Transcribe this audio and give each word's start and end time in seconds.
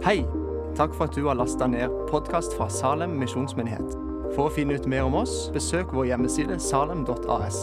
Hei! 0.00 0.22
Takk 0.78 0.94
for 0.96 1.10
at 1.10 1.12
du 1.12 1.26
har 1.26 1.36
lasta 1.36 1.66
ned 1.68 1.92
podkast 2.08 2.54
fra 2.56 2.70
Salem 2.72 3.18
misjonsmyndighet. 3.20 3.90
For 4.32 4.46
å 4.46 4.52
finne 4.54 4.78
ut 4.80 4.86
mer 4.88 5.04
om 5.04 5.12
oss, 5.18 5.50
besøk 5.52 5.92
vår 5.92 6.06
hjemmeside 6.08 6.56
salem.as. 6.64 7.58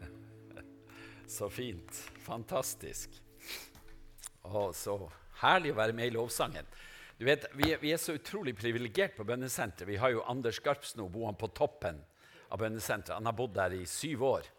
Så 1.36 1.50
fint. 1.52 2.00
Fantastisk. 2.24 3.20
Å, 4.48 4.72
så 4.72 4.96
herlig 5.42 5.74
å 5.74 5.78
være 5.82 5.92
med 6.00 6.08
i 6.08 6.16
lovsangen. 6.16 6.64
Du 7.20 7.28
vet, 7.28 7.44
Vi, 7.52 7.68
vi 7.84 7.92
er 7.92 8.00
så 8.00 8.16
utrolig 8.16 8.56
privilegert 8.56 9.12
på 9.18 9.28
bønnesenteret. 9.28 9.90
Vi 9.92 10.00
har 10.00 10.16
jo 10.16 10.24
Anders 10.24 10.64
Garpsno 10.64 11.12
boende 11.12 11.36
på 11.44 11.52
toppen 11.52 12.00
av 12.48 12.64
bønnesenteret. 12.64 13.20
Han 13.20 13.28
har 13.28 13.36
bodd 13.36 13.52
der 13.60 13.76
i 13.76 13.84
syv 13.84 14.24
år. 14.24 14.53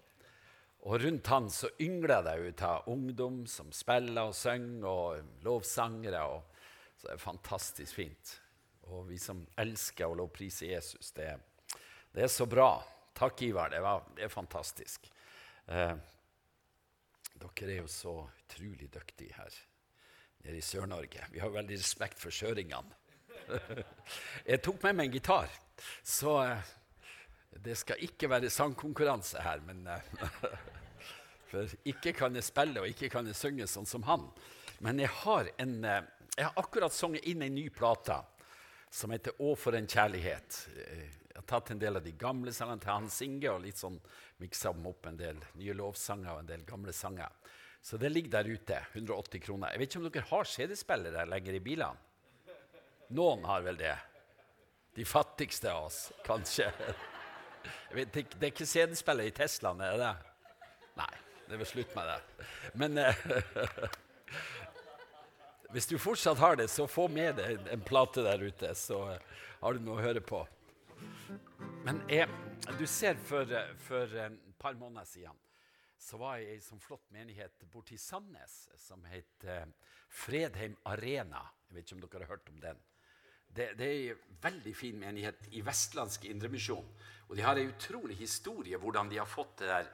Og 0.85 1.01
rundt 1.01 1.27
han 1.33 1.47
så 1.49 1.69
yngler 1.81 2.21
det 2.27 2.35
ut 2.45 2.61
av 2.61 2.89
ungdom 2.93 3.45
som 3.49 3.71
spiller 3.73 4.29
og 4.29 4.35
synger, 4.37 4.85
og 4.85 5.45
lovsangere. 5.45 6.21
Og, 6.29 6.59
så 6.99 7.07
det 7.07 7.15
er 7.15 7.23
fantastisk 7.23 7.97
fint. 7.97 8.33
Og 8.93 9.07
vi 9.09 9.17
som 9.21 9.41
elsker 9.57 10.05
å 10.05 10.17
lovprise 10.19 10.69
Jesus, 10.69 11.09
det, 11.17 11.31
det, 12.13 12.27
er 12.27 12.29
så 12.29 12.45
bra. 12.45 12.69
Takk, 13.17 13.41
Ivar. 13.47 13.73
Det, 13.73 13.81
var, 13.81 14.05
det 14.13 14.27
er 14.27 14.33
fantastisk. 14.33 15.09
Eh, 15.65 15.95
dere 17.41 17.71
er 17.71 17.81
jo 17.81 17.89
så 17.89 18.19
utrolig 18.27 18.91
dyktige 18.93 19.33
her 19.39 19.57
nede 20.45 20.59
i 20.59 20.63
Sør-Norge. 20.63 21.25
Vi 21.33 21.41
har 21.41 21.49
veldig 21.49 21.79
respekt 21.81 22.21
for 22.21 22.29
søringene. 22.29 22.93
Jeg 24.51 24.61
tok 24.61 24.85
med 24.85 24.99
meg 24.99 25.09
en 25.09 25.17
gitar, 25.17 25.49
så 26.05 26.37
eh, 26.43 26.73
det 27.63 27.75
skal 27.79 28.01
ikke 28.03 28.29
være 28.29 28.49
sangkonkurranse 28.49 29.43
her. 29.45 29.61
men... 29.65 29.87
Eh, 29.87 30.01
For 31.45 31.69
ikke 31.87 32.11
kan 32.17 32.35
jeg 32.35 32.43
spille 32.47 32.81
og 32.81 32.89
ikke 32.89 33.09
kan 33.13 33.27
jeg 33.29 33.37
synge 33.37 33.67
sånn 33.69 33.87
som 33.87 34.05
han. 34.09 34.25
Men 34.83 34.99
jeg 34.99 35.11
har, 35.21 35.49
en, 35.61 35.75
eh, 35.85 36.07
jeg 36.35 36.47
har 36.47 36.57
akkurat 36.59 36.93
sunget 36.93 37.27
inn 37.29 37.45
en 37.45 37.55
ny 37.55 37.69
plate 37.69 38.17
som 38.91 39.11
heter 39.11 39.31
'Å, 39.39 39.55
for 39.57 39.75
en 39.75 39.87
kjærlighet'. 39.87 40.57
Jeg 40.75 41.35
har 41.35 41.47
tatt 41.47 41.71
en 41.71 41.79
del 41.79 41.95
av 41.97 42.03
de 42.03 42.11
gamle 42.11 42.51
sangene 42.51 42.81
til 42.81 42.91
Hans 42.91 43.21
Inge 43.21 43.49
og 43.51 43.61
litt 43.61 43.77
sånn 43.77 43.99
miksa 44.39 44.71
dem 44.73 44.87
opp 44.87 45.05
en 45.05 45.17
del 45.17 45.39
nye 45.55 45.73
lovsanger 45.73 46.31
og 46.31 46.39
en 46.39 46.45
del 46.45 46.63
gamle 46.63 46.93
sanger. 46.93 47.29
Så 47.81 47.97
det 47.97 48.09
ligger 48.09 48.31
der 48.31 48.49
ute. 48.49 48.85
180 48.93 49.39
kroner. 49.39 49.71
Jeg 49.71 49.79
vet 49.79 49.89
ikke 49.89 49.99
om 49.99 50.09
dere 50.09 50.29
har 50.29 50.43
CD-spillere 50.43 51.25
lenger 51.29 51.53
i 51.53 51.59
bilene? 51.59 51.97
Noen 53.09 53.43
har 53.45 53.61
vel 53.61 53.77
det. 53.77 53.97
De 54.95 55.05
fattigste 55.05 55.71
av 55.71 55.85
oss, 55.85 56.11
kanskje. 56.25 56.71
Det, 57.93 58.25
er 58.41 58.49
ikke 58.49 58.67
CD-spiller 58.67 59.29
i 59.29 59.35
Teslaen, 59.35 59.81
er 59.81 59.95
det 59.95 60.07
det? 60.07 60.33
Nei. 60.99 61.13
Det 61.45 61.59
er 61.61 61.69
slutt 61.69 61.91
med 61.93 62.07
det. 62.09 62.45
Men 62.73 62.97
eh, 62.97 63.25
hvis 65.75 65.87
du 65.91 65.97
fortsatt 66.01 66.41
har 66.41 66.57
det, 66.57 66.67
så 66.73 66.87
få 66.89 67.05
med 67.11 67.37
deg 67.37 67.69
en, 67.69 67.83
plate 67.85 68.23
der 68.25 68.41
ute, 68.41 68.71
så 68.77 69.01
eh, 69.13 69.33
har 69.61 69.77
du 69.77 69.85
noe 69.85 69.99
å 69.99 70.05
høre 70.07 70.23
på. 70.25 70.41
Men 71.85 72.01
jeg, 72.09 72.25
du 72.79 72.85
ser, 72.89 73.19
for, 73.21 73.49
for 73.85 74.17
et 74.25 74.39
par 74.61 74.77
måneder 74.79 75.05
siden 75.09 75.37
så 76.05 76.17
var 76.21 76.37
jeg 76.37 76.49
i 76.49 76.57
en 76.57 76.65
sånn 76.65 76.81
flott 76.83 77.05
menighet 77.13 77.63
borti 77.73 77.97
Sandnes 77.97 78.65
som 78.77 79.05
het 79.09 79.45
eh, 79.49 79.63
Fredheim 80.09 80.75
Arena. 80.89 81.41
Jeg 81.69 81.77
vet 81.77 81.87
ikke 81.87 81.97
om 81.97 82.03
dere 82.03 82.25
har 82.25 82.35
hørt 82.35 82.51
om 82.51 82.59
den. 82.61 82.81
Det, 83.55 83.71
det 83.79 83.87
er 83.87 84.15
en 84.15 84.39
veldig 84.43 84.75
fin 84.75 84.97
menighet 84.99 85.47
i 85.55 85.63
vestlandsk 85.65 86.25
Indremisjon. 86.29 86.87
Og 87.29 87.37
de 87.37 87.45
har 87.45 87.57
en 87.57 87.71
utrolig 87.71 88.17
historie 88.19 88.77
hvordan 88.77 89.09
de 89.09 89.17
har 89.17 89.29
fått 89.29 89.57
det 89.63 89.71
der 89.71 89.87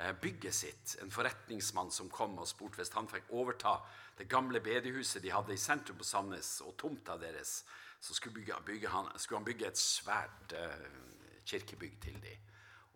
Eh, 0.00 0.12
bygget 0.12 0.54
sitt. 0.54 0.96
En 1.02 1.10
forretningsmann 1.10 1.90
som 1.90 2.08
kom 2.08 2.38
og 2.40 2.48
spurte 2.48 2.80
hvis 2.80 2.92
han 2.94 3.08
fikk 3.10 3.28
overta 3.36 3.74
det 4.16 4.30
gamle 4.32 4.62
bedehuset 4.64 5.20
de 5.20 5.32
hadde 5.34 5.52
i 5.52 5.60
sentrum 5.60 5.98
på 6.00 6.06
Sandnes, 6.08 6.54
og 6.64 6.72
tomta 6.80 7.18
deres, 7.20 7.64
så 8.00 8.16
skulle, 8.16 8.38
bygge, 8.38 8.56
bygge 8.64 8.88
han, 8.88 9.10
skulle 9.20 9.42
han, 9.42 9.48
bygge 9.48 9.66
et 9.68 9.80
svært 9.80 10.54
uh, 10.56 11.42
kirkebygg 11.44 11.98
til 12.00 12.16
dem. 12.22 12.46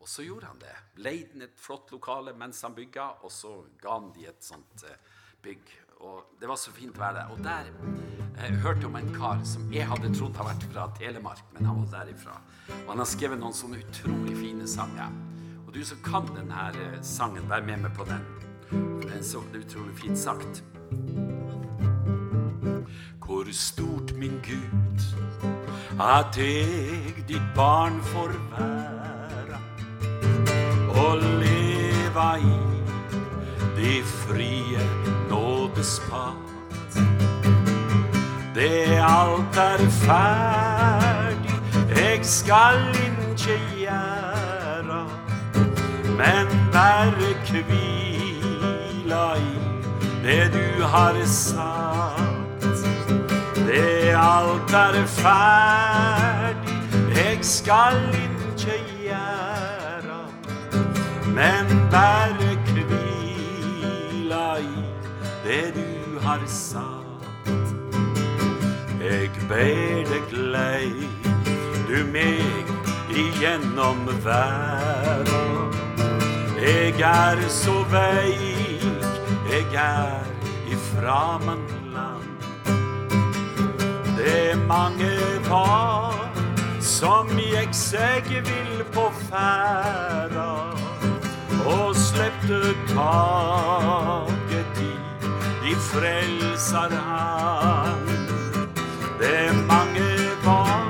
Og 0.01 0.09
så 0.09 0.25
gjorde 0.25 0.49
han 0.49 0.63
det. 0.63 0.73
Leide 1.05 1.45
et 1.45 1.61
flott 1.61 1.93
lokale 1.93 2.33
mens 2.41 2.63
han 2.65 2.77
bygga, 2.77 3.09
og 3.25 3.33
så 3.33 3.53
ga 3.81 3.99
han 3.99 4.09
de 4.17 4.25
et 4.31 4.45
sånt 4.45 4.87
uh, 4.89 4.97
bygg. 5.45 5.77
Og 6.05 6.41
Det 6.41 6.49
var 6.49 6.61
så 6.61 6.73
fint 6.77 6.99
vær 7.01 7.17
der. 7.17 7.31
Og 7.33 7.41
der 7.45 7.71
uh, 7.73 8.57
hørte 8.63 8.85
jeg 8.85 8.91
om 8.93 8.99
en 9.01 9.15
kar 9.15 9.45
som 9.49 9.71
jeg 9.73 9.89
hadde 9.89 10.13
trodd 10.15 10.37
har 10.37 10.53
vært 10.53 10.67
fra 10.73 10.91
Telemark, 10.99 11.45
men 11.57 11.71
han 11.71 11.85
var 11.85 11.93
derifra. 12.01 12.41
Og 12.85 12.91
han 12.93 13.01
har 13.01 13.09
skrevet 13.09 13.41
noen 13.41 13.57
sånne 13.57 13.81
utrolig 13.81 14.37
fine 14.39 14.69
sanger 14.69 15.15
du 15.75 15.85
som 15.85 15.99
kan 16.05 16.27
denne 16.37 16.69
eh, 16.69 17.01
sangen, 17.03 17.49
vær 17.51 17.63
med 17.67 17.83
meg 17.83 17.95
på 17.97 18.05
den. 18.07 18.23
For 18.71 19.09
den 19.09 19.19
er 19.19 19.23
så 19.27 19.41
utrolig 19.55 19.95
fint 19.99 20.19
sagt. 20.19 20.63
Hvor 23.25 23.51
stort, 23.53 24.15
min 24.17 24.39
Gud, 24.47 25.03
at 26.01 26.39
jeg 26.39 27.25
ditt 27.29 27.49
barn 27.57 27.99
får 28.13 28.37
være. 28.53 29.59
Og 30.95 31.27
leva 31.43 32.29
i 32.39 32.59
det 33.75 34.05
frie 34.05 35.04
nådespad. 35.85 36.33
Det 38.55 38.99
alt 39.01 39.57
er 39.57 39.91
ferdig, 39.91 41.61
jeg 41.97 42.19
skal 42.23 42.79
ikke 42.89 43.61
gjøre 43.77 45.07
men 46.17 46.47
berre 46.73 47.35
kvila 47.45 49.35
i 49.37 49.59
det 50.23 50.53
du 50.53 50.83
har 50.83 51.15
sagt. 51.25 52.65
Det 53.57 54.15
alt 54.17 54.73
er 54.73 55.07
ferdig, 55.07 56.75
jeg 57.17 57.39
skal 57.43 57.99
ikke 58.15 58.79
gjøre, 59.03 60.21
men 61.27 61.89
berre 61.91 62.54
det 65.45 65.75
du 65.75 66.19
har 66.21 66.41
sagt. 66.47 67.05
Jeg 69.05 69.31
ber 69.49 70.05
deg 70.09 70.33
lei 70.33 70.93
du 71.89 71.99
meg 72.13 72.71
igjennom 73.13 74.07
verden. 74.25 75.75
Jeg 76.65 77.01
er 77.01 77.43
så 77.53 77.75
veik, 77.93 78.85
jeg 79.51 79.67
er 79.75 80.25
ifra 80.73 81.39
land. 81.93 82.31
Det 84.17 84.51
er 84.51 84.57
mange 84.67 85.13
var 85.51 86.25
som 86.81 87.29
gikk 87.37 87.77
seg 87.77 88.33
vill 88.49 88.85
på 88.97 89.11
ferda, 89.29 90.73
og 91.69 91.93
slepte 91.97 92.73
taket 92.95 93.74
frelser 96.75 96.97
han. 96.97 97.99
Det 99.21 99.67
mange 99.69 100.31
var 100.45 100.83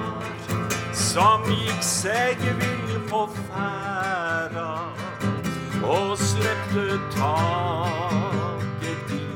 som 0.92 1.44
gikk 1.44 1.82
seg 1.84 2.40
vill 2.40 3.00
på 3.10 3.26
ferda 3.34 4.70
og 5.84 6.16
slepte 6.18 6.96
taket 7.16 9.12
i. 9.12 9.26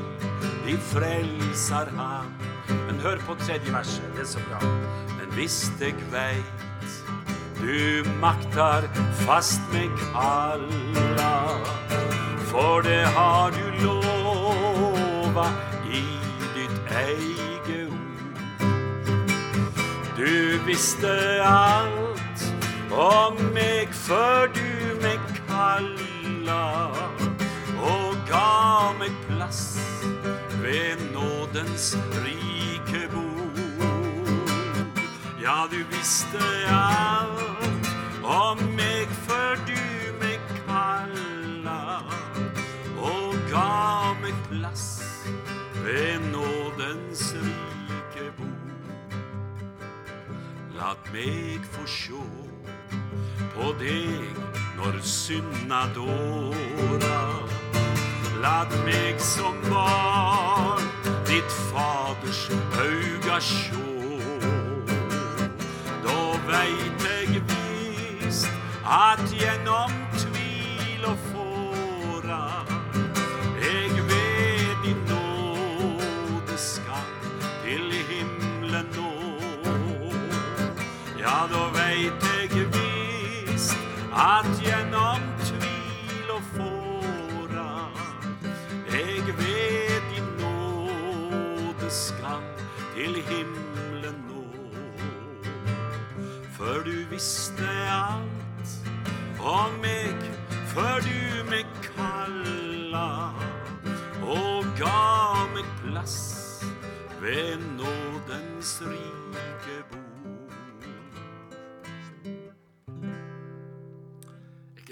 De 0.65 0.77
frelser 0.89 1.93
han. 1.97 2.33
Men 2.69 2.99
hør 3.03 3.21
på 3.27 3.37
tredje 3.45 3.73
verset, 3.73 4.09
det 4.15 4.25
er 4.25 4.31
så 4.33 4.41
bra. 4.49 4.59
Men 5.19 5.29
hvis 5.37 5.71
deg 5.79 5.95
veit 6.11 6.65
du 7.59 8.07
maktar 8.21 8.87
fast 9.25 9.61
meg 9.73 9.93
kalla, 10.09 11.33
for 12.49 12.81
det 12.81 13.03
har 13.13 13.53
du 13.53 13.65
lova 13.83 15.51
Du 20.19 20.59
visste 20.65 21.43
alt 21.43 22.41
om 22.91 23.37
meg 23.55 23.93
før 23.95 24.49
du 24.51 24.97
meg 24.99 25.21
kalla 25.47 26.89
og 27.79 28.17
ga 28.27 28.91
meg 28.99 29.15
plass 29.29 29.61
ved 30.59 30.99
nådens 31.13 31.93
rike 32.25 33.05
bord. 33.13 33.63
Ja, 35.39 35.63
du 35.71 35.79
visste 35.95 36.43
alt 36.67 37.89
om 38.27 38.67
meg 38.75 39.07
før 39.23 39.55
du 39.71 39.79
meg 40.19 40.43
kalla 40.67 42.03
og 42.99 43.39
ga 43.47 44.13
meg 44.19 44.35
plass 44.51 44.87
ved 45.79 46.19
nådens 46.35 47.29
rike 47.39 47.68
Lat 50.79 51.09
meg 51.11 51.65
få 51.73 51.81
sjå 51.83 52.21
på 53.51 53.71
deg 53.81 54.37
når 54.77 55.01
synda 55.03 55.81
dåra. 55.91 57.17
Lat 58.39 58.71
meg 58.85 59.19
som 59.19 59.59
barn 59.67 60.87
ditt 61.27 61.57
faders 61.67 62.45
auga 62.79 63.41
sjå. 63.43 64.21
Da 66.07 66.19
veit 66.47 67.07
eg 67.11 67.41
vist 67.51 68.47
at 68.87 69.27
gjennom 69.35 70.08
at 84.19 84.47
gjennom 84.59 85.21
tvil 85.39 86.31
og 86.33 86.47
fåra 86.51 87.67
eg 88.91 89.29
ved 89.37 90.09
din 90.11 90.27
nåde 90.41 91.87
skal 91.87 92.43
til 92.97 93.15
himmelen 93.29 94.17
nå. 94.27 94.43
Før 96.57 96.83
du 96.83 96.97
visste 97.13 97.69
alt 97.95 98.75
om 99.39 99.79
meg, 99.85 100.27
før 100.73 100.99
du 101.07 101.47
meg 101.53 101.71
kalla 101.87 103.31
og 104.19 104.67
ga 104.81 105.47
meg 105.55 105.71
plass 105.79 106.19
ved 107.23 107.63
nådens 107.79 108.81
rike 108.83 109.79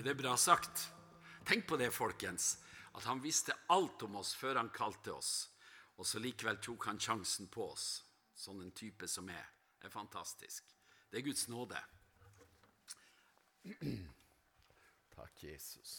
Er 0.07 0.13
det 0.13 0.23
bra 0.23 0.37
sagt? 0.37 0.93
Tenk 1.43 1.65
på 1.67 1.75
det, 1.75 1.89
folkens. 1.91 2.53
At 2.95 3.03
han 3.03 3.19
visste 3.19 3.51
alt 3.67 4.05
om 4.07 4.13
oss 4.15 4.29
før 4.39 4.55
han 4.55 4.69
kalte 4.71 5.11
oss. 5.11 5.49
Og 5.99 6.07
så 6.07 6.21
likevel 6.23 6.61
tok 6.63 6.85
han 6.87 6.99
sjansen 7.03 7.49
på 7.51 7.65
oss. 7.73 7.87
Sånn 8.31 8.61
en 8.63 8.71
type 8.71 9.03
som 9.11 9.27
er. 9.27 9.49
Det 9.75 9.89
er 9.89 9.91
fantastisk. 9.91 10.69
Det 11.11 11.19
er 11.19 11.25
Guds 11.25 11.49
nåde. 11.51 11.81
Takk, 15.17 15.43
Jesus. 15.43 15.95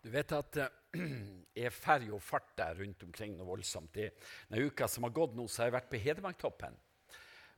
Du 0.00 0.08
vet 0.14 0.32
at 0.38 0.56
det 0.56 0.70
er 1.66 1.76
ferje 1.76 2.16
og 2.16 2.24
fart 2.24 2.56
der 2.62 2.80
rundt 2.80 3.04
omkring 3.04 3.36
noe 3.36 3.50
voldsomt. 3.50 3.92
Denne 3.92 4.64
uka 4.72 4.88
som 4.88 5.04
har 5.04 5.12
gått 5.20 5.36
nå, 5.36 5.44
så 5.52 5.66
har 5.66 5.68
jeg 5.68 5.76
vært 5.76 5.92
på 5.92 6.02
Hedmarktoppen. 6.06 6.80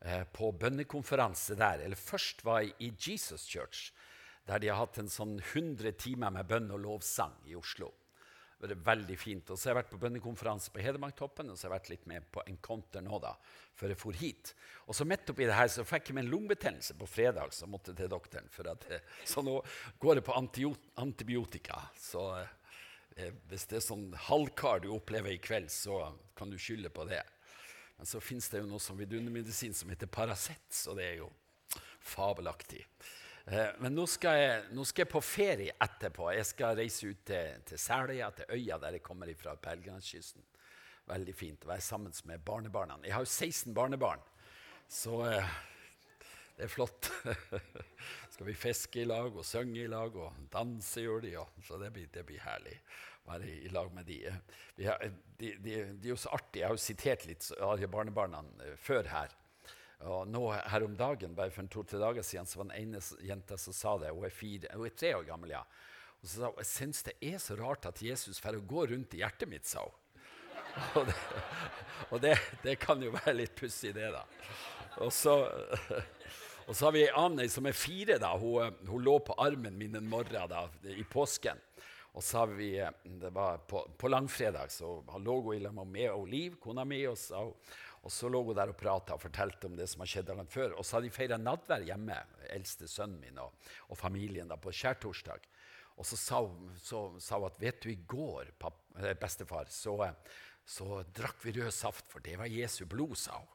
Eh, 0.05 0.25
på 0.37 0.51
bønnekonferanse 0.53 1.57
der. 1.57 1.81
Eller 1.87 1.97
først 1.97 2.45
var 2.45 2.61
jeg 2.61 2.75
i 2.79 2.93
Jesus 2.93 3.47
Church, 3.49 3.93
der 4.45 4.61
de 4.61 4.69
har 4.69 4.83
hatt 4.83 4.99
en 5.01 5.09
sånn 5.09 5.39
100 5.41 5.95
timer 5.97 6.35
med 6.35 6.49
bønn 6.51 6.69
og 6.75 6.83
lovsang 6.83 7.39
i 7.49 7.57
Oslo. 7.57 7.89
Det 8.61 8.77
var 8.77 8.97
veldig 8.97 9.17
fint. 9.17 9.49
Og 9.51 9.57
så 9.57 9.69
har 9.69 9.75
jeg 9.75 9.79
vært 9.83 9.95
på 9.95 10.01
bønnekonferanse 10.03 10.73
på 10.73 10.83
Hedmarktoppen, 10.85 11.49
og 11.51 11.57
så 11.57 11.67
har 11.67 11.73
jeg 11.73 11.79
vært 11.79 11.91
litt 11.93 12.07
med 12.09 12.29
på 12.33 12.45
Encounter 12.49 13.05
nå, 13.05 13.19
da, 13.21 13.33
før 13.77 13.93
jeg 13.93 14.01
for 14.01 14.21
hit. 14.21 14.53
Og 14.85 14.97
så 14.97 15.07
midt 15.09 15.33
oppi 15.33 15.49
det 15.49 15.57
her 15.57 15.73
så 15.73 15.85
fikk 15.89 16.11
jeg 16.11 16.19
meg 16.19 16.27
en 16.27 16.33
lungebetennelse 16.33 16.97
på 17.01 17.09
fredag, 17.09 17.53
så 17.57 17.69
måtte 17.69 17.93
jeg 17.93 18.03
til 18.03 18.13
doktoren. 18.13 18.53
For 18.53 18.69
at, 18.73 18.85
så 19.29 19.45
nå 19.45 19.59
går 20.05 20.21
jeg 20.21 20.27
på 20.29 20.37
antibiotika. 21.01 21.81
Så 22.01 22.27
eh, 22.41 23.33
hvis 23.49 23.69
det 23.73 23.81
er 23.81 23.89
sånn 23.89 24.11
halvkar 24.29 24.85
du 24.85 24.91
opplever 24.97 25.33
i 25.33 25.41
kveld, 25.41 25.73
så 25.73 26.07
kan 26.37 26.53
du 26.53 26.61
skylde 26.61 26.93
på 26.93 27.09
det. 27.09 27.25
Men 27.97 28.07
så 28.07 28.21
fins 28.21 28.49
det 28.51 28.63
jo 28.63 28.69
noe 28.69 28.83
som 28.83 28.99
vidundermedisin 28.99 29.75
som 29.75 29.91
heter 29.93 30.11
Paracet, 30.11 30.67
så 30.73 30.97
det 30.99 31.07
er 31.13 31.21
jo 31.23 31.29
fabelaktig. 32.05 32.83
Eh, 33.45 33.71
men 33.79 33.95
nå 33.95 34.07
skal, 34.11 34.39
jeg, 34.41 34.65
nå 34.77 34.87
skal 34.89 35.05
jeg 35.05 35.13
på 35.13 35.23
ferie 35.25 35.77
etterpå. 35.87 36.31
Jeg 36.35 36.49
skal 36.49 36.79
reise 36.81 37.11
ut 37.13 37.23
til, 37.29 37.61
til 37.69 37.81
Seløya, 37.81 38.31
til 38.37 38.57
øya 38.57 38.81
der 38.83 38.99
jeg 38.99 39.05
kommer 39.05 39.31
fra, 39.39 39.57
Pelgrimskysten. 39.61 40.45
Veldig 41.09 41.37
fint 41.37 41.67
å 41.67 41.71
være 41.75 41.85
sammen 41.85 42.15
med 42.29 42.45
barnebarna. 42.45 42.99
Jeg 43.05 43.15
har 43.15 43.27
jo 43.27 43.31
16 43.31 43.75
barnebarn, 43.77 44.23
så 44.89 45.21
eh, 45.29 45.57
det 46.57 46.67
er 46.67 46.73
flott. 46.73 47.11
skal 48.33 48.49
vi 48.49 48.57
fiske 48.59 49.03
i 49.03 49.09
lag 49.09 49.35
og 49.37 49.45
synge 49.47 49.85
i 49.85 49.91
lag 49.91 50.17
og 50.17 50.47
danse, 50.53 51.05
gjør 51.05 51.27
de, 51.27 51.35
så 51.67 51.79
det 51.83 51.93
blir, 51.95 52.09
det 52.15 52.25
blir 52.27 52.43
herlig 52.43 52.79
være 53.29 53.49
i, 53.49 53.71
lag 53.73 53.89
med 53.95 54.07
de. 54.09 54.19
De, 54.77 54.91
de. 55.39 55.55
De 55.65 55.75
er 55.79 56.11
jo 56.11 56.19
så 56.21 56.35
artige. 56.37 56.63
Jeg 56.63 56.69
har 56.69 56.77
jo 56.77 56.85
sitert 56.85 57.27
litt 57.29 57.49
av 57.59 57.83
barnebarna 57.91 58.43
eh, 58.65 58.77
før 58.81 59.09
her. 59.13 59.35
Og 60.05 60.29
nå 60.29 60.43
her 60.53 60.85
om 60.85 60.97
dagen, 60.99 61.35
bare 61.37 61.53
for 61.55 61.69
to-tre 61.73 62.01
dager 62.03 62.25
siden, 62.27 62.49
så 62.49 62.61
var 62.61 62.69
den 62.69 62.83
ene 62.83 63.01
jenta 63.25 63.57
som 63.61 63.77
sa 63.77 63.95
det. 64.01 64.13
Hun 64.13 64.27
er, 64.27 64.35
fire, 64.35 64.73
hun 64.75 64.89
er 64.89 64.97
tre 64.99 65.15
år 65.17 65.29
gammel, 65.29 65.55
ja. 65.55 65.63
Og 66.21 66.29
så 66.29 66.35
sa 66.35 66.51
hun 66.51 66.61
jeg 66.61 66.71
syns 66.71 67.05
det 67.07 67.15
er 67.25 67.39
så 67.41 67.57
rart 67.61 67.89
at 67.89 68.03
Jesus 68.05 68.41
får 68.43 68.61
gå 68.69 68.87
rundt 68.93 69.17
i 69.17 69.23
hjertet 69.23 69.49
mitt, 69.51 69.69
sa 69.69 69.87
hun. 69.87 70.01
Og 70.99 71.05
det, 71.07 71.15
og 72.11 72.19
det, 72.19 72.33
det 72.65 72.73
kan 72.83 72.99
jo 72.99 73.13
være 73.15 73.37
litt 73.37 73.53
pussig, 73.55 73.93
det, 73.95 74.09
da. 74.11 74.25
Og 75.07 75.13
så, 75.15 75.37
og 76.67 76.73
så 76.75 76.89
har 76.89 76.95
vi 76.97 77.05
ei 77.05 77.13
annen 77.15 77.51
som 77.53 77.69
er 77.71 77.77
fire. 77.79 78.17
da. 78.19 78.33
Hun, 78.41 78.75
hun 78.89 79.05
lå 79.07 79.15
på 79.23 79.37
armen 79.39 79.79
min 79.79 79.95
en 79.95 80.09
morgen 80.11 80.51
da, 80.51 80.65
i 80.91 81.05
påsken. 81.07 81.63
Og 82.15 82.23
så 82.23 82.45
har 82.45 82.53
vi, 82.55 82.69
Det 83.05 83.31
var 83.35 83.59
på, 83.67 83.81
på 83.99 84.09
langfredag, 84.09 84.71
så 84.71 85.03
lå 85.19 85.41
hun 85.41 85.57
i 85.57 85.63
lag 85.63 85.81
med 85.87 86.11
og 86.13 86.29
Liv, 86.31 86.61
kona 86.63 86.85
mi. 86.87 87.01
Og 87.11 87.19
så, 87.19 87.41
og 88.05 88.13
så 88.13 88.29
lå 88.31 88.43
hun 88.47 88.55
der 88.55 88.71
og 88.71 88.79
prata 88.79 89.17
og 89.17 89.23
fortalte 89.23 89.67
om 89.67 89.75
det 89.77 89.89
som 89.91 90.05
har 90.05 90.11
skjedd 90.13 90.29
dagen 90.31 90.51
før. 90.51 90.77
Og 90.79 90.87
så 90.87 90.97
hadde 90.97 91.11
de 91.11 91.17
feira 91.17 91.39
nattvær 91.41 91.87
hjemme, 91.89 92.21
eldste 92.55 92.89
sønnen 92.91 93.19
min 93.23 93.43
og, 93.43 93.57
og 93.91 93.99
familien, 93.99 94.51
da, 94.51 94.61
på 94.61 94.73
skjærtorsdag. 94.75 95.51
Og 95.99 96.07
så 96.07 96.19
sa 96.19 96.41
hun, 96.45 96.71
så, 96.83 97.07
sa 97.23 97.39
hun 97.39 97.49
at 97.49 97.59
vet 97.63 97.83
du, 97.83 97.91
i 97.91 97.99
går, 98.07 98.55
papp, 98.59 98.79
eh, 99.01 99.15
bestefar, 99.19 99.71
så, 99.71 99.97
så 100.67 101.03
drakk 101.15 101.43
vi 101.43 101.55
rød 101.59 101.75
saft, 101.75 102.07
for 102.11 102.23
det 102.23 102.39
var 102.39 102.51
Jesu 102.51 102.85
blod, 102.91 103.17
sa 103.19 103.39
hun. 103.39 103.51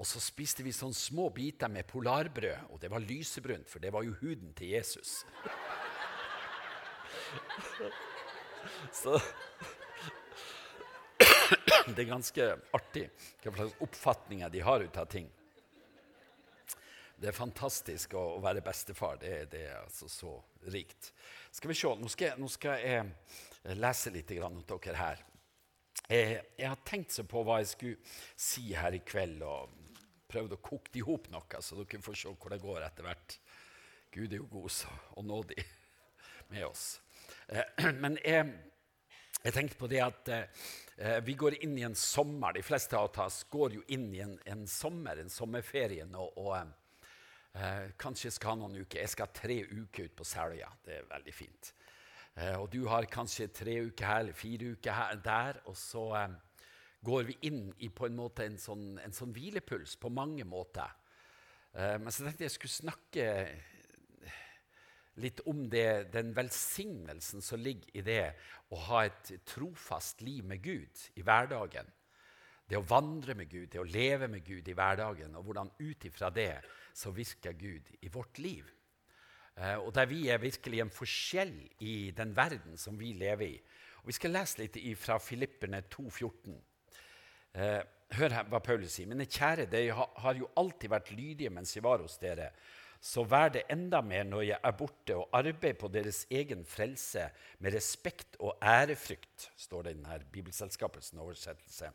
Og 0.00 0.08
så 0.08 0.20
spiste 0.24 0.64
vi 0.64 0.72
sånne 0.72 0.96
små 0.96 1.26
biter 1.36 1.68
med 1.68 1.88
polarbrød, 1.88 2.70
og 2.72 2.80
det 2.80 2.88
var 2.92 3.04
lysebrunt, 3.04 3.68
for 3.68 3.84
det 3.84 3.92
var 3.92 4.04
jo 4.04 4.16
huden 4.22 4.54
til 4.56 4.72
Jesus. 4.72 5.20
Så 8.92 9.20
Det 11.94 12.02
er 12.02 12.08
ganske 12.08 12.46
artig 12.76 13.06
hva 13.42 13.52
slags 13.56 13.80
oppfatninger 13.82 14.52
de 14.52 14.60
har 14.64 14.84
ut 14.84 14.96
av 15.00 15.08
ting. 15.10 15.28
Det 17.20 17.28
er 17.28 17.36
fantastisk 17.36 18.14
å, 18.16 18.38
være 18.40 18.62
bestefar. 18.64 19.18
Det, 19.20 19.32
det 19.52 19.64
er 19.68 19.80
altså 19.82 20.08
så 20.08 20.36
rikt. 20.72 21.10
Skal 21.52 21.72
vi 21.72 21.76
se, 21.76 21.90
Nå 22.00 22.08
skal, 22.08 22.38
nå 22.40 22.48
skal 22.48 22.80
jeg 22.80 23.76
lese 23.76 24.12
litt 24.14 24.30
grann 24.38 24.56
hos 24.56 24.68
dere 24.70 24.96
her. 24.96 25.20
Jeg, 26.08 26.40
jeg 26.56 26.68
har 26.68 26.80
tenkt 26.86 27.12
så 27.12 27.26
på 27.28 27.42
hva 27.44 27.58
jeg 27.60 27.68
skulle 27.74 28.14
si 28.40 28.70
her 28.72 28.96
i 28.96 29.02
kveld, 29.04 29.44
og 29.44 29.68
prøvd 30.30 30.56
å 30.56 30.62
koke 30.64 30.94
det 30.94 31.02
i 31.02 31.04
hop 31.04 31.28
noe, 31.32 31.60
så 31.60 31.76
dere 31.82 32.00
får 32.02 32.18
se 32.22 32.32
hvor 32.32 32.54
det 32.54 32.62
går 32.62 32.86
etter 32.86 33.06
hvert. 33.06 33.36
Gud 34.14 34.32
er 34.32 34.40
jo 34.40 34.48
god 34.50 34.80
og 35.20 35.26
nådig 35.28 35.60
med 36.50 36.64
oss. 36.66 36.98
Eh, 37.50 37.92
men 38.02 38.18
jeg, 38.24 38.46
jeg 39.42 39.54
tenkte 39.56 39.78
på 39.80 39.88
det 39.90 40.02
at 40.04 40.30
eh, 40.34 41.16
vi 41.26 41.34
går 41.38 41.58
inn 41.64 41.76
i 41.78 41.86
en 41.86 41.96
sommer. 41.98 42.54
De 42.54 42.62
fleste 42.64 42.98
av 42.98 43.10
oss 43.24 43.42
går 43.50 43.80
jo 43.80 43.86
inn 43.94 44.10
i 44.14 44.22
en, 44.24 44.36
en 44.46 44.66
sommer, 44.70 45.18
en 45.18 45.32
sommerferie 45.32 46.06
nå. 46.06 46.28
og 46.38 46.54
eh, 46.60 47.90
Kanskje 48.00 48.32
skal 48.34 48.54
ha 48.54 48.62
noen 48.62 48.82
uker. 48.84 49.02
Jeg 49.02 49.14
skal 49.16 49.34
tre 49.34 49.62
uker 49.66 50.10
ut 50.10 50.18
på 50.20 50.28
Selja. 50.28 50.70
Det 50.84 51.00
er 51.00 51.10
veldig 51.10 51.34
fint. 51.34 51.72
Eh, 52.36 52.54
og 52.54 52.70
du 52.72 52.84
har 52.88 53.10
kanskje 53.10 53.50
tre 53.54 53.80
uker 53.88 54.06
her 54.06 54.22
eller 54.24 54.38
fire 54.38 54.76
uker 54.76 54.96
her, 54.96 55.18
der. 55.24 55.60
Og 55.66 55.76
så 55.78 56.06
eh, 56.20 56.38
går 57.04 57.26
vi 57.32 57.38
inn 57.48 57.66
i 57.82 57.90
på 57.90 58.06
en 58.06 58.18
måte 58.18 58.46
en 58.46 58.60
sånn, 58.60 58.94
en 59.02 59.16
sånn 59.16 59.34
hvilepuls 59.34 59.96
på 60.00 60.12
mange 60.14 60.46
måter. 60.46 60.92
Eh, 61.74 61.96
men 61.98 62.12
så 62.12 62.26
tenkte 62.26 62.46
jeg 62.46 62.54
skulle 62.54 62.78
snakke 62.78 63.26
litt 65.20 65.40
om 65.50 65.66
det, 65.70 66.12
den 66.14 66.32
velsignelsen 66.36 67.44
som 67.44 67.60
ligger 67.60 67.96
i 67.96 68.04
det 68.06 68.24
å 68.70 68.78
ha 68.88 69.04
et 69.06 69.32
trofast 69.48 70.22
liv 70.24 70.44
med 70.46 70.62
Gud 70.64 71.04
i 71.18 71.24
hverdagen. 71.26 71.88
Det 72.70 72.78
å 72.78 72.86
vandre 72.86 73.34
med 73.34 73.50
Gud, 73.50 73.68
det 73.72 73.80
å 73.82 73.88
leve 73.88 74.28
med 74.30 74.44
Gud 74.46 74.68
i 74.68 74.74
hverdagen, 74.78 75.34
og 75.34 75.48
hvordan 75.48 75.72
ut 75.80 76.04
ifra 76.06 76.30
det 76.30 76.60
så 76.94 77.10
virker 77.10 77.56
Gud 77.58 77.88
i 78.00 78.10
vårt 78.12 78.38
liv. 78.38 78.68
Eh, 79.56 79.76
og 79.76 79.92
der 79.94 80.06
vi 80.06 80.28
er 80.30 80.42
virkelig 80.42 80.80
en 80.84 80.92
forskjell 80.94 81.54
i 81.86 81.94
den 82.16 82.34
verden 82.36 82.78
som 82.78 82.98
vi 82.98 83.12
lever 83.18 83.46
i. 83.46 83.56
Og 84.00 84.12
Vi 84.12 84.16
skal 84.16 84.32
lese 84.32 84.62
litt 84.62 84.78
fra 84.98 85.18
Filipperne 85.18 85.82
2,14. 85.90 86.54
Eh, 87.52 87.80
hør 88.16 88.36
hva 88.50 88.60
Paulus 88.62 88.94
sier. 88.94 89.08
Mine 89.10 89.26
kjære, 89.26 89.66
dere 89.70 90.06
har 90.22 90.38
jo 90.38 90.48
alltid 90.56 90.90
vært 90.90 91.10
lydige 91.14 91.50
mens 91.50 91.74
jeg 91.74 91.84
var 91.84 92.02
hos 92.02 92.18
dere. 92.22 92.52
Så 93.00 93.24
vær 93.24 93.48
det 93.48 93.64
enda 93.72 94.02
mer 94.04 94.26
når 94.28 94.42
jeg 94.44 94.60
er 94.60 94.76
borte, 94.76 95.16
og 95.16 95.32
arbeid 95.32 95.78
på 95.80 95.88
deres 95.88 96.26
egen 96.30 96.66
frelse 96.68 97.30
med 97.58 97.72
respekt 97.74 98.36
og 98.38 98.58
ærefrykt, 98.60 99.48
står 99.56 99.86
det 99.86 99.94
i 99.94 99.98
denne 100.02 100.18
Bibelselskapets 100.32 101.14
oversettelse. 101.16 101.88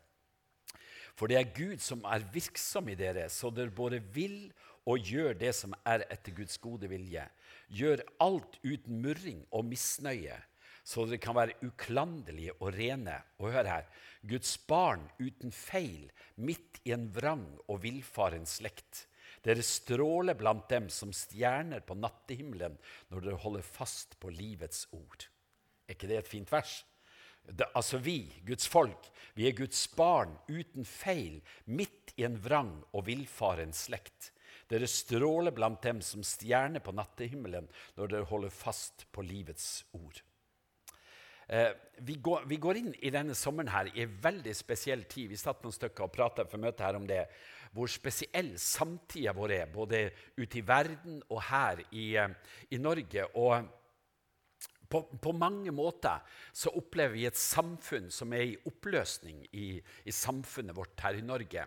For 1.16 1.30
det 1.30 1.38
er 1.38 1.52
Gud 1.54 1.78
som 1.80 2.02
er 2.04 2.26
virksom 2.34 2.90
i 2.92 2.98
dere, 2.98 3.30
så 3.32 3.52
dere 3.54 3.72
både 3.72 4.02
vil 4.12 4.50
og 4.86 5.02
gjør 5.02 5.38
det 5.38 5.54
som 5.56 5.72
er 5.86 6.04
etter 6.10 6.34
Guds 6.36 6.58
gode 6.62 6.90
vilje. 6.90 7.24
Gjør 7.72 8.04
alt 8.22 8.58
uten 8.62 9.00
murring 9.02 9.40
og 9.54 9.64
misnøye, 9.66 10.36
så 10.86 11.06
dere 11.06 11.22
kan 11.22 11.34
være 11.38 11.56
uklanderlige 11.66 12.54
og 12.60 12.74
rene. 12.76 13.16
Og 13.38 13.54
hør 13.54 13.66
her 13.66 13.88
Guds 14.28 14.54
barn 14.58 15.08
uten 15.18 15.54
feil, 15.54 16.10
midt 16.36 16.82
i 16.84 16.94
en 16.94 17.08
vrang 17.14 17.46
og 17.66 17.82
villfaren 17.82 18.46
slekt. 18.46 19.06
Dere 19.44 19.64
stråler 19.64 20.36
blant 20.38 20.68
dem 20.70 20.88
som 20.92 21.12
stjerner 21.14 21.84
på 21.86 21.96
nattehimmelen 21.98 22.76
når 23.10 23.24
dere 23.24 23.40
holder 23.42 23.66
fast 23.66 24.18
på 24.22 24.32
livets 24.32 24.86
ord. 24.96 25.28
Er 25.86 25.96
ikke 25.96 26.10
det 26.10 26.20
et 26.22 26.30
fint 26.30 26.52
vers? 26.52 26.80
Det, 27.46 27.68
altså 27.78 28.00
vi, 28.02 28.24
Guds 28.46 28.66
folk, 28.66 29.10
vi 29.38 29.46
er 29.46 29.54
Guds 29.54 29.84
barn 29.94 30.32
uten 30.48 30.86
feil, 30.88 31.38
midt 31.64 32.16
i 32.18 32.24
en 32.26 32.38
vrang 32.42 32.72
og 32.90 33.06
villfaren 33.06 33.74
slekt. 33.76 34.32
Dere 34.66 34.88
stråler 34.90 35.54
blant 35.54 35.82
dem 35.84 36.00
som 36.02 36.24
stjerner 36.26 36.82
på 36.82 36.94
nattehimmelen 36.96 37.68
når 37.94 38.10
dere 38.10 38.30
holder 38.30 38.54
fast 38.54 39.06
på 39.14 39.22
livets 39.22 39.84
ord. 39.94 40.18
Eh, 41.46 41.70
vi, 42.02 42.16
går, 42.18 42.48
vi, 42.50 42.58
går, 42.58 42.80
inn 42.80 42.94
i 42.98 43.12
denne 43.14 43.34
sommeren 43.38 43.70
her 43.70 43.92
i 43.94 44.02
en 44.02 44.16
veldig 44.22 44.54
spesiell 44.58 45.04
tid. 45.06 45.30
Vi 45.30 45.38
satt 45.38 45.62
noen 45.62 45.74
stykker 45.74 46.08
og 46.08 46.14
prata 46.16 46.46
for 46.50 46.58
møtet 46.62 46.82
her 46.82 46.98
om 46.98 47.06
det. 47.06 47.22
Hvor 47.76 47.90
spesiell 47.92 48.54
samtida 48.60 49.34
vår 49.36 49.52
er, 49.58 49.72
både 49.72 50.06
ute 50.38 50.60
i 50.62 50.64
verden 50.64 51.18
og 51.28 51.42
her 51.50 51.82
i, 51.90 52.14
eh, 52.16 52.54
i 52.72 52.78
Norge. 52.80 53.26
Og 53.36 53.66
på, 54.88 55.02
på, 55.20 55.32
mange 55.32 55.72
måter 55.74 56.22
så 56.54 56.72
opplever 56.78 57.16
vi 57.16 57.26
et 57.28 57.36
samfunn 57.36 58.08
som 58.14 58.32
er 58.32 58.46
i 58.46 58.56
oppløsning 58.70 59.42
i, 59.52 59.68
i 60.06 60.14
samfunnet 60.14 60.76
vårt 60.76 61.04
her 61.04 61.18
i 61.18 61.26
Norge. 61.26 61.66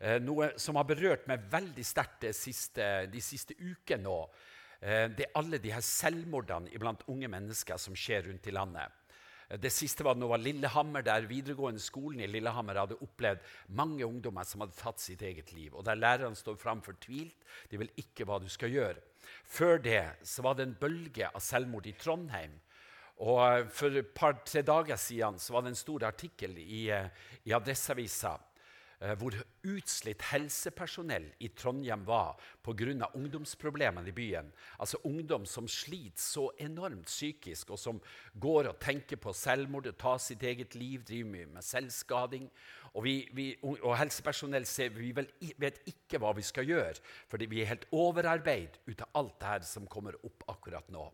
Eh, 0.00 0.18
noe 0.20 0.50
som 0.60 0.76
har 0.76 0.88
berørt 0.88 1.24
meg 1.30 1.46
veldig 1.52 1.86
sterkt 1.86 2.28
siste, 2.36 3.06
de 3.12 3.22
siste 3.24 3.56
ukene 3.56 4.04
nå. 4.04 4.18
Eh, 4.80 5.06
det 5.16 5.28
er 5.28 5.38
alle 5.40 5.60
de 5.62 5.72
her 5.72 5.84
selvmordene 5.84 6.82
blant 6.82 7.06
unge 7.12 7.30
mennesker 7.32 7.80
som 7.80 7.96
skjer 7.96 8.28
rundt 8.28 8.50
i 8.50 8.54
landet. 8.54 8.95
Det 9.46 9.70
siste 9.70 10.02
var 10.02 10.16
nå 10.18 10.26
var 10.26 10.42
Lillehammer, 10.42 11.04
der 11.06 11.28
videregående 11.30 11.82
skolen 11.82 12.24
i 12.24 12.26
Lillehammer 12.26 12.80
hadde 12.80 12.98
opplevd 13.04 13.44
mange 13.78 14.02
ungdommer 14.02 14.46
som 14.48 14.64
hadde 14.64 14.74
tatt 14.78 15.02
sitt 15.02 15.22
eget 15.22 15.52
liv, 15.54 15.70
og 15.74 15.84
der 15.86 15.98
lærerne 15.98 16.38
står 16.38 16.58
fram 16.58 16.82
fortvilt. 16.82 17.36
De 17.70 17.78
vil 17.78 17.92
ikke 18.02 18.26
hva 18.26 18.40
du 18.42 18.48
skal 18.50 18.74
gjøre. 18.74 18.98
Før 19.46 19.78
det 19.82 20.02
så 20.26 20.42
var 20.42 20.58
det 20.58 20.66
en 20.66 20.78
bølge 20.80 21.30
av 21.30 21.42
selvmord 21.42 21.86
i 21.86 21.94
Trondheim. 21.98 22.58
Og 23.22 23.70
For 23.72 23.94
et 23.96 24.10
par-tre 24.12 24.60
dager 24.66 24.98
siden 25.00 25.38
så 25.40 25.54
var 25.54 25.64
det 25.64 25.72
en 25.72 25.78
stor 25.78 26.04
artikkel 26.10 26.58
i, 26.58 26.90
eh, 26.90 27.08
i 27.46 27.54
Adresseavisa 27.56 28.34
hvor 29.20 29.34
utslitt 29.68 30.22
helsepersonell 30.30 31.26
i 31.44 31.50
Trondheim 31.52 32.04
var 32.06 32.40
pga. 32.64 33.10
ungdomsproblemene 33.14 34.08
i 34.08 34.12
byen. 34.16 34.52
Altså 34.78 34.98
ungdom 35.04 35.44
som 35.46 35.68
sliter 35.68 36.22
så 36.22 36.50
enormt 36.58 37.06
psykisk, 37.06 37.70
og 37.70 37.78
som 37.78 38.00
går 38.34 38.70
og 38.70 38.80
tenker 38.80 39.16
på 39.16 39.32
selvmord, 39.32 39.90
ta 39.98 40.16
sitt 40.18 40.42
eget 40.42 40.74
liv, 40.74 41.04
driver 41.04 41.30
mye 41.30 41.46
med 41.46 41.62
selvskading. 41.62 42.48
Og, 42.94 43.04
vi, 43.04 43.28
vi, 43.32 43.50
og 43.62 43.98
helsepersonell 43.98 44.64
ser, 44.66 44.88
vi 44.96 45.12
vel, 45.12 45.28
vet 45.60 45.82
ikke 45.86 46.18
hva 46.22 46.32
vi 46.36 46.42
skal 46.42 46.64
gjøre, 46.64 46.96
fordi 47.28 47.46
vi 47.52 47.60
er 47.60 47.72
helt 47.74 47.86
overarbeid 47.92 48.80
ut 48.86 49.04
av 49.04 49.20
alt 49.20 49.38
det 49.40 49.52
her 49.52 49.68
som 49.68 49.86
kommer 49.86 50.16
opp 50.24 50.48
akkurat 50.48 50.88
nå. 50.88 51.10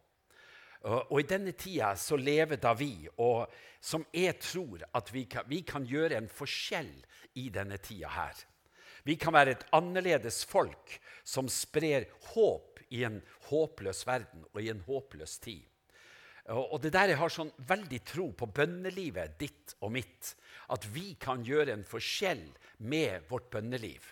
Og, 0.82 1.20
I 1.20 1.26
denne 1.28 1.52
tida 1.54 1.92
så 1.98 2.16
lever 2.18 2.58
da 2.62 2.72
vi, 2.74 3.06
og 3.22 3.46
som 3.82 4.04
jeg 4.14 4.34
tror 4.42 4.82
at 4.94 5.12
vi 5.14 5.26
kan, 5.30 5.46
vi 5.46 5.60
kan 5.66 5.86
gjøre 5.86 6.18
en 6.18 6.30
forskjell 6.30 6.90
i 7.38 7.48
denne 7.54 7.78
tida 7.82 8.10
her. 8.10 8.34
Vi 9.06 9.16
kan 9.18 9.34
være 9.34 9.56
et 9.56 9.66
annerledes 9.74 10.42
folk 10.46 10.96
som 11.26 11.48
sprer 11.50 12.06
håp 12.32 12.82
i 12.94 13.02
en 13.06 13.20
håpløs 13.48 14.04
verden 14.06 14.44
og 14.52 14.60
i 14.62 14.70
en 14.70 14.82
håpløs 14.86 15.38
tid. 15.42 15.62
Og 16.50 16.80
det 16.82 16.90
der 16.92 17.12
Jeg 17.14 17.18
har 17.18 17.30
sånn 17.30 17.52
veldig 17.68 18.00
tro 18.06 18.32
på 18.34 18.48
bønnelivet 18.50 19.38
ditt 19.38 19.76
og 19.80 19.92
mitt. 19.94 20.34
At 20.74 20.86
vi 20.90 21.14
kan 21.14 21.44
gjøre 21.46 21.72
en 21.72 21.86
forskjell 21.86 22.42
med 22.78 23.28
vårt 23.30 23.50
bønneliv. 23.50 24.02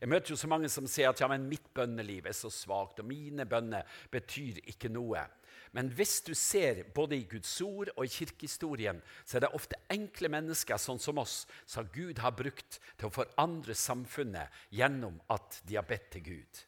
Jeg 0.00 0.10
møter 0.10 0.32
jo 0.34 0.38
så 0.38 0.50
mange 0.50 0.70
som 0.70 0.86
sier 0.86 1.10
at 1.10 1.20
ja, 1.20 1.28
men 1.30 1.48
mitt 1.50 1.70
bønneliv 1.74 2.26
er 2.26 2.34
så 2.36 2.50
svakt, 2.50 3.00
og 3.02 3.06
mine 3.06 3.46
bønner 3.50 3.86
betyr 4.10 4.60
ikke 4.70 4.90
noe. 4.94 5.24
Men 5.72 5.90
hvis 5.94 6.20
du 6.26 6.32
ser 6.34 6.84
både 6.94 7.18
i 7.18 7.26
Guds 7.30 7.52
ord 7.64 7.90
og 7.96 8.04
i 8.04 8.12
kirkehistorien, 8.12 9.02
så 9.24 9.36
er 9.36 9.46
det 9.46 9.54
ofte 9.56 9.80
enkle 9.92 10.30
mennesker 10.32 10.80
sånn 10.80 11.00
som 11.02 11.20
oss 11.22 11.42
som 11.66 11.88
Gud 11.94 12.22
har 12.24 12.36
brukt 12.38 12.80
til 12.96 13.08
å 13.08 13.14
forandre 13.14 13.76
samfunnet 13.76 14.54
gjennom 14.74 15.20
at 15.32 15.60
de 15.68 15.78
har 15.78 15.88
bedt 15.88 16.10
til 16.16 16.26
Gud. 16.30 16.62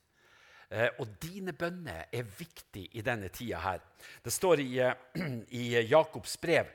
Eh, 0.71 0.89
og 1.03 1.17
dine 1.23 1.53
bønner 1.53 2.07
er 2.15 2.35
viktige 2.39 2.93
i 2.95 3.03
denne 3.03 3.29
tida 3.35 3.59
her. 3.65 3.81
Det 4.23 4.33
står 4.33 4.63
i, 4.63 4.73
eh, 4.79 5.23
i 5.61 5.65
Jakobs 5.91 6.37
brev 6.41 6.71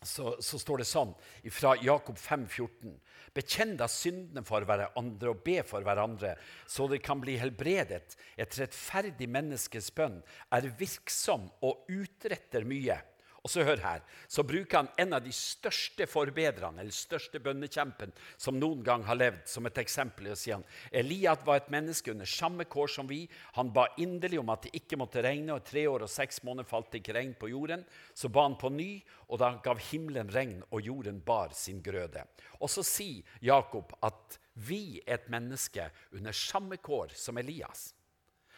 så, 0.00 0.36
så, 0.40 0.58
står 0.58 0.82
det 0.82 0.88
sånn 0.88 1.12
fra 1.52 1.74
Jakob 1.82 2.18
5, 2.18 2.46
14. 2.48 2.94
Bekjenn 3.32 3.78
da 3.80 3.88
syndene 3.88 4.44
for 4.44 4.66
hverandre 4.68 5.32
og 5.32 5.40
be 5.44 5.60
for 5.64 5.84
hverandre, 5.86 6.34
så 6.68 6.88
dere 6.90 7.04
kan 7.04 7.22
bli 7.22 7.38
helbredet. 7.40 8.16
Et 8.36 8.58
rettferdig 8.60 9.28
menneskes 9.32 9.88
bønn 9.96 10.20
er 10.52 10.68
virksom 10.78 11.48
og 11.64 11.88
utretter 11.88 12.68
mye. 12.68 12.98
Og 13.42 13.50
så 13.50 13.64
hør 13.66 13.80
her, 13.82 14.02
så 14.30 14.44
bruker 14.46 14.76
han 14.76 14.88
en 15.02 15.16
av 15.16 15.22
de 15.24 15.32
største 15.34 16.06
forbedrerne, 16.06 16.78
eller 16.78 16.94
største 16.94 17.40
bønnekjempen 17.42 18.12
som 18.38 18.54
noen 18.54 18.84
gang 18.86 19.02
har 19.08 19.18
levd, 19.18 19.40
som 19.50 19.66
et 19.66 19.80
eksempel. 19.82 20.28
og 20.30 20.38
sier 20.38 20.60
han, 20.60 20.66
Eliat 20.94 21.42
var 21.46 21.58
et 21.58 21.72
menneske 21.74 22.12
under 22.12 22.28
samme 22.28 22.68
kår 22.70 22.92
som 22.94 23.08
vi. 23.10 23.24
Han 23.58 23.72
ba 23.74 23.88
inderlig 23.98 24.38
om 24.38 24.52
at 24.54 24.68
det 24.68 24.76
ikke 24.78 24.98
måtte 25.00 25.24
regne, 25.26 25.56
og 25.56 25.66
tre 25.66 25.82
år 25.90 26.04
og 26.06 26.12
seks 26.12 26.38
måneder 26.46 26.68
falt 26.70 26.92
det 26.92 27.00
ikke 27.02 27.16
regn 27.16 27.32
på 27.34 27.50
jorden. 27.50 27.82
Så 28.14 28.30
ba 28.30 28.44
han 28.46 28.54
på 28.60 28.70
ny, 28.70 28.92
og 29.26 29.40
da 29.42 29.56
gav 29.64 29.82
himmelen 29.90 30.30
regn, 30.30 30.60
og 30.70 30.86
jorden 30.86 31.18
bar 31.26 31.50
sin 31.58 31.82
grøde. 31.82 32.22
Og 32.60 32.70
så 32.70 32.86
sier 32.86 33.26
Jakob 33.42 33.90
at 34.06 34.38
vi 34.54 35.00
er 35.02 35.16
et 35.16 35.26
menneske 35.32 35.88
under 36.14 36.36
samme 36.36 36.78
kår 36.78 37.16
som 37.18 37.42
Elias. 37.42 37.90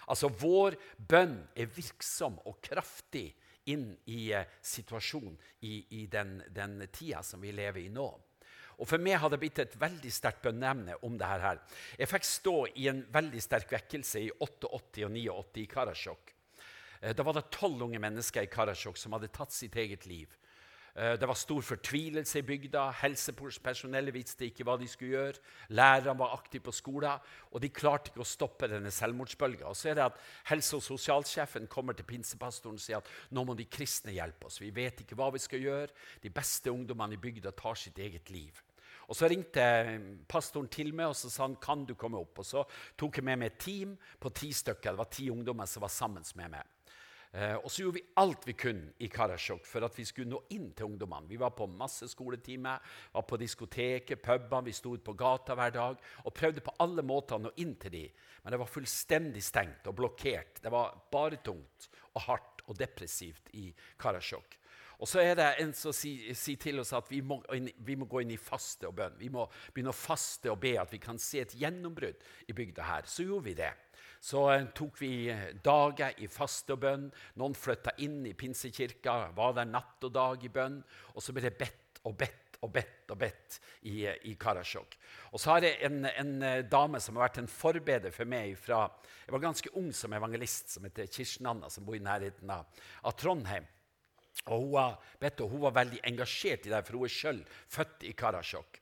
Altså, 0.04 0.28
vår 0.28 0.76
bønn 0.98 1.38
er 1.56 1.72
virksom 1.72 2.36
og 2.44 2.58
kraftig 2.60 3.30
inn 3.72 3.90
i 4.10 4.32
eh, 4.32 4.46
situasjonen 4.60 5.36
i, 5.60 6.02
i 6.02 6.06
den, 6.10 6.38
den 6.52 6.78
tida 6.92 7.22
som 7.22 7.40
vi 7.40 7.52
lever 7.52 7.84
i 7.84 7.90
nå. 7.92 8.08
Og 8.74 8.88
For 8.90 8.98
meg 8.98 9.20
har 9.22 9.30
det 9.30 9.38
blitt 9.42 9.60
et 9.62 9.76
veldig 9.78 10.10
sterkt 10.10 10.42
bønneemne 10.42 10.96
om 11.06 11.18
dette. 11.18 11.40
her. 11.44 11.60
Jeg 11.98 12.10
fikk 12.10 12.26
stå 12.26 12.56
i 12.74 12.88
en 12.90 13.04
veldig 13.12 13.42
sterk 13.42 13.70
vekkelse 13.72 14.24
i 14.24 14.30
88 14.40 15.04
og 15.06 15.12
89 15.14 15.62
i 15.62 15.66
Karasjok. 15.70 16.34
Eh, 17.00 17.14
da 17.14 17.22
var 17.22 17.38
det 17.38 17.50
tolv 17.54 17.86
unge 17.86 18.00
mennesker 18.02 18.42
i 18.42 18.50
Karasjok 18.50 18.98
som 18.98 19.14
hadde 19.14 19.32
tatt 19.34 19.52
sitt 19.54 19.76
eget 19.76 20.06
liv. 20.10 20.34
Eh, 20.96 21.16
det 21.18 21.26
var 21.26 21.34
stor 21.34 21.60
fortvilelse 21.60 22.38
i 22.38 22.46
bygda. 22.46 22.84
Helsepersonellet 23.00 24.14
visste 24.14 24.46
ikke 24.46 24.66
hva 24.66 24.76
de 24.78 24.86
skulle 24.88 25.16
gjøre. 25.16 25.40
Lærerne 25.74 26.18
var 26.18 26.36
aktive 26.36 26.62
på 26.68 26.74
skolen, 26.74 27.18
og 27.50 27.62
de 27.62 27.70
klarte 27.74 28.12
ikke 28.12 28.22
å 28.22 28.28
stoppe 28.28 28.68
denne 28.70 28.92
selvmordsbølga. 28.94 29.66
Og 29.66 29.76
så 29.76 29.90
er 29.90 29.98
det 29.98 30.04
at 30.04 30.20
Helse- 30.52 30.76
og 30.76 30.84
sosialsjefen 30.86 31.66
kommer 31.66 31.92
til 31.98 32.06
pinsepastoren 32.06 32.78
og 32.78 32.84
sier 32.84 33.02
at 33.02 33.10
nå 33.34 33.44
må 33.44 33.56
de 33.58 33.66
kristne 33.66 34.14
hjelpe 34.14 34.46
oss. 34.46 34.60
Vi 34.62 34.70
vet 34.70 35.02
ikke 35.02 35.18
hva 35.18 35.32
vi 35.34 35.42
skal 35.42 35.64
gjøre. 35.64 35.90
De 36.22 36.30
beste 36.30 36.70
ungdommene 36.70 37.18
i 37.18 37.22
bygda 37.22 37.50
tar 37.50 37.74
sitt 37.74 37.98
eget 37.98 38.30
liv. 38.30 38.62
Og 39.08 39.16
Så 39.16 39.28
ringte 39.28 40.24
pastoren 40.28 40.68
til 40.68 40.94
meg 40.94 41.10
og 41.10 41.16
så 41.16 41.28
sa 41.28 41.42
han, 41.42 41.56
kan 41.56 41.84
du 41.84 41.94
komme 41.94 42.18
opp. 42.18 42.38
Og 42.38 42.46
Så 42.46 42.64
tok 42.96 43.18
jeg 43.18 43.24
med 43.24 43.38
meg 43.38 43.52
et 43.52 43.58
team 43.58 43.98
på 44.20 44.30
ti 44.30 44.52
stykker. 44.52 44.94
Det 44.94 44.98
var 44.98 45.10
ti 45.10 45.28
ungdommer 45.30 45.66
som 45.66 45.82
var 45.82 45.92
sammen 45.92 46.24
med 46.36 46.50
meg. 46.50 46.73
Eh, 47.34 47.56
og 47.58 47.70
så 47.70 47.82
gjorde 47.82 47.98
vi 47.98 48.04
alt 48.22 48.44
vi 48.46 48.54
kunne 48.54 48.92
i 49.02 49.08
Karasjok 49.10 49.64
for 49.66 49.82
at 49.82 49.96
vi 49.98 50.04
skulle 50.06 50.30
nå 50.30 50.38
inn 50.54 50.68
til 50.70 50.86
ungdommene. 50.86 51.26
Vi 51.26 51.38
var 51.40 51.50
på 51.56 51.66
masse 51.66 52.06
skoletimer, 52.06 52.82
var 53.10 53.24
på 53.26 53.38
diskoteket, 53.40 54.22
pubene, 54.22 54.68
vi 54.68 54.74
sto 54.76 54.92
på 55.02 55.16
gata 55.18 55.56
hver 55.58 55.72
dag 55.74 56.04
og 56.22 56.34
prøvde 56.36 56.62
på 56.62 56.76
alle 56.84 57.02
måter 57.02 57.34
å 57.34 57.42
nå 57.42 57.50
inn 57.64 57.74
til 57.82 57.96
dem. 57.96 58.20
Men 58.44 58.54
det 58.54 58.60
var 58.62 58.70
fullstendig 58.70 59.42
stengt 59.42 59.88
og 59.90 59.96
blokkert. 59.98 60.62
Det 60.62 60.70
var 60.70 60.94
bare 61.10 61.40
tungt 61.42 61.88
og 62.12 62.22
hardt 62.28 62.62
og 62.68 62.78
depressivt 62.78 63.50
i 63.58 63.66
Karasjok. 63.98 64.60
Og 65.02 65.10
så 65.10 65.24
er 65.24 65.34
det 65.34 65.48
en 65.64 65.72
som 65.74 65.92
sier 65.92 66.36
si 66.38 66.54
til 66.60 66.78
oss 66.80 66.94
at 66.94 67.10
vi 67.10 67.18
må, 67.26 67.40
vi 67.50 67.96
må, 67.98 68.06
gå 68.06 68.22
inn 68.22 68.30
i 68.36 68.38
faste 68.38 68.86
og 68.86 68.94
bønn. 69.00 69.18
Vi 69.18 69.32
må 69.32 69.48
begynne 69.74 69.90
å 69.90 69.96
faste 69.96 70.52
og 70.52 70.60
be 70.62 70.76
at 70.78 70.94
vi 70.94 71.02
kan 71.02 71.18
se 71.18 71.42
et 71.42 71.56
gjennombrudd 71.58 72.22
i 72.46 72.54
bygda 72.54 72.86
her. 72.86 73.10
Så 73.10 73.26
gjorde 73.26 73.48
vi 73.48 73.56
det 73.58 73.72
så 74.24 74.46
eh, 74.54 74.68
tok 74.76 74.96
vi 75.02 75.12
dager 75.64 76.16
i 76.24 76.28
faste 76.32 76.72
og 76.72 76.80
bønn. 76.84 77.10
Noen 77.40 77.56
flytta 77.58 77.92
inn 78.04 78.22
i 78.24 78.32
pinsekirka, 78.38 79.18
var 79.36 79.52
der 79.58 79.68
natt 79.68 80.06
og 80.06 80.14
dag 80.14 80.46
i 80.46 80.52
bønn. 80.52 80.78
Og 81.12 81.24
så 81.24 81.34
ble 81.36 81.44
det 81.44 81.58
bedt 81.60 82.00
og 82.08 82.16
bedt 82.20 82.40
og 82.64 82.70
bedt 82.72 83.12
og 83.12 83.18
bedt 83.20 83.58
i, 83.90 84.06
i 84.08 84.32
Karasjok. 84.40 84.96
Og 85.32 85.42
så 85.42 85.52
har 85.52 85.66
jeg 85.66 85.76
en, 85.84 86.06
en, 86.08 86.32
eh, 86.40 86.62
dame 86.64 87.00
som 87.04 87.18
har 87.18 87.26
vært 87.26 87.42
en 87.42 87.50
forbeder 87.50 88.14
for 88.14 88.28
meg 88.28 88.56
fra 88.56 88.86
Jeg 89.26 89.34
var 89.34 89.44
ganske 89.44 89.72
ung 89.76 89.90
som 89.96 90.16
evangelist, 90.16 90.72
som 90.72 90.88
heter 90.88 91.10
Kirsten 91.12 91.48
Anna, 91.50 91.68
som 91.72 91.84
bor 91.84 91.96
i 91.96 92.04
nærheten 92.04 92.50
av, 92.50 92.64
av 93.04 93.16
Trondheim. 93.20 93.68
Og 94.48 94.64
hun, 94.72 95.04
du, 95.20 95.44
hun 95.44 95.66
var 95.66 95.76
veldig 95.82 96.00
engasjert 96.08 96.64
i 96.64 96.72
det, 96.72 96.80
for 96.86 96.96
hun 96.96 97.06
er 97.06 97.12
sjøl 97.12 97.44
født 97.76 98.08
i 98.08 98.16
Karasjok. 98.16 98.80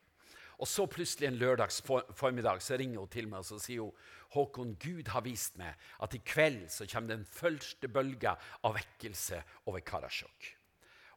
Og 0.62 0.68
så 0.70 0.86
plutselig 0.86 1.26
en 1.26 1.38
lørdags 1.40 1.80
formiddag 1.82 2.62
så 2.62 2.78
ringer 2.78 3.02
hun 3.02 3.10
til 3.10 3.26
meg 3.26 3.42
og 3.42 3.48
så 3.48 3.58
sier 3.58 3.82
hun, 3.82 4.10
Håkon, 4.32 4.76
Gud 4.80 5.10
har 5.12 5.24
vist 5.26 5.58
meg 5.60 5.76
at 6.02 6.16
i 6.16 6.22
kveld 6.24 6.66
så 6.72 6.86
kommer 6.88 7.14
den 7.14 7.28
første 7.28 7.90
bølga 7.92 8.34
av 8.64 8.76
vekkelse 8.78 9.42
over 9.68 9.84
Karasjok. 9.84 10.48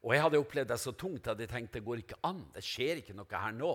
Og 0.06 0.14
jeg 0.14 0.22
hadde 0.22 0.40
opplevd 0.42 0.70
det 0.70 0.78
så 0.82 0.94
tungt 0.94 1.28
at 1.32 1.40
jeg 1.42 1.50
tenkte 1.50 1.80
det 1.80 1.88
går 1.88 2.04
ikke 2.04 2.22
an. 2.28 2.44
Det 2.54 2.62
skjer 2.64 3.02
ikke 3.02 3.16
noe 3.18 3.42
her 3.42 3.56
nå. 3.58 3.74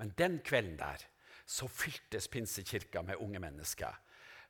Men 0.00 0.10
den 0.18 0.40
kvelden 0.42 0.78
der 0.80 1.04
så 1.48 1.68
fyltes 1.70 2.26
pinsekirka 2.28 3.04
med 3.06 3.22
unge 3.22 3.40
mennesker. 3.40 3.94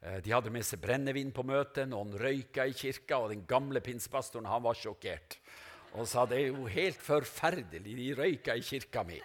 Eh, 0.01 0.19
de 0.25 0.33
hadde 0.33 0.53
med 0.55 0.67
seg 0.67 0.81
brennevin 0.83 1.35
på 1.35 1.45
møtet, 1.47 1.89
noen 1.91 2.17
røyka 2.19 2.65
i 2.67 2.75
kirka, 2.77 3.21
og 3.21 3.35
den 3.35 3.45
gamle 3.51 3.83
pinsepastoren 3.85 4.49
han 4.49 4.65
var 4.65 4.79
sjokkert. 4.79 5.39
Og 5.99 6.09
sa 6.09 6.25
det 6.29 6.41
er 6.41 6.51
jo 6.51 6.67
helt 6.71 7.01
forferdelig, 7.03 7.95
de 8.01 8.09
røyka 8.17 8.57
i 8.57 8.65
kirka 8.65 9.05
mi. 9.09 9.21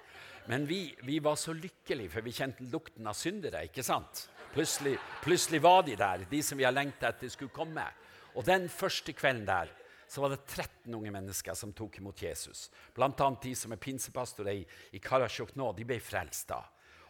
Men 0.52 0.68
vi, 0.68 0.90
vi 1.08 1.22
var 1.24 1.38
så 1.40 1.56
lykkelige, 1.56 2.12
for 2.12 2.26
vi 2.26 2.36
kjente 2.36 2.68
lukten 2.68 3.08
av 3.08 3.16
syndere. 3.16 3.64
ikke 3.70 3.84
sant? 3.86 4.28
Plutselig, 4.54 5.00
plutselig 5.24 5.62
var 5.62 5.82
de 5.84 5.96
der, 5.98 6.28
de 6.30 6.40
som 6.46 6.60
vi 6.60 6.66
har 6.68 6.74
lengta 6.76 7.10
etter 7.10 7.32
skulle 7.34 7.50
komme. 7.50 7.88
Og 8.38 8.46
den 8.46 8.68
første 8.70 9.16
kvelden 9.18 9.48
der 9.48 9.72
så 10.06 10.22
var 10.22 10.30
det 10.30 10.44
13 10.46 10.94
unge 10.94 11.10
mennesker 11.10 11.58
som 11.58 11.72
tok 11.74 11.98
imot 11.98 12.22
Jesus. 12.22 12.68
Blant 12.94 13.18
annet 13.26 13.48
de 13.48 13.56
som 13.58 13.74
er 13.74 13.82
pinsepastorer 13.82 14.60
i, 14.94 15.02
Karasjok 15.02 15.56
nå. 15.58 15.72
De 15.74 15.88
ble 15.90 15.98
frelst 15.98 16.52
da. 16.54 16.60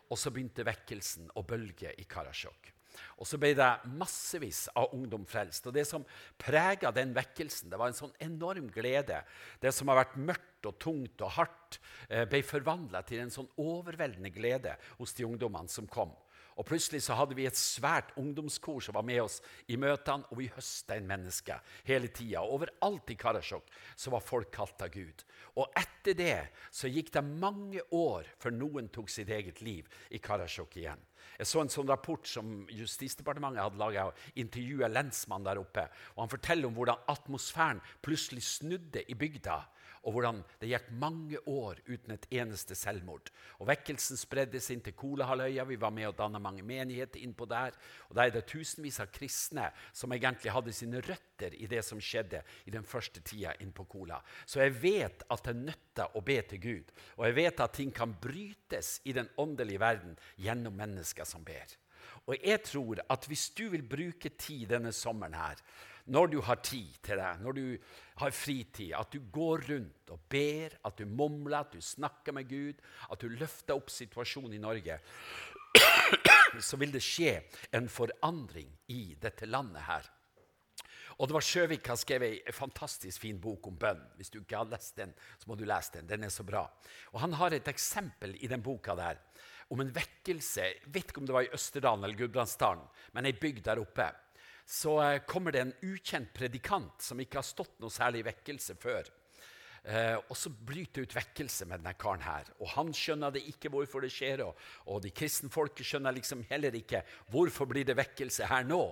Og 0.08 0.16
så 0.20 0.32
begynte 0.32 0.64
vekkelsen 0.64 1.28
å 1.36 1.44
bølge 1.44 1.92
i 2.00 2.08
Karasjok. 2.08 2.72
Og 3.20 3.28
så 3.28 3.36
ble 3.42 3.52
det 3.60 3.70
massevis 4.00 4.70
av 4.80 4.96
ungdom 4.96 5.28
frelst. 5.28 5.68
Og 5.68 5.76
det 5.76 5.84
som 5.90 6.08
prega 6.40 6.96
den 6.96 7.12
vekkelsen, 7.12 7.68
det 7.68 7.82
var 7.82 7.92
en 7.92 8.00
sånn 8.06 8.16
enorm 8.24 8.72
glede. 8.72 9.20
Det 9.60 9.76
som 9.76 9.92
har 9.92 10.06
vært 10.06 10.16
mørkt 10.16 10.70
og 10.72 10.80
tungt 10.80 11.28
og 11.28 11.36
hardt, 11.42 11.82
eh, 12.08 12.24
ble 12.24 12.40
forvandla 12.40 13.04
til 13.04 13.20
en 13.20 13.36
sånn 13.36 13.52
overveldende 13.60 14.32
glede 14.32 14.78
hos 14.96 15.12
de 15.18 15.28
ungdommene 15.28 15.68
som 15.68 15.92
kom. 15.92 16.16
Og 16.58 16.68
Plutselig 16.68 17.04
så 17.06 17.18
hadde 17.18 17.38
vi 17.38 17.48
et 17.50 17.58
svært 17.58 18.12
ungdomskor 18.20 18.82
som 18.84 18.98
var 18.98 19.06
med 19.08 19.22
oss 19.24 19.40
i 19.68 19.78
møtene, 19.80 20.28
og 20.30 20.40
vi 20.40 20.52
høsta 20.54 20.98
inn 20.98 21.10
mennesker 21.10 21.62
hele 21.88 22.12
tida. 22.14 22.44
Overalt 22.44 23.10
i 23.14 23.18
Karasjok 23.20 23.72
så 23.96 24.14
var 24.14 24.26
folk 24.26 24.52
kalt 24.54 24.84
av 24.86 24.94
Gud. 24.94 25.26
Og 25.58 25.70
etter 25.80 26.18
det 26.18 26.38
så 26.74 26.92
gikk 26.92 27.14
det 27.16 27.26
mange 27.26 27.82
år 27.94 28.30
før 28.42 28.56
noen 28.58 28.92
tok 28.94 29.12
sitt 29.12 29.32
eget 29.34 29.62
liv 29.66 29.90
i 30.14 30.22
Karasjok 30.22 30.78
igjen. 30.82 31.02
Jeg 31.40 31.50
så 31.50 31.64
en 31.64 31.72
sånn 31.74 31.90
rapport 31.90 32.28
som 32.30 32.64
Justisdepartementet 32.72 33.64
hadde 33.64 33.82
laga 33.82 34.10
intervjua 34.40 34.90
lensmannen 34.92 35.48
der 35.48 35.62
oppe. 35.62 35.88
og 36.16 36.26
Han 36.26 36.34
forteller 36.34 36.70
om 36.70 36.78
hvordan 36.78 37.08
atmosfæren 37.12 37.82
plutselig 38.02 38.44
snudde 38.44 39.06
i 39.08 39.18
bygda 39.18 39.62
og 40.04 40.12
hvordan 40.16 40.42
det 40.60 40.68
gikk 40.68 40.90
mange 41.00 41.40
år 41.48 41.80
uten 41.88 42.14
et 42.16 42.26
eneste 42.36 42.76
selvmord. 42.76 43.30
Og 43.62 43.70
Vekkelsen 43.70 44.20
spredde 44.20 44.60
seg 44.60 44.78
inn 44.78 44.84
til 44.84 44.96
Kolahalvøya. 45.00 45.64
Vi 45.68 45.80
var 45.80 45.94
med 45.96 46.10
og 46.10 46.18
danna 46.18 46.42
mange 46.44 46.64
menigheter 46.68 47.24
innpå 47.24 47.48
der. 47.48 47.78
Og 48.10 48.16
Der 48.16 48.28
er 48.28 48.34
det 48.36 48.46
tusenvis 48.52 49.00
av 49.00 49.12
kristne 49.16 49.70
som 49.94 50.12
egentlig 50.12 50.52
hadde 50.52 50.76
sine 50.76 51.00
røtter 51.00 51.56
i 51.56 51.70
det 51.72 51.86
som 51.88 52.02
skjedde 52.04 52.44
i 52.68 52.72
den 52.72 52.84
første 52.84 53.24
tida 53.24 53.56
innpå 53.64 53.88
Kola. 53.88 54.20
Så 54.46 54.60
jeg 54.60 54.76
vet 54.82 55.24
at 55.30 55.44
det 55.48 55.56
nytter 55.56 56.18
å 56.18 56.22
be 56.22 56.42
til 56.52 56.60
Gud. 56.60 56.92
Og 57.18 57.26
jeg 57.30 57.36
vet 57.40 57.64
at 57.64 57.74
ting 57.74 57.92
kan 57.96 58.18
brytes 58.20 59.00
i 59.08 59.16
den 59.16 59.30
åndelige 59.40 59.80
verden 59.80 60.18
gjennom 60.36 60.76
mennesker 60.76 61.13
som 61.22 61.46
ber. 61.46 61.78
Og 62.26 62.38
jeg 62.40 62.64
tror 62.66 63.02
at 63.14 63.26
hvis 63.28 63.50
du 63.54 63.68
vil 63.70 63.84
bruke 63.86 64.32
tid 64.40 64.66
denne 64.72 64.94
sommeren 64.96 65.36
her, 65.38 65.60
når 66.06 66.28
du 66.34 66.42
har 66.44 66.60
tid 66.60 66.98
til 67.04 67.20
det, 67.20 67.32
når 67.40 67.52
du 67.56 67.78
har 68.20 68.36
fritid, 68.36 68.92
at 68.98 69.14
du 69.14 69.22
går 69.32 69.64
rundt 69.70 70.10
og 70.12 70.20
ber, 70.30 70.76
at 70.84 70.98
du 70.98 71.06
mumler, 71.06 71.60
at 71.62 71.72
du 71.74 71.82
snakker 71.82 72.36
med 72.36 72.50
Gud, 72.50 72.82
at 73.12 73.22
du 73.22 73.30
løfter 73.30 73.78
opp 73.78 73.92
situasjonen 73.92 74.58
i 74.58 74.64
Norge, 74.64 75.00
så 76.60 76.78
vil 76.78 76.92
det 76.92 77.04
skje 77.04 77.38
en 77.72 77.88
forandring 77.90 78.68
i 78.92 79.16
dette 79.22 79.48
landet 79.48 79.88
her. 79.88 80.12
Og 81.22 81.30
det 81.30 81.36
var 81.36 81.46
Sjøvik 81.46 81.88
har 81.88 81.98
skrevet 82.00 82.42
en 82.42 82.56
fantastisk 82.58 83.22
fin 83.22 83.40
bok 83.40 83.68
om 83.70 83.76
bønn. 83.80 84.02
Hvis 84.18 84.32
du 84.34 84.40
ikke 84.42 84.58
har 84.58 84.70
lest 84.72 84.98
den, 84.98 85.14
så 85.38 85.50
må 85.50 85.56
du 85.56 85.64
lese 85.70 86.00
den. 86.00 86.08
Den 86.10 86.26
er 86.26 86.34
så 86.34 86.44
bra. 86.44 86.66
Og 87.14 87.20
Han 87.22 87.38
har 87.38 87.54
et 87.54 87.68
eksempel 87.70 88.34
i 88.42 88.50
den 88.50 88.64
boka 88.66 88.96
der 88.98 89.22
om 89.72 89.84
en 89.84 89.94
vekkelse. 89.94 90.68
Jeg 90.68 90.92
vet 90.94 91.10
ikke 91.10 91.24
om 91.24 91.30
det 91.30 91.38
var 91.38 91.48
i 91.48 91.54
Østerdalen 91.56 92.04
eller 92.04 92.20
Gudbrandsdalen, 92.20 92.84
men 93.16 93.30
ei 93.30 93.36
bygd 93.38 93.64
der 93.70 93.82
oppe 93.84 94.12
så 94.66 95.02
eh, 95.04 95.22
kommer 95.28 95.52
det 95.52 95.62
en 95.62 95.74
ukjent 95.84 96.34
predikant 96.34 97.04
som 97.04 97.20
ikke 97.20 97.42
har 97.42 97.48
stått 97.48 97.76
noe 97.84 97.92
særlig 97.92 98.24
vekkelse 98.28 98.78
før. 98.80 99.10
Eh, 99.84 100.16
og 100.16 100.38
så 100.40 100.52
bryter 100.54 101.04
ut 101.04 101.16
vekkelse 101.16 101.68
med 101.68 101.82
denne 101.82 101.96
karen 102.00 102.24
her. 102.24 102.48
Og 102.62 102.72
han 102.78 102.94
skjønner 102.96 103.34
det 103.36 103.44
ikke 103.52 103.72
hvorfor 103.74 104.06
det 104.06 104.14
skjer, 104.16 104.46
og, 104.46 104.56
og 104.88 105.02
de 105.04 105.12
kristenfolket 105.12 105.88
skjønner 105.88 106.16
liksom 106.16 106.46
heller 106.50 106.76
ikke 106.80 107.04
hvorfor 107.34 107.68
blir 107.70 107.88
det 107.88 108.00
vekkelse 108.00 108.48
her 108.52 108.64
nå. 108.68 108.86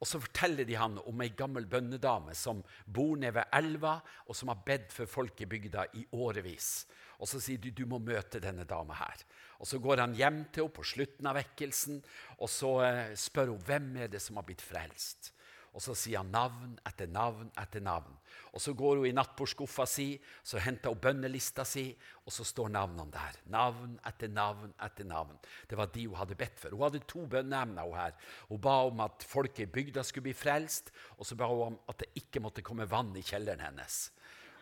Og 0.00 0.08
så 0.08 0.20
forteller 0.20 0.66
de 0.68 0.76
han 0.78 0.98
om 1.06 1.22
ei 1.24 1.30
gammel 1.36 1.66
bønnedame 1.70 2.34
som 2.36 2.62
bor 2.86 3.14
nede 3.20 3.36
ved 3.38 3.54
elva, 3.56 3.98
og 4.26 4.36
som 4.36 4.50
har 4.50 4.64
bedt 4.66 4.92
for 4.92 5.10
folk 5.10 5.40
i 5.40 5.48
bygda 5.48 5.86
i 6.00 6.04
årevis. 6.12 6.86
Og 7.22 7.30
så 7.30 7.40
sier 7.40 7.60
de 7.62 7.70
du 7.70 7.84
må 7.88 8.00
møte 8.02 8.42
denne 8.42 8.66
dama 8.68 8.96
her. 8.98 9.22
Og 9.62 9.66
Så 9.66 9.78
går 9.78 10.02
han 10.02 10.16
hjem 10.18 10.44
til 10.52 10.66
henne 10.66 10.76
på 10.76 10.84
slutten 10.84 11.26
av 11.30 11.38
vekkelsen 11.38 12.02
og 12.38 12.50
så 12.50 12.72
eh, 12.84 13.14
spør 13.16 13.54
hun 13.54 13.64
hvem 13.64 13.96
er 14.04 14.10
det 14.12 14.20
som 14.22 14.36
har 14.36 14.46
blitt 14.46 14.64
frelst. 14.64 15.32
Og 15.74 15.82
Så 15.82 15.94
sier 15.98 16.20
han 16.20 16.30
navn 16.30 16.76
etter 16.86 17.08
navn 17.10 17.48
etter 17.58 17.82
navn. 17.82 18.12
Og 18.54 18.62
Så 18.62 18.74
går 18.78 19.00
hun 19.00 19.08
i 19.08 19.14
nattbordskuffa 19.14 19.86
si, 19.90 20.20
så 20.42 20.62
henter 20.62 20.94
hun 20.94 21.00
bønnelista 21.02 21.64
si, 21.66 21.88
og 22.24 22.32
så 22.32 22.46
står 22.46 22.70
navnene 22.70 23.10
der. 23.10 23.40
Navn 23.50 23.98
etter 24.06 24.30
navn 24.30 24.72
etter 24.86 25.04
navn. 25.04 25.34
Det 25.68 25.76
var 25.76 25.90
de 25.90 26.06
hun 26.06 26.18
hadde 26.20 26.38
bedt 26.38 26.62
for. 26.62 26.70
Hun 26.70 26.86
hadde 26.86 27.02
to 27.10 27.26
bønneemner. 27.26 27.82
Hun 27.82 27.98
her. 27.98 28.14
Hun 28.48 28.60
ba 28.62 28.76
om 28.86 29.02
at 29.04 29.26
folk 29.26 29.58
i 29.60 29.66
bygda 29.66 30.06
skulle 30.06 30.30
bli 30.30 30.36
frelst, 30.38 30.92
og 31.18 31.26
så 31.26 31.34
ba 31.34 31.50
hun 31.50 31.72
om 31.72 31.80
at 31.90 32.04
det 32.04 32.12
ikke 32.22 32.42
måtte 32.44 32.62
komme 32.62 32.86
vann 32.90 33.10
i 33.18 33.26
kjelleren 33.26 33.66
hennes. 33.66 34.04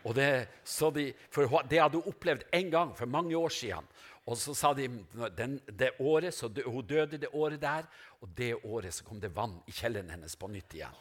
Og 0.02 0.16
det, 0.16 0.48
de, 0.96 1.04
for 1.30 1.62
det 1.70 1.78
hadde 1.78 2.00
hun 2.00 2.10
opplevd 2.10 2.48
en 2.56 2.70
gang 2.72 2.96
for 2.98 3.06
mange 3.06 3.36
år 3.38 3.52
siden. 3.54 3.86
Og 4.30 4.38
så 4.38 4.54
sa 4.54 4.70
de 4.74 4.86
den, 5.34 5.56
det 5.66 5.96
året, 5.98 6.34
så 6.34 6.48
dø, 6.48 6.62
Hun 6.62 6.86
døde 6.86 7.18
det 7.18 7.32
året 7.32 7.60
der, 7.60 7.88
og 8.20 8.28
det 8.36 8.54
året 8.64 8.94
så 8.94 9.04
kom 9.04 9.20
det 9.20 9.34
vann 9.34 9.58
i 9.66 9.74
kjelleren 9.74 10.10
hennes 10.14 10.36
på 10.36 10.48
nytt 10.48 10.74
igjen. 10.78 11.00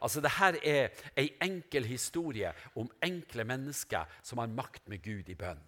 Altså, 0.00 0.20
Dette 0.20 0.60
er 0.62 0.92
ei 1.18 1.30
enkel 1.42 1.88
historie 1.88 2.52
om 2.78 2.90
enkle 3.02 3.44
mennesker 3.48 4.06
som 4.22 4.38
har 4.38 4.52
makt 4.52 4.86
med 4.88 5.02
Gud 5.02 5.28
i 5.28 5.38
bønn. 5.38 5.62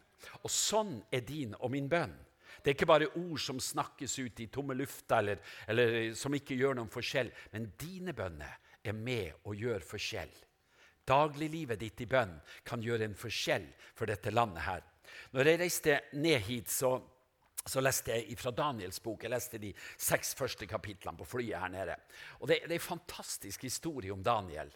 Og 0.44 0.52
sånn 0.52 1.00
er 1.10 1.24
din 1.26 1.56
og 1.58 1.72
min 1.72 1.88
bønn. 1.88 2.12
Det 2.60 2.70
er 2.70 2.76
ikke 2.76 2.90
bare 2.90 3.08
ord 3.16 3.40
som 3.40 3.60
snakkes 3.62 4.18
ut 4.20 4.40
i 4.44 4.50
tomme 4.52 4.76
lufta, 4.76 5.18
eller, 5.22 5.40
eller 5.66 6.12
som 6.18 6.34
ikke 6.36 6.58
gjør 6.58 6.76
noen 6.76 6.92
forskjell. 6.92 7.30
Men 7.54 7.70
dine 7.80 8.12
bønner 8.12 8.58
er 8.84 8.96
med 8.96 9.40
og 9.48 9.56
gjør 9.56 9.84
forskjell. 9.86 10.32
Dagliglivet 11.08 11.80
ditt 11.80 12.04
i 12.04 12.08
bønn 12.10 12.36
kan 12.66 12.82
gjøre 12.84 13.08
en 13.08 13.16
forskjell 13.18 13.64
for 13.96 14.10
dette 14.10 14.30
landet 14.34 14.66
her. 14.66 14.84
Når 15.32 15.50
jeg 15.50 15.60
reiste 15.60 15.98
ned 16.18 16.38
hit, 16.46 16.70
så, 16.72 16.94
så 17.66 17.82
leste 17.82 18.14
jeg 18.14 18.38
fra 18.38 18.52
Daniels 18.56 19.00
bok. 19.04 19.24
Jeg 19.24 19.32
leste 19.34 19.60
de 19.62 19.72
seks 19.96 20.34
første 20.38 20.68
kapitlene 20.70 21.18
på 21.20 21.28
flyet 21.28 21.60
her 21.60 21.72
nede. 21.72 21.98
Og 22.40 22.48
det, 22.48 22.62
det 22.66 22.76
er 22.76 22.80
en 22.80 22.90
fantastisk 22.90 23.66
historie 23.68 24.12
om 24.12 24.24
Daniel. 24.24 24.72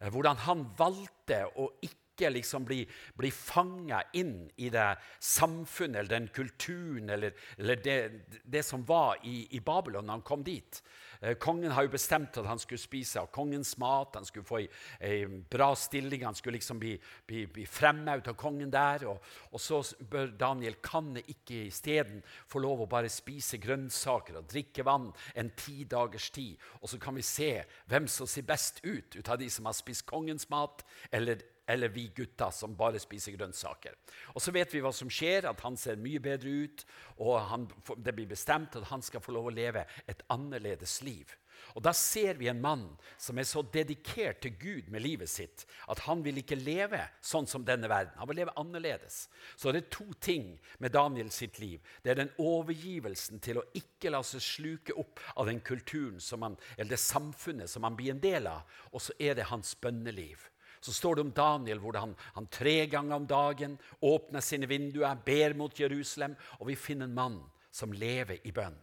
Eh, 0.00 0.10
hvordan 0.12 0.44
han 0.46 0.66
valgte 0.78 1.44
å 1.58 1.70
ikke 1.82 2.07
liksom 2.26 2.64
bli, 2.64 2.82
bli 3.14 3.30
fanga 3.30 4.02
inn 4.18 4.50
i 4.56 4.70
det 4.74 4.88
samfunnet 5.22 6.00
eller 6.00 6.10
den 6.10 6.28
kulturen 6.34 7.10
eller, 7.10 7.34
eller 7.56 7.76
det, 7.84 7.96
det, 8.44 8.62
som 8.66 8.84
var 8.84 9.18
i, 9.22 9.46
i 9.56 9.60
Babylon 9.60 10.06
da 10.06 10.16
han 10.16 10.24
kom 10.26 10.42
dit. 10.44 10.82
Eh, 11.20 11.34
kongen 11.40 11.74
har 11.74 11.86
jo 11.86 11.92
bestemt 11.94 12.36
at 12.38 12.46
han 12.46 12.58
skulle 12.58 12.82
spise 12.82 13.20
av 13.22 13.30
kongens 13.34 13.76
mat, 13.78 14.14
han 14.18 14.26
skulle 14.26 14.46
få 14.48 14.60
ei, 14.62 15.26
bra 15.50 15.70
stilling, 15.76 16.24
han 16.26 16.36
skulle 16.38 16.58
liksom 16.58 16.78
bli, 16.82 16.94
bli, 17.26 17.44
bli 17.46 17.66
fremmet 17.66 18.28
av 18.30 18.38
kongen 18.38 18.70
der. 18.74 19.06
Og, 19.10 19.22
og, 19.52 19.60
så 19.62 19.82
bør 20.10 20.34
Daniel 20.38 20.78
kan 20.82 21.14
ikke 21.24 21.66
isteden 21.68 22.22
få 22.48 22.62
lov 22.62 22.84
å 22.84 22.90
bare 22.90 23.10
spise 23.12 23.60
grønnsaker 23.62 24.40
og 24.40 24.50
drikke 24.50 24.86
vann 24.86 25.10
en 25.38 25.52
ti 25.58 25.82
dagers 25.88 26.30
tid. 26.34 26.58
Og 26.82 26.90
så 26.90 27.00
kan 27.02 27.18
vi 27.18 27.26
se 27.26 27.52
hvem 27.90 28.06
som 28.10 28.26
ser 28.26 28.46
best 28.48 28.82
ut 28.84 29.18
ut 29.18 29.28
av 29.28 29.38
de 29.38 29.50
som 29.50 29.66
har 29.66 29.76
spist 29.76 30.06
kongens 30.06 30.48
mat, 30.50 30.84
eller 31.10 31.42
eller 31.68 31.92
vi 31.92 32.06
gutta 32.16 32.50
som 32.54 32.76
bare 32.76 33.00
spiser 33.02 33.36
grønnsaker. 33.36 33.96
Og 34.34 34.42
så 34.42 34.54
vet 34.54 34.72
vi 34.74 34.80
hva 34.84 34.92
som 34.94 35.10
skjer, 35.12 35.48
at 35.50 35.60
han 35.66 35.76
ser 35.76 36.00
mye 36.00 36.22
bedre 36.22 36.54
ut, 36.64 36.86
og 37.20 37.36
han, 37.50 37.66
det 37.96 38.14
blir 38.16 38.30
bestemt 38.30 38.78
at 38.78 38.88
han 38.88 39.04
skal 39.04 39.22
få 39.24 39.36
lov 39.36 39.50
å 39.50 39.54
leve 39.54 39.84
et 40.08 40.24
annerledes 40.32 41.00
liv. 41.06 41.36
Og 41.74 41.82
Da 41.82 41.92
ser 41.92 42.38
vi 42.38 42.48
en 42.48 42.60
mann 42.60 42.84
som 43.20 43.38
er 43.38 43.46
så 43.46 43.62
dedikert 43.62 44.40
til 44.42 44.54
Gud 44.58 44.90
med 44.92 45.02
livet 45.04 45.30
sitt 45.30 45.64
at 45.90 46.00
han 46.06 46.22
vil 46.24 46.40
ikke 46.40 46.58
leve 46.58 47.00
sånn 47.24 47.46
som 47.50 47.64
denne 47.66 47.90
verden. 47.90 48.16
Han 48.18 48.30
vil 48.30 48.40
leve 48.42 48.54
annerledes. 48.60 49.28
Så 49.56 49.72
det 49.72 49.84
er 49.84 49.90
to 49.98 50.06
ting 50.20 50.52
med 50.78 50.94
Daniel 50.94 51.30
sitt 51.34 51.58
liv. 51.58 51.80
Det 52.02 52.12
er 52.12 52.22
den 52.22 52.34
overgivelsen 52.38 53.42
til 53.44 53.60
å 53.60 53.66
ikke 53.78 54.12
la 54.14 54.22
seg 54.26 54.44
sluke 54.44 54.96
opp 54.98 55.22
av 55.36 55.50
den 55.50 55.60
kulturen 55.60 56.20
man, 56.38 56.56
eller 56.76 56.94
det 56.94 57.02
samfunnet 57.02 57.70
som 57.70 57.84
han 57.84 57.96
blir 57.96 58.14
en 58.14 58.22
del 58.22 58.46
av, 58.50 58.62
og 58.92 59.02
så 59.02 59.14
er 59.18 59.34
det 59.34 59.50
hans 59.50 59.74
bønneliv. 59.80 60.48
Så 60.80 60.92
står 60.92 61.16
det 61.16 61.26
om 61.26 61.32
Daniel, 61.34 61.80
hvor 61.82 61.98
han, 61.98 62.14
han 62.34 62.46
tre 62.52 62.86
ganger 62.86 63.16
om 63.16 63.26
dagen 63.28 63.78
åpner 64.00 64.44
sine 64.44 64.68
vinduer, 64.70 65.18
ber 65.24 65.56
mot 65.58 65.80
Jerusalem, 65.80 66.36
og 66.58 66.68
vi 66.70 66.76
finner 66.78 67.08
en 67.08 67.16
mann 67.16 67.40
som 67.70 67.92
lever 67.92 68.40
i 68.46 68.52
bønn. 68.54 68.76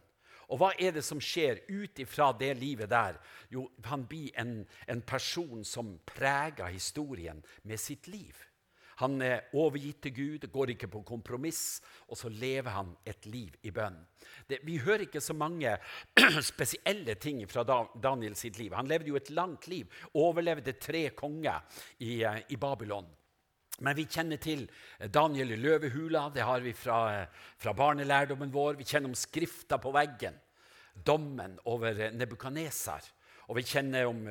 Og 0.46 0.60
hva 0.60 0.70
er 0.78 0.92
det 0.94 1.02
som 1.02 1.20
skjer 1.22 1.64
ut 1.66 1.98
ifra 1.98 2.30
det 2.38 2.52
livet 2.60 2.90
der? 2.92 3.16
Jo, 3.50 3.66
han 3.84 4.04
blir 4.06 4.30
en, 4.38 4.60
en 4.86 5.02
person 5.02 5.64
som 5.66 5.96
preger 6.06 6.70
historien 6.70 7.42
med 7.66 7.82
sitt 7.82 8.06
liv. 8.06 8.36
Han 9.02 9.20
er 9.20 9.50
overgitt 9.56 10.00
til 10.06 10.14
Gud, 10.16 10.46
går 10.52 10.72
ikke 10.72 10.88
på 10.88 11.02
kompromiss, 11.04 11.82
og 12.08 12.16
så 12.16 12.30
lever 12.32 12.72
han 12.72 12.94
et 13.04 13.26
liv 13.28 13.52
i 13.68 13.72
bønn. 13.74 13.98
Det, 14.48 14.62
vi 14.64 14.78
hører 14.80 15.04
ikke 15.04 15.20
så 15.20 15.36
mange 15.36 15.74
spesielle 16.50 17.18
ting 17.20 17.42
fra 17.50 17.64
Daniel 17.66 18.36
sitt 18.38 18.56
liv. 18.60 18.72
Han 18.72 18.88
levde 18.88 19.12
jo 19.12 19.18
et 19.20 19.32
langt 19.36 19.68
liv, 19.68 19.92
overlevde 20.16 20.78
tre 20.80 21.10
konger 21.18 21.60
i, 21.98 22.22
eh, 22.24 22.40
i 22.48 22.56
Babylon. 22.60 23.08
Men 23.84 23.96
vi 23.98 24.06
kjenner 24.08 24.40
til 24.40 24.64
Daniel 25.12 25.52
i 25.52 25.60
løvehula, 25.60 26.30
det 26.32 26.46
har 26.48 26.64
vi 26.64 26.72
fra, 26.72 27.00
eh, 27.12 27.26
fra 27.60 27.74
barnelærdommen 27.76 28.52
vår. 28.52 28.78
Vi 28.80 28.84
kjenner 28.88 29.12
om 29.12 29.14
skrifta 29.14 29.76
på 29.76 29.92
veggen, 29.92 30.40
dommen 31.04 31.58
over 31.66 32.10
Nebukadnesar. 32.12 33.04
Og 33.46 33.58
vi 33.58 33.66
kjenner 33.66 34.08
om 34.10 34.24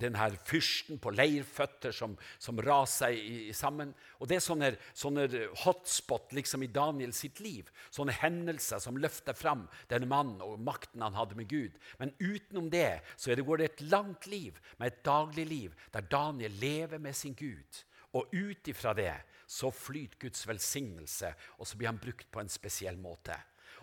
denne 0.00 0.28
fyrsten 0.48 1.00
på 1.02 1.12
leirføtter 1.12 1.92
som, 1.94 2.14
som 2.40 2.60
raser 2.64 3.18
sammen. 3.56 3.92
Og 4.18 4.30
Det 4.30 4.38
er 4.38 4.44
sånne, 4.44 4.70
sånne 4.96 5.26
hotspot 5.64 6.32
liksom 6.36 6.64
i 6.64 6.70
Daniel 6.72 7.12
sitt 7.16 7.42
liv. 7.44 7.68
Sånne 7.92 8.16
hendelser 8.16 8.80
som 8.82 8.98
løfter 9.00 9.36
fram 9.36 9.66
denne 9.92 10.08
mannen 10.10 10.40
og 10.44 10.60
makten 10.64 11.04
han 11.04 11.18
hadde 11.18 11.36
med 11.38 11.50
Gud. 11.50 11.76
Men 12.00 12.14
utenom 12.18 12.70
det 12.72 13.02
så 13.16 13.34
det 13.36 13.46
går 13.46 13.60
det 13.60 13.70
et 13.70 13.86
langt 13.92 14.26
liv 14.30 14.56
med 14.78 14.88
et 14.88 15.04
daglig 15.04 15.46
liv 15.46 15.76
der 15.92 16.08
Daniel 16.08 16.56
lever 16.60 16.98
med 16.98 17.16
sin 17.16 17.36
Gud. 17.36 17.84
Og 18.16 18.32
ut 18.32 18.68
ifra 18.68 18.94
det 18.96 19.14
så 19.50 19.70
flyter 19.74 20.18
Guds 20.18 20.46
velsignelse, 20.46 21.32
og 21.58 21.66
så 21.66 21.78
blir 21.78 21.90
han 21.90 21.98
brukt 21.98 22.28
på 22.30 22.42
en 22.42 22.50
spesiell 22.50 22.98
måte. 22.98 23.34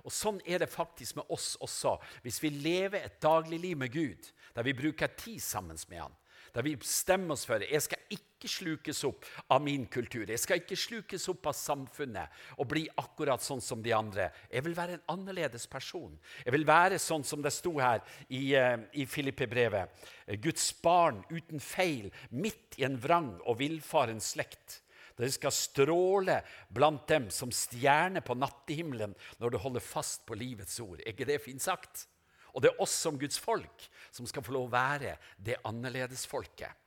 Og 0.08 0.14
Sånn 0.16 0.40
er 0.48 0.64
det 0.64 0.72
faktisk 0.72 1.20
med 1.20 1.34
oss 1.36 1.56
også. 1.64 1.98
Hvis 2.24 2.40
vi 2.40 2.54
lever 2.54 3.04
et 3.04 3.20
dagligliv 3.24 3.82
med 3.82 3.92
Gud, 3.92 4.32
der 4.56 4.64
vi 4.64 4.78
bruker 4.78 5.12
tid 5.20 5.42
sammen 5.44 5.78
med 5.92 6.00
Han, 6.06 6.16
der 6.56 6.64
vi 6.64 6.78
bestemmer 6.80 7.36
oss 7.36 7.44
for 7.46 7.62
jeg 7.62 7.84
skal 7.84 8.16
ikke 8.16 8.50
slukes 8.50 9.04
opp 9.06 9.28
av 9.52 9.60
min 9.62 9.84
kultur, 9.92 10.24
jeg 10.30 10.40
skal 10.40 10.62
ikke 10.62 10.78
slukes 10.80 11.28
opp 11.30 11.50
av 11.52 11.58
samfunnet 11.60 12.40
og 12.56 12.70
bli 12.72 12.86
akkurat 12.98 13.44
sånn 13.44 13.62
som 13.62 13.84
de 13.84 13.92
andre. 13.94 14.30
Jeg 14.50 14.64
vil 14.66 14.78
være 14.78 14.98
en 14.98 15.06
annerledes 15.18 15.68
person. 15.70 16.16
Jeg 16.46 16.56
vil 16.56 16.66
være 16.66 17.02
sånn 17.04 17.28
som 17.28 17.44
det 17.44 17.52
sto 17.54 17.76
her 17.82 18.00
i, 18.30 18.56
uh, 18.56 18.80
i 18.96 19.06
Filippe-brevet. 19.06 20.08
Guds 20.42 20.72
barn 20.82 21.20
uten 21.30 21.60
feil, 21.60 22.10
midt 22.32 22.80
i 22.80 22.88
en 22.88 22.98
vrang 23.02 23.36
og 23.44 23.60
villfaren 23.60 24.24
slekt. 24.24 24.82
Dere 25.18 25.34
skal 25.34 25.54
stråle 25.56 26.42
blant 26.70 27.08
dem 27.10 27.32
som 27.34 27.50
stjerner 27.54 28.22
på 28.26 28.38
nattehimmelen 28.38 29.16
når 29.42 29.54
du 29.54 29.58
holder 29.62 29.84
fast 29.84 30.26
på 30.30 30.38
livets 30.38 30.78
ord. 30.84 31.02
Er 31.02 31.16
ikke 31.16 31.28
det 31.30 31.42
fint 31.42 31.64
sagt? 31.64 32.06
Og 32.54 32.62
det 32.64 32.72
er 32.72 32.82
oss 32.82 32.94
som 32.94 33.18
Guds 33.20 33.40
folk 33.42 33.88
som 34.14 34.30
skal 34.30 34.46
få 34.46 34.54
lov 34.56 34.70
å 34.70 34.76
være 34.76 35.18
det 35.38 35.60
annerledesfolket. 35.68 36.86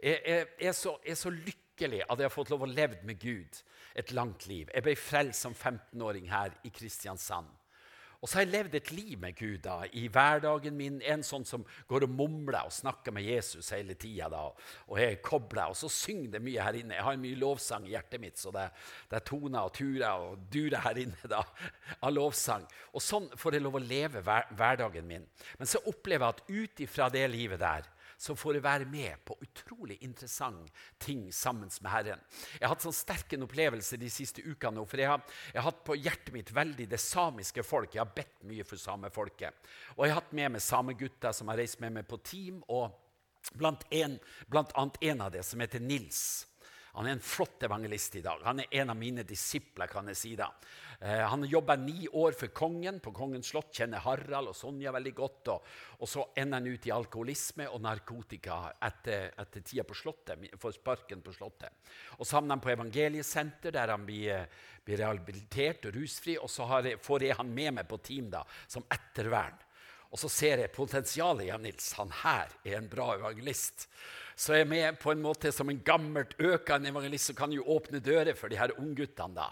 Jeg, 0.00 0.20
jeg, 0.22 0.46
er 0.68 0.76
så, 0.76 0.96
jeg 1.04 1.14
er 1.16 1.20
så 1.20 1.32
lykkelig 1.32 2.02
at 2.04 2.18
jeg 2.18 2.28
har 2.28 2.34
fått 2.34 2.50
lov 2.52 2.66
å 2.66 2.70
leve 2.70 2.98
med 3.06 3.18
Gud 3.22 3.60
et 3.96 4.12
langt 4.14 4.46
liv. 4.50 4.70
Jeg 4.72 4.84
ble 4.84 4.96
frelst 4.98 5.46
som 5.46 5.54
15-åring 5.54 6.28
her 6.30 6.54
i 6.68 6.72
Kristiansand. 6.74 7.48
Og 8.20 8.28
så 8.28 8.38
har 8.38 8.46
jeg 8.46 8.52
levd 8.52 8.76
et 8.78 8.92
liv 8.94 9.18
med 9.20 9.36
Gud 9.38 9.58
da, 9.64 9.78
i 9.92 10.06
hverdagen 10.12 10.76
min. 10.76 11.00
En 11.04 11.24
sånn 11.26 11.44
som 11.48 11.64
går 11.88 12.06
og 12.06 12.14
mumler 12.16 12.66
og 12.66 12.74
snakker 12.74 13.14
med 13.14 13.26
Jesus 13.26 13.72
hele 13.74 13.96
tida. 13.98 14.30
Og 14.86 15.00
jeg 15.00 15.16
er 15.16 15.22
kobla. 15.24 15.68
Og 15.72 15.78
så 15.78 15.90
synger 15.92 16.36
det 16.36 16.42
mye 16.44 16.64
her 16.64 16.80
inne. 16.80 16.96
Jeg 16.98 17.06
har 17.08 17.20
mye 17.20 17.40
lovsang 17.40 17.88
i 17.88 17.94
hjertet 17.94 18.22
mitt, 18.22 18.40
så 18.40 18.52
det, 18.54 18.68
det 19.10 19.20
er 19.20 19.26
toner 19.26 19.68
og 19.68 19.74
turer 19.76 20.26
og 20.26 20.46
durer 20.52 20.84
her 20.86 21.02
inne 21.06 21.32
da, 21.32 21.42
av 22.00 22.14
lovsang. 22.14 22.66
Og 22.94 23.04
sånn 23.04 23.28
får 23.36 23.58
jeg 23.58 23.66
lov 23.66 23.80
å 23.80 23.84
leve 23.84 24.24
hver, 24.24 24.48
hverdagen 24.56 25.06
min. 25.08 25.26
Men 25.60 25.70
så 25.70 25.82
opplever 25.84 26.26
jeg 26.26 26.36
at 26.36 26.56
ut 26.56 26.86
ifra 26.86 27.10
det 27.12 27.26
livet 27.32 27.62
der 27.62 27.92
så 28.16 28.36
får 28.36 28.56
jeg 28.56 28.64
være 28.64 28.88
med 28.88 29.24
på 29.28 29.36
utrolig 29.44 29.98
interessante 30.04 30.72
ting 30.98 31.26
sammen 31.34 31.70
med 31.82 31.90
Herren. 31.92 32.22
Jeg 32.56 32.64
har 32.64 32.74
hatt 32.74 32.86
sånn 32.86 32.96
sterk 32.96 33.36
en 33.36 33.44
opplevelse 33.46 33.98
de 34.00 34.10
siste 34.12 34.44
ukene. 34.46 34.84
For 34.88 35.02
jeg 35.02 35.10
har, 35.10 35.24
jeg 35.52 35.60
har, 35.60 35.68
hatt 35.68 35.84
på 35.84 35.98
hjertet 35.98 36.32
mitt 36.34 36.52
veldig 36.54 36.88
det 36.88 37.00
samiske 37.02 37.64
folk. 37.66 37.94
Jeg 37.94 38.04
har 38.04 38.14
bedt 38.16 38.46
mye 38.48 38.64
for 38.64 38.80
samefolket. 38.80 39.68
Og 39.96 40.06
jeg 40.06 40.14
har 40.14 40.22
hatt 40.22 40.36
med 40.36 40.56
meg 40.56 40.64
samegutter 40.64 41.36
som 41.36 41.52
har 41.52 41.60
reist 41.60 41.82
med 41.84 41.98
meg 41.98 42.08
på 42.08 42.20
team. 42.24 42.62
og 42.68 43.02
Blant, 43.54 43.84
en, 43.94 44.16
blant 44.50 44.72
annet 44.74 44.96
en 45.06 45.20
av 45.28 45.30
det 45.30 45.44
som 45.46 45.60
heter 45.62 45.82
Nils. 45.82 46.46
Han 46.96 47.06
er 47.06 47.16
en 47.18 47.20
flott 47.20 47.60
evangelist 47.66 48.14
i 48.16 48.22
dag. 48.24 48.40
Han 48.46 48.62
er 48.62 48.72
en 48.80 48.90
av 48.90 48.96
mine 48.96 49.22
disipler. 49.28 49.86
kan 49.86 50.08
jeg 50.08 50.16
si 50.16 50.30
da. 50.36 50.48
Eh, 51.00 51.20
han 51.28 51.42
har 51.44 51.50
jobba 51.50 51.76
ni 51.76 52.08
år 52.08 52.32
for 52.32 52.48
kongen 52.56 53.00
på 53.04 53.12
Kongens 53.12 53.50
slott, 53.52 53.68
kjenner 53.76 54.00
Harald 54.00 54.48
og 54.48 54.56
Sonja 54.56 54.92
veldig 54.96 55.12
godt. 55.14 55.50
Og, 55.52 55.66
og 56.00 56.08
så 56.08 56.24
ender 56.36 56.56
han 56.56 56.70
ut 56.72 56.88
i 56.88 56.94
alkoholisme 56.94 57.68
og 57.68 57.82
narkotika 57.84 58.58
etter, 58.88 59.28
etter 59.36 59.60
tida 59.60 59.84
på 59.84 59.94
slottet. 59.94 60.48
for 60.58 60.72
sparken 60.72 61.20
på 61.20 61.36
slottet. 61.36 61.68
Og 62.16 62.26
Så 62.26 62.36
havner 62.36 62.56
han 62.56 62.64
på 62.64 62.72
evangeliesenter, 62.72 63.76
der 63.76 63.92
han 63.92 64.06
blir, 64.06 64.48
blir 64.84 64.98
rehabilitert 65.04 65.84
og 65.84 65.96
rusfri. 66.00 66.38
Og 66.38 66.48
så 66.48 66.64
jeg, 66.80 66.98
får 67.02 67.22
jeg 67.22 67.36
han 67.36 67.52
med 67.52 67.74
meg 67.74 67.88
på 67.88 68.00
team 68.00 68.30
da, 68.30 68.44
som 68.66 68.88
ettervern. 68.88 69.65
Og 70.16 70.20
så 70.22 70.30
ser 70.32 70.62
jeg 70.62 70.72
potensialet 70.72 71.44
i 71.44 71.50
ja, 71.50 71.58
Nils. 71.60 71.90
Han 71.98 72.08
her 72.22 72.48
er 72.64 72.78
en 72.78 72.88
bra 72.88 73.10
evangelist. 73.18 73.84
Så 74.32 74.54
jeg 74.56 74.64
er 74.64 74.70
med 74.70 74.96
på 74.96 75.12
en 75.12 75.20
måte 75.20 75.52
som 75.52 75.68
en 75.68 75.82
gammelt 75.84 76.32
økende 76.40 76.88
evangelist 76.88 77.28
som 77.28 77.36
kan 77.36 77.52
jo 77.52 77.66
åpne 77.74 78.00
dører 78.00 78.32
for 78.32 78.48
de 78.48 78.56
her 78.56 78.72
ungguttene. 78.80 79.44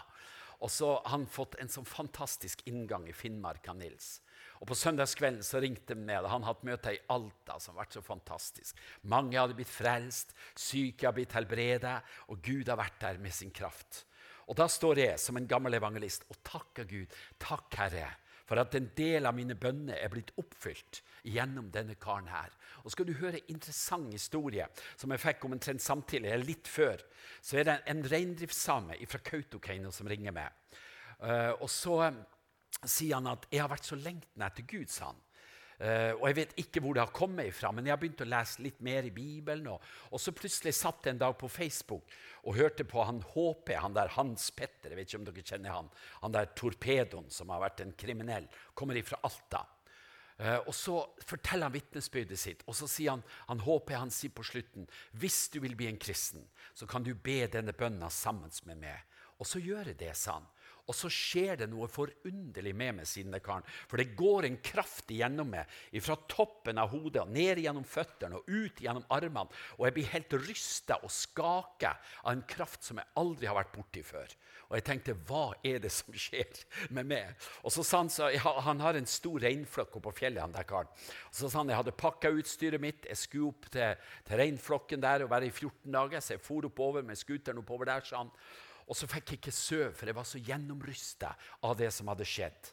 Og 0.65 0.73
så 0.73 0.95
har 0.95 1.11
han 1.13 1.27
fått 1.29 1.59
en 1.61 1.69
sånn 1.69 1.85
fantastisk 1.85 2.65
inngang 2.65 3.05
i 3.05 3.13
Finnmark 3.13 3.69
av 3.69 3.77
Nils. 3.77 4.23
Og 4.57 4.65
På 4.71 4.79
søndagskvelden 4.79 5.45
så 5.45 5.61
ringte 5.61 5.93
han 5.93 6.07
ned. 6.09 6.31
Han 6.33 6.49
hadde 6.49 6.65
møte 6.65 6.97
i 6.97 7.01
Alta 7.13 7.59
som 7.61 7.77
vært 7.77 7.93
så 7.93 8.01
fantastisk. 8.01 8.81
Mange 9.05 9.37
hadde 9.37 9.53
blitt 9.53 9.69
frelst, 9.69 10.33
syke 10.57 11.05
hadde 11.05 11.19
blitt 11.19 11.37
helbredet, 11.37 11.99
og 12.33 12.41
Gud 12.41 12.73
har 12.73 12.81
vært 12.81 12.97
der 13.05 13.21
med 13.21 13.37
sin 13.37 13.53
kraft. 13.53 14.07
Og 14.49 14.57
Da 14.57 14.65
står 14.65 15.05
jeg 15.05 15.21
som 15.21 15.37
en 15.37 15.49
gammel 15.49 15.77
evangelist 15.77 16.25
og 16.33 16.41
takker 16.41 16.89
Gud. 16.89 17.13
Takk, 17.37 17.69
Herre, 17.77 18.15
for 18.45 18.61
at 18.61 18.75
en 18.77 18.91
del 18.97 19.25
av 19.25 19.35
mine 19.37 19.57
bønner 19.57 19.97
er 19.97 20.11
blitt 20.13 20.31
oppfylt 20.41 21.01
gjennom 21.25 21.71
denne 21.73 21.97
karen 22.01 22.29
her. 22.29 22.53
Og 22.83 22.93
skal 22.93 23.07
du 23.09 23.15
høre 23.17 23.41
en 23.41 23.55
interessant 23.55 24.13
historie 24.13 24.67
som 24.95 25.13
jeg 25.13 25.23
fikk 25.23 25.47
omtrent 25.49 25.83
samtidig, 25.83 26.29
eller 26.29 26.45
litt 26.45 26.69
før, 26.69 27.01
så 27.41 27.59
er 27.61 27.69
det 27.69 27.79
en 27.91 28.05
reindriftssame 28.05 28.99
fra 29.09 29.23
Kautokeino 29.25 29.91
som 29.95 30.09
ringer 30.09 30.35
meg. 30.35 30.53
Uh, 31.19 31.53
og 31.63 31.69
så 31.71 31.99
um, 32.11 32.21
sier 32.83 33.17
han 33.17 33.31
at 33.31 33.47
'jeg 33.49 33.63
har 33.63 33.71
vært 33.71 33.87
så 33.87 33.97
lengtende 33.97 34.45
etter 34.45 34.67
Gud', 34.67 34.91
sa 34.91 35.13
han. 35.13 35.24
Uh, 35.75 36.15
og 36.21 36.29
Jeg 36.29 36.35
vet 36.37 36.53
ikke 36.61 36.79
hvor 36.83 36.95
det 36.95 37.03
har 37.03 37.15
kommet 37.15 37.49
ifra, 37.49 37.71
men 37.75 37.87
jeg 37.87 37.91
har 37.91 37.99
begynt 37.99 38.23
å 38.23 38.29
lese 38.29 38.63
litt 38.63 38.77
mer 38.85 39.03
i 39.03 39.11
Bibelen. 39.11 39.67
Og, 39.73 39.83
og 40.11 40.21
så 40.23 40.31
plutselig 40.35 40.71
satt 40.77 41.03
jeg 41.03 41.15
en 41.15 41.23
dag 41.25 41.35
på 41.39 41.49
Facebook 41.51 42.15
og 42.45 42.55
hørte 42.55 42.85
på 42.87 43.03
han 43.03 43.19
HP, 43.33 43.73
han 43.81 43.95
der 43.97 44.13
Hans 44.15 44.47
Petter. 44.55 44.93
jeg 44.93 44.99
vet 44.99 45.09
ikke 45.09 45.19
om 45.19 45.27
dere 45.27 45.43
kjenner 45.43 45.75
Han 45.75 45.89
han 46.21 46.35
der 46.35 46.51
torpedoen 46.55 47.27
som 47.29 47.51
har 47.51 47.63
vært 47.65 47.83
en 47.83 47.95
kriminell. 47.97 48.47
Kommer 48.73 48.95
ifra 48.95 49.19
Alta. 49.27 49.65
Uh, 50.39 50.59
og 50.67 50.73
Så 50.75 50.95
forteller 51.23 51.67
han 51.67 51.75
vitnesbyrdet 51.75 52.39
sitt, 52.39 52.63
og 52.67 52.75
så 52.75 52.87
sier 52.91 53.15
han 53.15 53.23
han 53.47 53.63
HP 53.63 53.93
han 53.95 54.11
sier 54.11 54.31
på 54.35 54.43
slutten 54.43 54.87
hvis 55.19 55.49
du 55.51 55.61
vil 55.63 55.75
bli 55.75 55.87
en 55.91 55.99
kristen, 55.99 56.47
så 56.75 56.87
kan 56.87 57.03
du 57.03 57.13
be 57.15 57.45
denne 57.51 57.75
bønna 57.75 58.09
sammen 58.11 58.51
med 58.67 58.79
meg. 58.79 59.03
Og 59.39 59.47
så 59.47 59.59
gjør 59.59 59.91
jeg 59.91 59.99
det, 59.99 60.13
sa 60.15 60.39
han. 60.39 60.47
Og 60.85 60.93
så 60.93 61.09
skjer 61.09 61.61
det 61.63 61.67
noe 61.71 61.87
forunderlig 61.89 62.75
med 62.77 62.99
meg, 62.99 63.09
siden 63.09 63.33
det 63.33 63.41
karen. 63.45 63.65
For 63.89 63.97
det 64.01 64.13
går 64.17 64.45
en 64.45 64.59
kraft 64.65 65.09
igjennom 65.13 65.49
meg, 65.55 65.71
fra 66.05 66.17
toppen 66.29 66.77
av 66.81 66.91
hodet 66.93 67.23
og 67.23 67.31
ned 67.33 67.63
gjennom 67.63 67.87
føttene 67.89 68.37
og 68.37 68.49
ut 68.51 68.81
gjennom 68.83 69.05
armene. 69.13 69.49
Og 69.79 69.87
jeg 69.87 69.95
blir 69.95 70.11
helt 70.13 70.35
rysta 70.45 70.99
og 71.01 71.13
skaka 71.13 71.95
av 72.23 72.35
en 72.35 72.45
kraft 72.49 72.85
som 72.85 73.01
jeg 73.01 73.11
aldri 73.17 73.49
har 73.49 73.57
vært 73.57 73.73
borti 73.73 74.03
før. 74.05 74.35
Og 74.65 74.77
jeg 74.79 74.85
tenkte, 74.85 75.15
hva 75.29 75.53
er 75.65 75.81
det 75.81 75.91
som 75.93 76.13
skjer 76.17 76.61
med 76.93 77.09
meg? 77.09 77.33
Og 77.63 77.73
så 77.73 77.85
sa 77.85 78.01
Han 78.01 78.09
så, 78.11 78.29
han 78.65 78.81
har 78.81 78.97
en 78.97 79.09
stor 79.09 79.39
reinflokk 79.41 79.97
på 80.03 80.13
fjellet. 80.13 80.41
han 80.41 80.53
der 80.53 80.67
karen. 80.67 80.89
Og 81.29 81.33
så 81.33 81.49
sa 81.49 81.61
han 81.61 81.69
jeg 81.69 81.79
hadde 81.79 81.95
pakka 81.97 82.29
utstyret 82.33 82.81
mitt, 82.81 83.05
jeg 83.05 83.17
skulle 83.17 83.53
opp 83.53 83.69
til, 83.71 83.95
til 84.25 84.41
reinflokken 84.41 85.01
der 85.01 85.23
og 85.23 85.31
være 85.31 85.47
i 85.47 85.53
14 85.53 85.91
dager. 85.91 86.19
Så 86.19 86.33
jeg 86.33 86.45
for 86.45 86.65
oppover 86.65 87.01
med 87.01 87.17
scooteren 87.17 87.61
oppover 87.61 87.85
der, 87.85 88.05
sa 88.05 88.23
han. 88.23 88.33
Og 88.85 88.97
så 88.97 89.09
fikk 89.09 89.31
jeg 89.31 89.41
ikke 89.41 89.55
sove, 89.55 89.91
for 89.97 90.09
jeg 90.09 90.17
var 90.17 90.27
så 90.29 90.41
gjennomrysta 90.45 91.31
av 91.65 91.77
det 91.79 91.89
som 91.93 92.09
hadde 92.11 92.27
skjedd. 92.29 92.71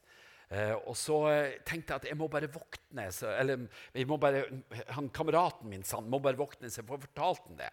Eh, 0.52 0.74
og 0.84 0.96
så 0.98 1.18
uh, 1.24 1.54
tenkte 1.64 1.94
jeg 1.94 2.02
at 2.02 2.08
jeg 2.10 2.18
må 2.20 2.28
bare 2.32 2.50
våkne. 2.52 3.08
Så, 3.14 3.30
eller 3.32 3.64
må 4.08 4.18
bare, 4.20 4.44
han, 4.92 5.08
Kameraten 5.14 5.70
min 5.70 5.84
sa 5.86 6.02
han 6.02 6.10
må 6.12 6.20
bare 6.22 6.40
våkne, 6.40 6.68
så 6.68 6.82
jeg 6.82 6.88
får 6.90 7.06
fortalt 7.06 7.46
han 7.48 7.60
det. 7.62 7.70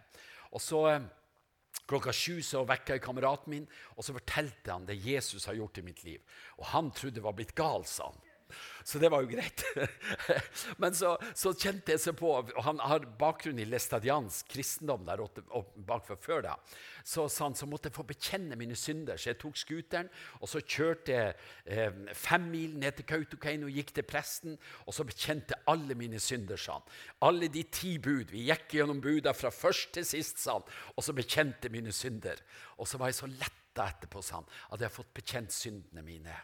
Og 0.50 0.62
så 0.64 0.84
eh, 0.94 1.08
Klokka 1.90 2.12
sju 2.14 2.38
så 2.44 2.60
vekka 2.66 2.96
jeg 2.96 3.02
kameraten 3.02 3.50
min, 3.50 3.64
og 3.96 4.04
så 4.06 4.14
fortalte 4.14 4.70
han 4.70 4.84
det 4.86 4.96
Jesus 5.02 5.46
har 5.48 5.56
gjort 5.58 5.78
i 5.80 5.84
mitt 5.86 6.02
liv. 6.06 6.20
Og 6.58 6.68
han 6.70 6.90
trodde 6.94 7.16
det 7.18 7.24
var 7.24 7.34
blitt 7.38 7.54
gal, 7.58 7.82
sa 7.86 8.08
han. 8.10 8.29
Så 8.84 9.00
det 9.02 9.10
var 9.12 9.24
jo 9.24 9.30
greit. 9.32 9.64
Men 10.82 10.96
så, 10.96 11.14
så, 11.34 11.52
kjente 11.54 11.94
jeg 11.94 12.02
seg 12.02 12.16
på 12.18 12.30
og 12.40 12.52
Han 12.64 12.80
har 12.82 13.06
bakgrunn 13.20 13.60
i 13.60 13.68
læstadiansk 13.68 14.48
kristendom 14.54 15.04
der 15.08 15.22
oppe, 15.24 15.44
bakfor 15.74 16.18
før. 16.20 16.42
da. 16.48 16.56
Så 17.04 17.26
sa 17.28 17.48
han 17.48 17.56
så 17.58 17.68
måtte 17.68 17.90
jeg 17.90 17.96
få 17.96 18.06
bekjenne 18.08 18.58
mine 18.58 18.76
synder. 18.78 19.20
Så 19.20 19.32
jeg 19.32 19.40
tok 19.40 19.58
scooteren 19.60 20.10
og 20.40 20.48
så 20.50 20.62
kjørte 20.64 21.14
jeg 21.14 21.34
eh, 21.66 22.00
fem 22.16 22.48
mil 22.52 22.76
ned 22.80 22.98
til 22.98 23.08
Kautokeino 23.08 23.68
og 23.68 23.76
gikk 23.76 23.94
til 23.96 24.06
presten. 24.08 24.58
Og 24.86 24.96
så 24.96 25.06
bekjente 25.08 25.58
alle 25.70 25.96
mine 25.98 26.20
synder, 26.22 26.60
sa 26.60 26.78
han. 26.78 26.88
Alle 27.28 27.50
de 27.52 27.64
ti 27.72 27.96
bud. 28.02 28.30
Vi 28.32 28.46
gikk 28.48 28.76
gjennom 28.78 29.02
buda 29.04 29.34
fra 29.36 29.52
først 29.54 29.94
til 29.96 30.06
sist, 30.08 30.40
sa 30.42 30.58
han. 30.58 30.68
Og 30.96 31.04
så 31.06 31.16
bekjente 31.16 31.72
mine 31.72 31.92
synder. 31.94 32.40
Og 32.78 32.88
så 32.88 33.00
var 33.00 33.10
jeg 33.10 33.20
så 33.20 33.30
letta 33.30 33.90
etterpå, 33.90 34.22
sa 34.24 34.40
han, 34.40 34.48
at 34.70 34.80
jeg 34.80 34.88
har 34.88 34.96
fått 34.96 35.12
bekjent 35.16 35.54
syndene 35.54 36.04
mine. 36.04 36.36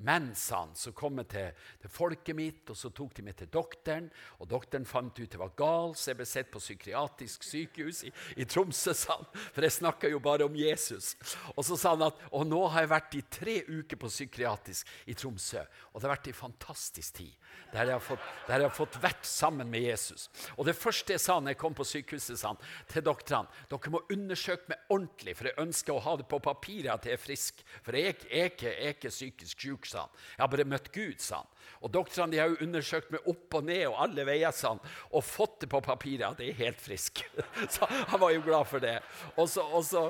Men, 0.00 0.34
sa 0.34 0.60
han, 0.60 0.74
så 0.78 0.92
kom 0.94 1.18
til, 1.26 1.50
til, 1.82 1.90
folket 1.90 2.36
mitt, 2.38 2.60
og 2.70 2.76
så 2.78 2.92
tok 2.94 3.16
de 3.16 3.24
meg 3.26 3.34
til 3.40 3.48
doktoren. 3.50 4.06
Og 4.38 4.46
doktoren 4.46 4.86
fant 4.86 5.18
ut 5.18 5.26
jeg 5.26 5.40
var 5.40 5.56
gal, 5.58 5.96
så 5.98 6.12
jeg 6.12 6.18
ble 6.20 6.26
sett 6.28 6.52
på 6.54 6.62
psykiatrisk 6.62 7.42
sykehus 7.42 8.04
i, 8.06 8.12
i 8.38 8.46
Tromsø. 8.46 8.94
sa 8.94 9.16
han, 9.16 9.26
For 9.34 9.66
jeg 9.66 9.74
snakka 9.74 10.10
jo 10.12 10.20
bare 10.22 10.46
om 10.46 10.54
Jesus. 10.54 11.16
Og 11.56 11.66
så 11.66 11.78
sa 11.80 11.96
han 11.96 12.06
at 12.06 12.20
og 12.30 12.46
nå 12.46 12.60
har 12.70 12.86
jeg 12.86 12.92
vært 12.92 13.16
i 13.18 13.24
tre 13.40 13.56
uker 13.66 13.98
på 13.98 14.10
psykiatrisk 14.12 14.92
i 15.10 15.16
Tromsø. 15.18 15.64
Og 15.90 15.98
det 15.98 16.06
har 16.06 16.14
vært 16.14 16.30
en 16.30 16.40
fantastisk 16.44 17.18
tid. 17.18 17.34
Der 17.72 17.90
jeg 17.90 17.98
har 17.98 18.04
fått, 18.04 18.30
der 18.46 18.62
jeg 18.62 18.70
har 18.70 18.78
fått 18.78 19.00
vært 19.02 19.26
sammen 19.26 19.66
med 19.68 19.82
Jesus. 19.82 20.28
Og 20.54 20.62
det 20.68 20.76
første 20.78 21.16
jeg 21.16 21.24
sa 21.24 21.40
når 21.40 21.56
jeg 21.56 21.62
kom 21.64 21.74
på 21.74 21.88
sykehuset, 21.88 22.38
sa 22.38 22.54
han 22.54 22.62
til 22.88 23.02
doktorene 23.04 23.66
dere 23.68 23.92
må 23.92 24.04
undersøke 24.14 24.70
meg 24.70 24.94
ordentlig, 24.94 25.34
for 25.34 25.50
jeg 25.50 25.60
ønsker 25.64 25.96
å 25.96 26.04
ha 26.06 26.14
det 26.20 26.28
på 26.30 26.38
papiret 26.44 26.94
at 26.94 27.08
jeg 27.08 27.18
er 27.18 27.20
frisk. 27.20 27.66
For 27.82 27.98
jeg 27.98 28.14
er 28.30 28.54
ikke 28.94 29.10
psykisk 29.10 29.66
syk 29.66 29.87
sa 29.88 30.04
han. 30.06 30.22
Jeg 30.36 30.42
har 30.44 30.50
bare 30.54 30.68
møtt 30.68 30.90
Gud, 30.94 31.18
sa 31.24 31.42
han. 31.42 31.54
Og 31.82 31.92
doktorene 31.92 32.32
de 32.32 32.40
har 32.40 32.52
jo 32.52 32.62
undersøkt 32.64 33.12
meg 33.14 33.28
opp 33.30 33.58
og 33.60 33.68
ned 33.68 33.84
og 33.90 33.98
alle 34.06 34.24
veier, 34.28 34.54
sånn, 34.54 34.80
og 35.12 35.26
fått 35.26 35.60
det 35.64 35.70
på 35.72 35.82
papiret 35.84 36.26
at 36.30 36.40
jeg 36.42 36.54
er 36.54 36.62
helt 36.64 36.80
frisk. 36.82 37.22
Så 37.74 37.88
han 37.88 38.20
var 38.20 38.32
jo 38.34 38.44
glad 38.46 38.68
for 38.70 38.82
det. 38.82 38.96
Og 39.36 39.48
så, 39.50 39.62
og 39.62 39.84
så, 39.84 40.08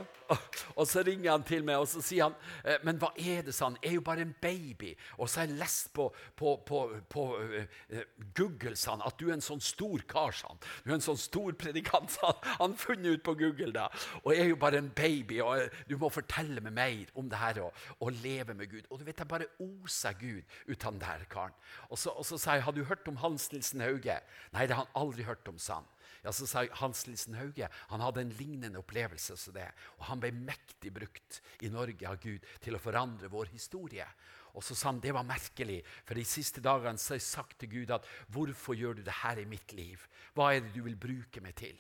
og 0.79 0.87
så 0.89 1.03
ringer 1.07 1.33
han 1.33 1.45
til 1.47 1.65
meg 1.67 1.81
og 1.81 1.89
så 1.89 2.03
sier 2.05 2.29
han, 2.29 2.37
«Eh, 2.63 2.79
men 2.87 2.99
hva 3.01 3.11
er 3.17 3.43
det, 3.47 3.55
sa 3.57 3.69
han. 3.69 3.79
Jeg 3.83 3.91
er 3.91 3.99
jo 3.99 4.05
bare 4.05 4.25
en 4.27 4.35
baby. 4.41 4.93
Og 5.17 5.29
så 5.29 5.43
har 5.43 5.49
jeg 5.49 5.59
lest 5.59 5.91
på, 5.97 6.09
på, 6.37 6.55
på, 6.69 6.83
på 7.11 7.25
uh, 7.39 8.03
Google 8.37 8.77
sa 8.79 8.97
at 9.05 9.19
du 9.21 9.29
er 9.29 9.37
en 9.37 9.45
sånn 9.45 9.63
stor 9.65 10.05
kar. 10.09 10.37
sa 10.37 10.53
han. 10.53 10.61
Du 10.85 10.93
er 10.93 10.99
en 10.99 11.05
sånn 11.05 11.21
stor 11.21 11.57
predikant. 11.59 12.13
sa 12.13 12.35
Han 12.59 12.69
Han 12.69 12.77
funnet 12.77 13.17
ut 13.17 13.23
på 13.25 13.35
Google 13.35 13.73
da. 13.73 13.87
Og 14.25 14.35
jeg 14.35 14.45
er 14.45 14.51
jo 14.51 14.59
bare 14.61 14.83
en 14.83 14.91
baby, 14.93 15.41
og 15.41 15.73
du 15.89 15.97
må 16.01 16.11
fortelle 16.13 16.61
meg 16.61 16.75
mer 16.77 17.13
om 17.17 17.29
det 17.31 17.41
her 17.41 17.63
og 17.65 18.13
leve 18.23 18.55
med 18.55 18.69
Gud. 18.69 18.85
Og 18.91 19.01
du 19.01 19.07
vet, 19.07 19.19
jeg 19.19 19.29
bare 19.29 19.49
oser 19.65 20.13
Gud 20.21 20.43
ut 20.69 20.85
av 20.85 20.93
den 20.93 21.01
der 21.01 21.25
karen. 21.33 21.48
Og 21.89 21.99
så, 21.99 22.11
og 22.11 22.27
så 22.27 22.39
sa 22.39 22.55
jeg, 22.55 22.63
'Har 22.63 22.73
du 22.73 22.85
hørt 22.85 23.09
om 23.09 23.17
Hans 23.17 23.53
Nilsen 23.53 23.81
Hauge?' 23.81 24.21
'Nei, 24.53 24.67
det 24.67 24.77
har 24.77 24.85
han 24.85 24.95
aldri 24.95 25.23
hørt 25.23 25.49
om', 25.49 25.59
sa 25.59 25.75
han. 25.75 25.87
Ja, 26.25 26.33
Så 26.33 26.47
sa 26.47 26.63
jeg, 26.63 26.75
Hans 26.75 27.07
Nilsen 27.07 27.35
Hauge 27.35 27.69
han 27.91 28.01
hadde 28.01 28.21
en 28.21 28.35
lignende 28.39 28.79
opplevelse 28.79 29.37
som 29.37 29.55
det. 29.55 29.69
Og 29.99 30.05
han 30.11 30.21
ble 30.21 30.33
mektig 30.33 30.93
brukt 30.93 31.41
i 31.63 31.69
Norge 31.69 32.09
av 32.09 32.19
Gud 32.21 32.45
til 32.61 32.75
å 32.75 32.83
forandre 32.83 33.31
vår 33.31 33.53
historie. 33.55 34.07
Og 34.55 34.65
så 34.65 34.75
sa 34.75 34.91
han 34.91 35.01
det 35.01 35.15
var 35.15 35.27
merkelig, 35.29 35.85
for 36.05 36.19
de 36.19 36.25
siste 36.27 36.61
dagene 36.65 36.99
så 36.99 37.15
har 37.15 37.21
jeg 37.21 37.29
sagt 37.29 37.59
til 37.61 37.71
Gud 37.77 37.95
at 37.95 38.07
hvorfor 38.35 38.75
gjør 38.75 38.99
du 38.99 39.03
det 39.07 39.21
her 39.23 39.39
i 39.39 39.47
mitt 39.47 39.73
liv? 39.77 40.03
Hva 40.35 40.51
er 40.55 40.65
det 40.65 40.75
du 40.75 40.83
vil 40.83 40.99
bruke 40.99 41.43
meg 41.45 41.55
til? 41.61 41.79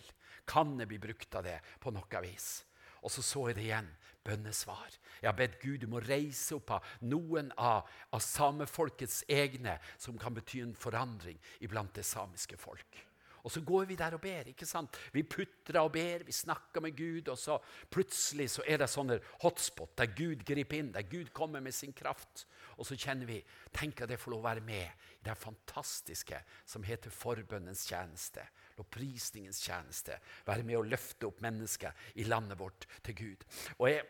Kan 0.48 0.78
jeg 0.78 0.88
bli 0.88 1.00
brukt 1.02 1.35
av 1.35 1.44
det 1.44 1.59
på 1.83 1.92
noe 1.92 2.22
vis? 2.24 2.67
Og 3.03 3.13
så 3.13 3.23
så 3.23 3.49
jeg 3.49 3.59
det 3.59 3.67
igjen. 3.69 3.91
Bønnesvar. 4.29 4.93
Jeg 5.23 5.29
har 5.31 5.37
bedt 5.37 5.61
Gud 5.63 5.85
om 5.87 5.97
å 5.97 6.05
reise 6.05 6.59
opp 6.59 6.75
av 6.77 6.95
noen 7.01 7.49
av, 7.57 7.89
av 8.13 8.23
samefolkets 8.23 9.23
egne 9.31 9.79
som 9.97 10.19
kan 10.21 10.37
bety 10.37 10.61
en 10.63 10.75
forandring 10.77 11.39
iblant 11.65 11.95
det 11.97 12.05
samiske 12.07 12.59
folk. 12.61 13.05
Og 13.47 13.53
så 13.53 13.63
går 13.65 13.87
vi 13.89 13.97
der 13.97 14.13
og 14.13 14.21
ber. 14.21 14.51
ikke 14.51 14.67
sant? 14.67 14.97
Vi 15.13 15.23
putrer 15.23 15.81
og 15.81 15.93
ber, 15.93 16.25
vi 16.27 16.33
snakker 16.33 16.83
med 16.85 16.97
Gud, 16.97 17.29
og 17.29 17.39
så 17.39 17.59
plutselig 17.91 18.51
så 18.51 18.63
er 18.67 18.83
det 18.83 18.91
sånne 18.91 19.21
hotspot 19.43 19.95
der 19.99 20.11
Gud 20.13 20.45
griper 20.45 20.77
inn, 20.77 20.93
der 20.93 21.07
Gud 21.09 21.31
kommer 21.33 21.61
med 21.61 21.73
sin 21.73 21.93
kraft. 21.93 22.47
Og 22.77 22.87
så 22.87 22.99
kjenner 22.99 23.27
vi 23.27 23.43
Tenk 23.73 24.03
at 24.03 24.11
jeg 24.11 24.21
får 24.21 24.35
lov 24.35 24.43
å 24.43 24.49
være 24.51 24.65
med 24.67 24.85
i 24.85 25.25
det 25.25 25.37
fantastiske 25.39 26.43
som 26.67 26.85
heter 26.85 27.15
forbønnens 27.15 27.87
tjeneste. 27.89 28.45
Lovprisningens 28.79 29.61
tjeneste. 29.64 30.19
Være 30.47 30.67
med 30.67 30.79
å 30.79 30.87
løfte 30.87 31.29
opp 31.29 31.43
mennesker 31.45 31.95
i 32.19 32.27
landet 32.29 32.59
vårt 32.61 32.87
til 33.07 33.19
Gud. 33.19 33.47
Og 33.79 33.88
jeg, 33.91 34.05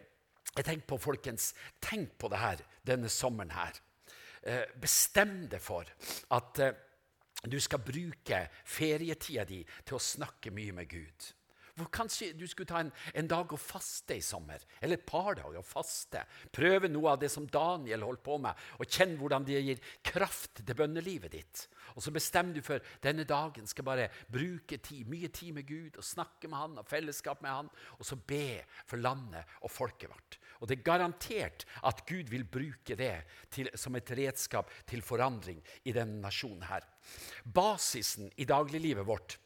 jeg 0.54 0.64
tenker 0.64 0.90
på, 0.92 1.00
folkens, 1.08 1.52
tenk 1.80 2.18
på 2.20 2.30
det 2.32 2.42
her 2.42 2.64
denne 2.86 3.10
sommeren 3.12 3.54
her. 3.56 3.80
Eh, 4.42 4.68
bestem 4.80 5.40
deg 5.50 5.62
for 5.62 5.88
at 6.36 6.62
eh, 6.62 6.76
du 7.48 7.58
skal 7.62 7.82
bruke 7.82 8.44
ferietida 8.66 9.44
di 9.46 9.60
til 9.86 9.98
å 9.98 10.02
snakke 10.02 10.52
mye 10.54 10.74
med 10.74 10.90
Gud. 10.90 11.32
Kanskje 11.92 12.32
du 12.36 12.46
skulle 12.50 12.68
ta 12.68 12.80
en, 12.82 12.92
en, 13.14 13.28
dag 13.30 13.52
og 13.54 13.60
faste 13.60 14.16
i 14.18 14.24
sommer, 14.24 14.62
eller 14.80 14.98
et 14.98 15.06
par 15.06 15.36
dager 15.38 15.60
og 15.60 15.66
faste. 15.66 16.24
Prøve 16.54 16.90
noe 16.90 17.12
av 17.14 17.20
det 17.22 17.30
som 17.32 17.46
Daniel 17.46 18.06
holdt 18.06 18.24
på 18.26 18.38
med, 18.42 18.58
og 18.78 18.88
kjenn 18.88 19.16
hvordan 19.20 19.46
det 19.46 19.62
gir 19.62 19.82
kraft 20.06 20.62
til 20.62 20.78
bønnelivet 20.78 21.34
ditt. 21.34 21.64
Og 21.94 22.02
så 22.04 22.12
bestemmer 22.14 22.56
du 22.56 22.62
for 22.64 22.82
denne 23.04 23.26
dagen 23.28 23.66
skal 23.68 23.86
bare 23.86 24.08
bruke 24.30 24.80
tid, 24.82 25.08
mye 25.08 25.30
tid 25.34 25.54
med 25.56 25.68
Gud 25.68 25.98
og 25.98 26.06
snakke 26.06 26.50
med 26.50 26.60
han 26.60 26.78
og 26.80 26.88
fellesskap 26.88 27.42
med 27.44 27.54
han, 27.54 27.72
og 27.98 28.06
så 28.06 28.18
be 28.18 28.60
for 28.86 29.00
landet 29.02 29.58
og 29.62 29.72
folket 29.72 30.12
vårt. 30.12 30.38
Og 30.58 30.68
det 30.68 30.78
er 30.78 30.86
garantert 30.86 31.66
at 31.86 32.04
Gud 32.08 32.30
vil 32.32 32.46
bruke 32.48 32.96
det 32.98 33.14
til, 33.54 33.70
som 33.78 33.96
et 33.98 34.10
redskap 34.18 34.72
til 34.88 35.04
forandring 35.06 35.60
i 35.84 35.94
denne 35.94 36.20
nasjonen 36.22 36.66
her. 36.68 36.86
Basisen 37.44 38.32
i 38.36 38.46
dagliglivet 38.48 39.06
vårt 39.06 39.38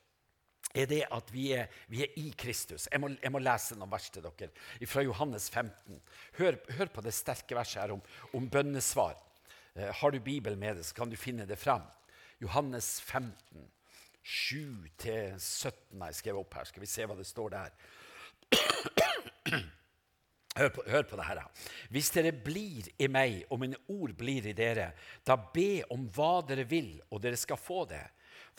er 0.75 0.89
det 0.89 1.03
at 1.13 1.33
vi 1.33 1.51
er, 1.57 1.69
vi 1.93 2.03
er 2.05 2.15
i 2.21 2.31
Kristus. 2.39 2.89
Jeg 2.93 3.01
må, 3.03 3.13
jeg 3.21 3.33
må, 3.33 3.41
lese 3.43 3.77
noen 3.79 3.93
vers 3.93 4.09
til 4.13 4.25
dere 4.25 4.89
fra 4.89 5.05
Johannes 5.05 5.49
15. 5.51 6.01
Hør, 6.39 6.59
hør 6.79 6.93
på 6.95 7.05
det 7.05 7.15
sterke 7.17 7.57
verset 7.59 7.83
her 7.83 7.95
om, 7.97 8.03
om 8.37 8.49
bønnesvar. 8.51 9.19
Eh, 9.75 9.93
har 10.01 10.11
du 10.13 10.21
Bibelen 10.21 10.61
med 10.61 10.79
deg, 10.79 10.87
så 10.89 10.97
kan 10.97 11.13
du 11.13 11.19
finne 11.21 11.47
det 11.49 11.61
fram. 11.61 11.85
Johannes 12.43 12.97
15, 13.05 13.69
7-17 14.23 16.01
har 16.01 16.11
jeg 16.11 16.21
skrevet 16.21 16.41
opp 16.41 16.59
her. 16.59 16.69
Skal 16.69 16.85
vi 16.85 16.91
se 16.91 17.07
hva 17.07 17.19
det 17.19 17.29
står 17.29 17.55
der. 17.57 17.71
Hør 20.53 20.69
på, 20.69 20.83
hør 20.85 21.07
på 21.09 21.17
det 21.17 21.25
her. 21.25 21.39
Hvis 21.89 22.11
dere 22.13 22.29
blir 22.37 22.85
i 23.01 23.07
meg, 23.09 23.39
og 23.49 23.63
mine 23.63 23.79
ord 23.89 24.13
blir 24.19 24.45
i 24.51 24.53
dere, 24.53 24.91
da 25.25 25.39
be 25.41 25.81
om 25.95 26.05
hva 26.13 26.43
dere 26.45 26.67
vil, 26.69 26.99
og 27.09 27.23
dere 27.25 27.39
skal 27.41 27.57
få 27.57 27.87
det. 27.89 28.03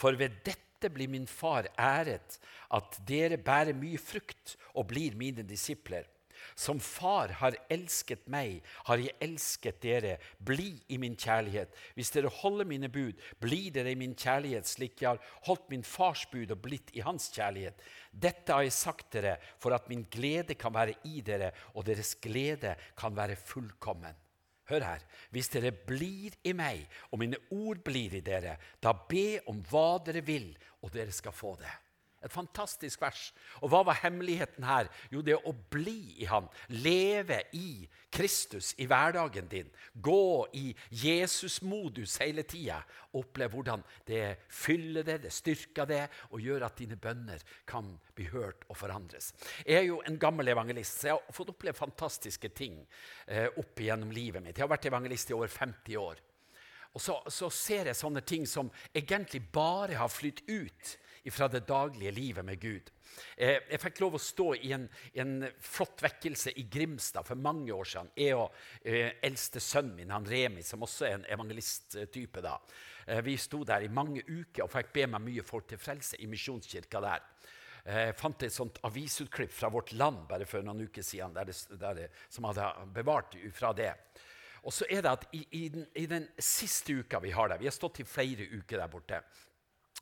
For 0.01 0.17
ved 0.17 0.39
dette 0.41 0.72
blir 0.89 1.11
min 1.11 1.27
far 1.27 1.69
æret, 1.79 2.39
at 2.73 2.99
dere 3.07 3.37
bærer 3.37 3.77
mye 3.77 3.99
frukt 4.01 4.57
og 4.73 4.87
blir 4.91 5.15
mine 5.15 5.45
disipler. 5.47 6.09
Som 6.55 6.79
far 6.83 7.31
har 7.39 7.55
elsket 7.71 8.25
meg, 8.31 8.61
har 8.87 9.01
jeg 9.01 9.15
elsket 9.23 9.79
dere. 9.83 10.17
Bli 10.37 10.75
i 10.93 10.99
min 11.01 11.15
kjærlighet. 11.19 11.71
Hvis 11.95 12.11
dere 12.13 12.31
holder 12.41 12.67
mine 12.69 12.89
bud, 12.93 13.13
blir 13.41 13.71
dere 13.73 13.93
i 13.93 13.99
min 13.99 14.15
kjærlighet, 14.15 14.67
slik 14.69 15.01
jeg 15.01 15.13
har 15.13 15.37
holdt 15.47 15.69
min 15.71 15.85
fars 15.87 16.25
bud 16.31 16.51
og 16.53 16.61
blitt 16.65 16.93
i 16.93 17.05
hans 17.05 17.29
kjærlighet. 17.33 17.79
Dette 18.11 18.53
har 18.53 18.65
jeg 18.65 18.75
sagt 18.75 19.13
dere 19.15 19.37
for 19.61 19.75
at 19.75 19.89
min 19.89 20.05
glede 20.11 20.57
kan 20.59 20.73
være 20.75 20.97
i 21.09 21.23
dere, 21.25 21.53
og 21.73 21.87
deres 21.87 22.15
glede 22.21 22.75
kan 22.99 23.15
være 23.15 23.39
fullkommen. 23.39 24.22
Hør 24.69 24.85
her. 24.85 25.03
Hvis 25.33 25.51
dere 25.51 25.73
blir 25.75 26.35
i 26.47 26.53
meg, 26.55 26.85
og 27.11 27.19
mine 27.19 27.39
ord 27.51 27.81
blir 27.83 28.15
i 28.15 28.23
dere, 28.23 28.55
da 28.79 28.93
be 28.95 29.41
om 29.51 29.59
hva 29.69 29.97
dere 30.05 30.23
vil, 30.25 30.53
og 30.81 30.93
dere 30.93 31.11
skal 31.11 31.35
få 31.35 31.55
det. 31.59 31.73
Et 32.23 32.31
fantastisk 32.31 33.01
vers. 33.03 33.25
Og 33.61 33.71
hva 33.73 33.81
var 33.87 33.99
hemmeligheten 33.99 34.63
her? 34.63 34.87
Jo, 35.11 35.21
det 35.25 35.35
å 35.35 35.51
bli 35.51 36.15
i 36.23 36.27
Han. 36.29 36.47
Leve 36.71 37.41
i 37.57 37.83
Kristus 38.13 38.73
i 38.79 38.87
hverdagen 38.87 39.49
din. 39.51 39.69
Gå 39.93 40.47
i 40.55 40.69
Jesus-modus 41.03 42.15
hele 42.23 42.45
tida. 42.47 42.79
Oppleve 43.19 43.57
hvordan 43.57 43.83
det 44.07 44.23
fyller 44.47 45.05
det, 45.07 45.19
det 45.25 45.33
styrker 45.33 45.89
det, 45.89 46.03
og 46.31 46.41
gjør 46.41 46.67
at 46.69 46.79
dine 46.79 46.97
bønner 46.97 47.43
kan 47.69 47.91
bli 48.15 48.29
hørt 48.31 48.63
og 48.69 48.77
forandres. 48.79 49.33
Jeg 49.65 49.81
er 49.81 49.89
jo 49.89 50.01
en 50.07 50.19
gammel 50.19 50.53
evangelist, 50.53 51.01
så 51.01 51.11
jeg 51.11 51.19
har 51.19 51.37
fått 51.37 51.51
oppleve 51.53 51.77
fantastiske 51.77 52.53
ting 52.55 52.79
eh, 53.27 53.49
opp 53.49 53.81
igjennom 53.81 54.13
livet 54.13 54.43
mitt. 54.43 54.57
Jeg 54.57 54.67
har 54.67 54.75
vært 54.75 54.87
evangelist 54.91 55.33
i 55.33 55.37
over 55.37 55.51
50 55.51 55.99
år. 55.99 56.21
Og 56.93 57.01
så, 57.01 57.15
så 57.33 57.49
ser 57.49 57.89
jeg 57.89 57.97
sånne 57.97 58.21
ting 58.21 58.45
som 58.49 58.69
egentlig 58.93 59.41
bare 59.53 59.97
har 59.97 60.11
flytt 60.13 60.43
ut 60.45 60.97
fra 61.31 61.47
det 61.47 61.63
daglige 61.67 62.11
livet 62.11 62.45
med 62.45 62.59
Gud. 62.59 62.91
Eh, 63.37 63.59
jeg 63.69 63.79
fikk 63.81 64.01
lov 64.03 64.17
å 64.17 64.21
stå 64.21 64.47
i 64.55 64.71
en, 64.75 64.87
en, 65.13 65.35
flott 65.61 66.01
vekkelse 66.03 66.55
i 66.59 66.65
Grimstad 66.71 67.27
for 67.27 67.39
mange 67.39 67.73
år 67.73 67.87
siden. 67.87 68.11
Jeg 68.17 68.37
og 68.37 68.55
eh, 68.81 69.19
eldste 69.23 69.61
sønnen 69.63 69.95
min, 69.99 70.13
han 70.13 70.27
Remi, 70.27 70.65
som 70.65 70.83
også 70.83 71.07
er 71.07 71.15
en 71.19 71.29
evangelisttype, 71.37 72.43
da. 72.43 72.57
Eh, 73.07 73.21
vi 73.25 73.37
sto 73.39 73.63
der 73.67 73.85
i 73.85 73.91
mange 73.93 74.25
uker 74.27 74.65
og 74.65 74.73
fikk 74.73 74.93
be 74.95 75.07
meg 75.15 75.25
mye 75.27 75.45
folk 75.45 75.69
til 75.71 75.81
frelse 75.81 76.19
i 76.19 76.29
misjonskirka 76.31 77.03
der. 77.03 77.29
Jeg 77.83 78.13
fant 78.15 78.43
et 78.45 78.53
sånt 78.55 78.77
avisutklipp 78.87 79.51
fra 79.51 79.67
Vårt 79.67 79.89
Land 79.99 80.21
bare 80.29 80.45
for 80.47 80.63
noen 80.63 80.85
uker 80.87 81.03
siden 81.03 81.33
der 81.35 81.49
det, 81.49 81.57
der 81.81 81.97
det, 81.97 82.05
som 82.31 82.47
hadde 82.47 82.69
bevart 82.95 83.35
fra 83.51 83.73
det. 83.75 83.89
Og 84.63 84.71
så 84.71 84.87
er 84.87 85.03
det 85.03 85.11
at 85.11 85.25
i, 85.35 85.41
i, 85.59 85.63
den, 85.67 85.83
i 85.99 86.05
den 86.07 86.29
siste 86.39 86.95
uka 86.95 87.19
vi 87.19 87.33
har 87.35 87.51
der, 87.51 87.59
vi 87.59 87.67
har 87.67 87.75
stått 87.75 87.99
i 87.99 88.07
flere 88.07 88.47
uker 88.53 88.79
der 88.79 88.91
borte, 88.91 89.19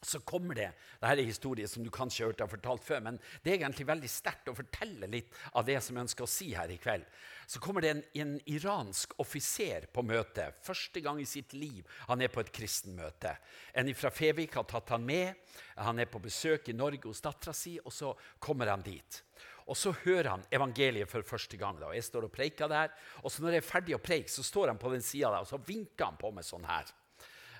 så 0.02 0.20
kommer 0.26 0.58
det 0.58 0.72
Dette 1.02 1.12
er 1.14 1.20
en 1.22 1.30
historie 1.30 1.68
som 1.70 1.84
du 1.86 1.92
kanskje 1.94 2.24
har 2.24 2.32
hørt 2.32 2.42
jeg 2.42 2.52
fortalt 2.56 2.86
før, 2.86 3.04
men 3.06 3.20
det 3.44 3.52
er 3.52 3.60
egentlig 3.60 3.86
veldig 3.90 4.10
sterkt 4.10 4.50
å 4.50 4.58
fortelle 4.58 5.10
litt 5.10 5.36
av 5.54 5.66
det 5.68 5.78
som 5.82 5.98
jeg 5.98 6.08
ønsker 6.08 6.26
å 6.26 6.30
si 6.30 6.52
her 6.58 6.74
i 6.74 6.80
kveld. 6.82 7.06
Så 7.46 7.62
kommer 7.62 7.84
det 7.84 7.92
en, 7.92 8.04
en 8.24 8.34
iransk 8.50 9.14
offiser 9.22 9.86
på 9.94 10.04
møte. 10.08 10.48
Første 10.66 11.02
gang 11.04 11.20
i 11.22 11.28
sitt 11.30 11.54
liv 11.58 11.86
han 12.08 12.22
er 12.22 12.32
på 12.34 12.42
et 12.42 12.54
kristenmøte. 12.54 13.34
En 13.78 13.92
fra 13.98 14.14
Fevik 14.14 14.56
har 14.58 14.70
tatt 14.70 14.94
han 14.96 15.06
med. 15.06 15.36
Han 15.82 16.00
er 16.00 16.10
på 16.10 16.22
besøk 16.24 16.70
i 16.72 16.78
Norge 16.78 17.10
hos 17.10 17.22
dattera 17.22 17.54
si, 17.58 17.78
og 17.84 17.94
så 17.94 18.14
kommer 18.40 18.72
han 18.72 18.86
dit. 18.86 19.22
Og 19.70 19.78
så 19.78 19.94
hører 20.04 20.32
han 20.34 20.48
evangeliet 20.54 21.10
for 21.10 21.26
første 21.28 21.58
gang. 21.58 21.78
da, 21.80 21.92
Jeg 21.94 22.08
står 22.08 22.26
og 22.28 22.34
preiker 22.34 22.68
der. 22.68 22.90
Og 23.24 23.32
så 23.32 23.44
når 23.44 23.58
jeg 23.58 23.64
er 23.64 23.70
ferdig 23.70 23.96
å 23.96 24.02
preike, 24.04 24.32
så 24.32 24.44
står 24.44 24.74
han 24.74 24.82
på 24.82 24.92
den 24.94 25.06
sida 25.06 25.30
der, 25.30 25.46
og 25.46 25.48
så 25.48 25.62
vinker 25.62 26.10
han 26.10 26.18
på 26.20 26.32
meg 26.34 26.48
sånn 26.48 26.66
her. 26.66 26.90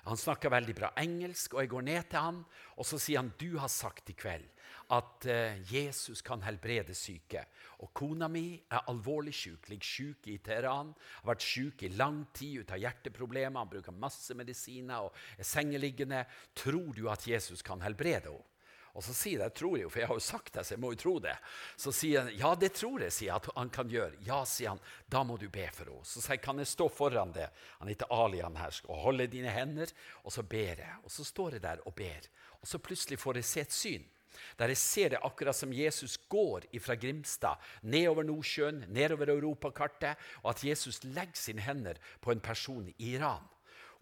Han 0.08 0.18
snakker 0.18 0.50
veldig 0.50 0.74
bra 0.74 0.88
engelsk, 0.98 1.54
og 1.54 1.62
jeg 1.62 1.70
går 1.70 1.84
ned 1.86 2.08
til 2.10 2.24
han, 2.24 2.40
og 2.74 2.86
så 2.88 2.98
sier 2.98 3.22
han 3.22 3.30
du 3.38 3.54
har 3.62 3.70
sagt 3.70 4.10
i 4.10 4.16
kveld 4.18 4.48
at 4.92 5.26
uh, 5.30 5.60
Jesus 5.72 6.20
kan 6.26 6.42
helbrede 6.44 6.94
syke. 6.96 7.44
Og 7.80 7.92
kona 7.96 8.28
mi 8.28 8.58
er 8.70 8.88
alvorlig 8.90 9.34
syk, 9.36 9.70
ligger 9.70 9.88
syk 9.88 10.28
i 10.28 10.38
Teheran. 10.44 10.92
Har 11.22 11.32
vært 11.32 11.46
syk 11.46 11.84
i 11.86 11.92
lang 11.94 12.24
tid 12.34 12.62
ut 12.62 12.74
av 12.74 12.82
hjerteproblemer. 12.82 13.62
Han 13.62 13.70
bruker 13.72 13.96
masse 13.96 14.36
medisiner 14.36 15.06
og 15.06 15.16
er 15.38 15.48
sengeliggende. 15.48 16.24
Tror 16.58 16.92
du 16.96 17.06
at 17.12 17.26
Jesus 17.28 17.64
kan 17.64 17.82
helbrede 17.84 18.34
henne? 18.34 18.51
Og 18.92 19.04
så 19.04 19.14
sier 19.16 19.40
jeg 19.40 19.54
tror 19.56 19.78
jeg 19.80 19.88
for 19.88 20.02
jeg 20.02 20.08
har 20.10 20.18
jo 20.18 20.24
sagt 20.24 20.52
det, 20.52 20.64
så 20.68 20.74
jeg 20.74 20.82
må 20.82 20.92
jo 20.92 21.00
tro 21.00 21.14
det. 21.24 21.34
Så 21.80 21.94
sier 21.96 22.26
han 22.26 22.34
ja, 22.36 22.52
det 22.58 22.74
tror 22.76 23.04
jeg, 23.06 23.14
sier 23.16 23.38
at 23.38 23.48
han 23.56 23.72
kan 23.72 23.88
gjøre. 23.88 24.20
Ja, 24.26 24.42
sier 24.48 24.74
han, 24.74 24.82
da 25.08 25.22
må 25.24 25.38
du 25.40 25.48
be 25.52 25.64
for 25.72 25.88
henne. 25.88 26.04
Så 26.08 26.20
sier 26.20 26.36
jeg 26.36 26.44
kan 26.44 26.60
jeg 26.60 26.68
stå 26.68 26.88
foran 26.92 27.32
det, 27.32 27.48
han 27.80 27.90
heter 27.92 28.12
Ali 28.12 28.42
han 28.44 28.58
her, 28.60 28.82
og 28.88 29.04
holde 29.06 29.30
dine 29.32 29.52
hender, 29.52 29.92
og 30.22 30.34
så 30.34 30.44
ber 30.44 30.84
jeg. 30.84 30.98
Og 31.04 31.14
så 31.14 31.24
står 31.24 31.56
jeg 31.56 31.64
der 31.64 31.84
og 31.88 31.96
ber. 31.96 32.28
Og 32.60 32.68
så 32.68 32.80
plutselig 32.82 33.18
får 33.18 33.40
jeg 33.40 33.48
se 33.48 33.64
et 33.64 33.78
syn. 33.78 34.10
Der 34.58 34.72
jeg 34.72 34.80
ser 34.80 35.12
det 35.12 35.20
akkurat 35.24 35.56
som 35.56 35.72
Jesus 35.72 36.16
går 36.30 36.66
fra 36.80 36.96
Grimstad 36.96 37.60
nedover 37.82 38.24
Nordsjøen, 38.24 38.84
nedover 38.88 39.32
europakartet, 39.34 40.20
og 40.42 40.52
at 40.54 40.64
Jesus 40.64 41.02
legger 41.04 41.36
sine 41.38 41.64
hender 41.64 42.00
på 42.20 42.32
en 42.32 42.40
person 42.40 42.88
i 42.88 43.12
Iran. 43.14 43.44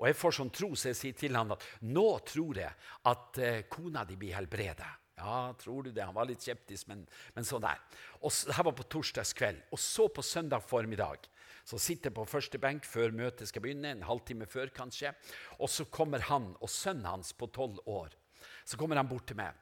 Og 0.00 0.08
jeg 0.08 0.16
får 0.16 0.36
sånn 0.38 0.52
tro, 0.56 0.72
så 0.74 0.90
jeg 0.90 0.98
sier 0.98 1.20
til 1.20 1.36
han 1.36 1.52
at 1.52 1.64
nå 1.84 2.08
tror 2.24 2.58
jeg 2.62 2.72
at 3.10 3.40
eh, 3.44 3.62
kona 3.68 4.06
di 4.08 4.16
blir 4.20 4.38
helbredet. 4.38 4.88
Ja, 5.20 5.52
tror 5.60 5.84
du 5.84 5.90
det? 5.92 6.00
Han 6.00 6.16
var 6.16 6.30
litt 6.30 6.40
skeptisk, 6.40 6.88
men, 6.88 7.02
men 7.36 7.44
sånn 7.44 7.60
der. 7.60 7.82
Og 8.24 8.32
så, 8.32 8.48
her 8.56 8.64
var 8.70 8.76
på 8.78 8.88
torsdagskveld. 8.88 9.66
Og 9.68 9.82
så 9.82 10.08
på 10.08 10.24
søndag 10.24 10.64
formiddag 10.64 11.28
så 11.68 11.76
sitter 11.76 12.08
jeg 12.08 12.16
på 12.16 12.24
første 12.24 12.58
benk 12.58 12.88
før 12.88 13.12
møtet 13.12 13.50
skal 13.50 13.62
begynne, 13.66 13.92
en 13.92 14.06
halvtime 14.08 14.48
før 14.48 14.72
kanskje. 14.72 15.12
Og 15.60 15.68
så 15.68 15.84
kommer 15.92 16.24
han 16.30 16.54
og 16.56 16.72
sønnen 16.72 17.10
hans 17.10 17.34
på 17.36 17.50
tolv 17.52 17.84
år. 17.84 18.16
Så 18.64 18.80
kommer 18.80 18.96
han 18.96 19.10
bort 19.10 19.28
til 19.28 19.36
meg. 19.36 19.52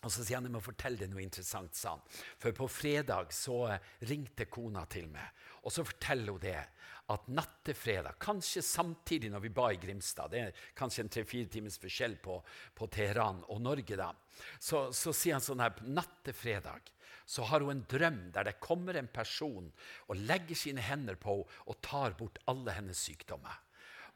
Og 0.00 0.12
så 0.12 0.24
sier 0.24 0.38
han 0.38 0.48
jeg 0.48 0.54
må 0.54 0.62
fortelle 0.64 1.02
deg 1.02 1.10
noe 1.12 1.22
interessant. 1.24 1.74
sa 1.76 1.94
han. 1.96 2.04
For 2.40 2.56
på 2.56 2.68
fredag 2.72 3.34
så 3.36 3.56
eh, 3.68 3.88
ringte 4.08 4.46
kona 4.48 4.86
til 4.90 5.10
meg, 5.12 5.42
og 5.64 5.74
så 5.74 5.84
forteller 5.84 6.32
hun 6.32 6.44
det 6.44 6.60
at 7.10 7.26
natt 7.34 7.56
til 7.66 7.74
fredag, 7.74 8.20
kanskje 8.22 8.62
samtidig 8.62 9.32
når 9.32 9.42
vi 9.42 9.50
ba 9.50 9.64
i 9.74 9.80
Grimstad 9.82 10.30
Det 10.30 10.40
er 10.40 10.60
kanskje 10.78 11.02
en 11.02 11.10
tre-fire 11.10 11.50
timers 11.50 11.78
forskjell 11.82 12.14
på, 12.22 12.36
på, 12.74 12.86
Teheran 12.86 13.42
og 13.50 13.58
Norge, 13.64 13.98
da. 13.98 14.12
Så, 14.62 14.92
så 14.94 15.10
sier 15.10 15.34
han 15.34 15.44
sånn 15.44 15.62
her 15.64 15.74
Natt 15.90 16.20
til 16.28 16.36
fredag 16.38 16.92
så 17.30 17.44
har 17.46 17.62
hun 17.62 17.76
en 17.76 17.86
drøm 17.86 18.20
der 18.34 18.48
det 18.48 18.60
kommer 18.62 18.96
en 18.98 19.10
person 19.10 19.68
og 20.10 20.22
legger 20.26 20.58
sine 20.58 20.82
hender 20.82 21.18
på 21.20 21.36
henne 21.36 21.66
og 21.70 21.82
tar 21.84 22.16
bort 22.18 22.40
alle 22.50 22.74
hennes 22.74 22.98
sykdommer. 23.06 23.54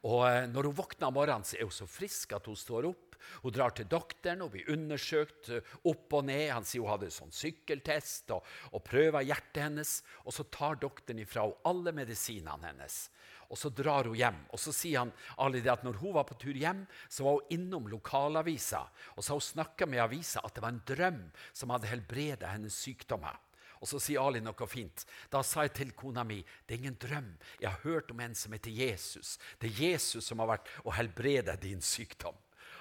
Og 0.05 0.25
eh, 0.27 0.45
Når 0.51 0.69
hun 0.69 0.77
våkner 0.77 1.07
om 1.07 1.15
morgenen, 1.15 1.47
så 1.47 1.57
er 1.57 1.63
hun 1.63 1.73
så 1.73 1.87
frisk 1.89 2.35
at 2.35 2.49
hun 2.49 2.59
står 2.59 2.89
opp 2.91 3.14
hun 3.43 3.55
drar 3.55 3.75
til 3.75 3.89
doktoren 3.89 4.43
og 4.45 4.53
blir 4.55 4.71
undersøkt 4.73 5.51
eh, 5.53 5.73
opp 5.89 6.15
og 6.19 6.27
ned. 6.29 6.47
Han 6.53 6.67
sier 6.67 6.85
hun 6.85 6.93
hadde 6.93 7.11
sånn 7.13 7.33
sykkeltest 7.35 8.33
og, 8.35 8.45
og 8.71 8.83
prøver 8.85 9.27
hjertet 9.27 9.63
hennes. 9.67 9.97
Og 10.25 10.35
så 10.35 10.47
tar 10.53 10.79
doktoren 10.81 11.23
ifra 11.23 11.45
henne 11.45 11.61
alle 11.69 11.95
medisinene 11.95 12.71
hennes. 12.71 13.05
Og 13.49 13.59
så 13.59 13.69
drar 13.69 14.09
hun 14.09 14.17
hjem. 14.17 14.37
Og 14.53 14.61
så 14.61 14.73
sier 14.73 15.03
han 15.03 15.13
Ali, 15.41 15.61
at 15.69 15.85
når 15.85 15.99
hun 16.01 16.15
var 16.17 16.27
på 16.29 16.37
tur 16.41 16.57
hjem, 16.57 16.85
så 17.09 17.25
var 17.27 17.39
hun 17.39 17.57
innom 17.57 17.89
lokalavisa. 17.91 18.85
Og 19.15 19.23
så 19.23 19.33
har 19.33 19.41
hun 19.41 19.49
snakka 19.49 19.89
med 19.89 20.03
avisa 20.03 20.43
at 20.45 20.55
det 20.55 20.63
var 20.65 20.73
en 20.73 20.85
drøm 20.87 21.19
som 21.53 21.73
hadde 21.73 21.91
helbredet 21.91 22.49
hennes 22.49 22.77
sykdommer. 22.85 23.37
Og 23.83 23.89
så 23.89 23.99
sier 24.01 24.23
Ali 24.23 24.41
noe 24.41 24.67
fint. 24.69 25.03
Da 25.29 25.43
sa 25.45 25.65
jeg 25.65 25.75
til 25.77 25.91
kona 25.97 26.23
mi 26.25 26.39
det 26.41 26.73
er 26.73 26.79
ingen 26.79 26.97
drøm. 27.01 27.35
Jeg 27.59 27.69
har 27.69 27.83
hørt 27.83 28.11
om 28.11 28.23
en 28.23 28.35
som 28.37 28.55
heter 28.55 28.73
Jesus. 28.73 29.35
Det 29.59 29.69
er 29.69 29.83
Jesus 29.91 30.25
som 30.31 30.41
har 30.41 30.55
vært 30.55 30.71
og 30.85 30.95
helbrede 30.97 31.57
din 31.61 31.83
sykdom. 31.83 32.37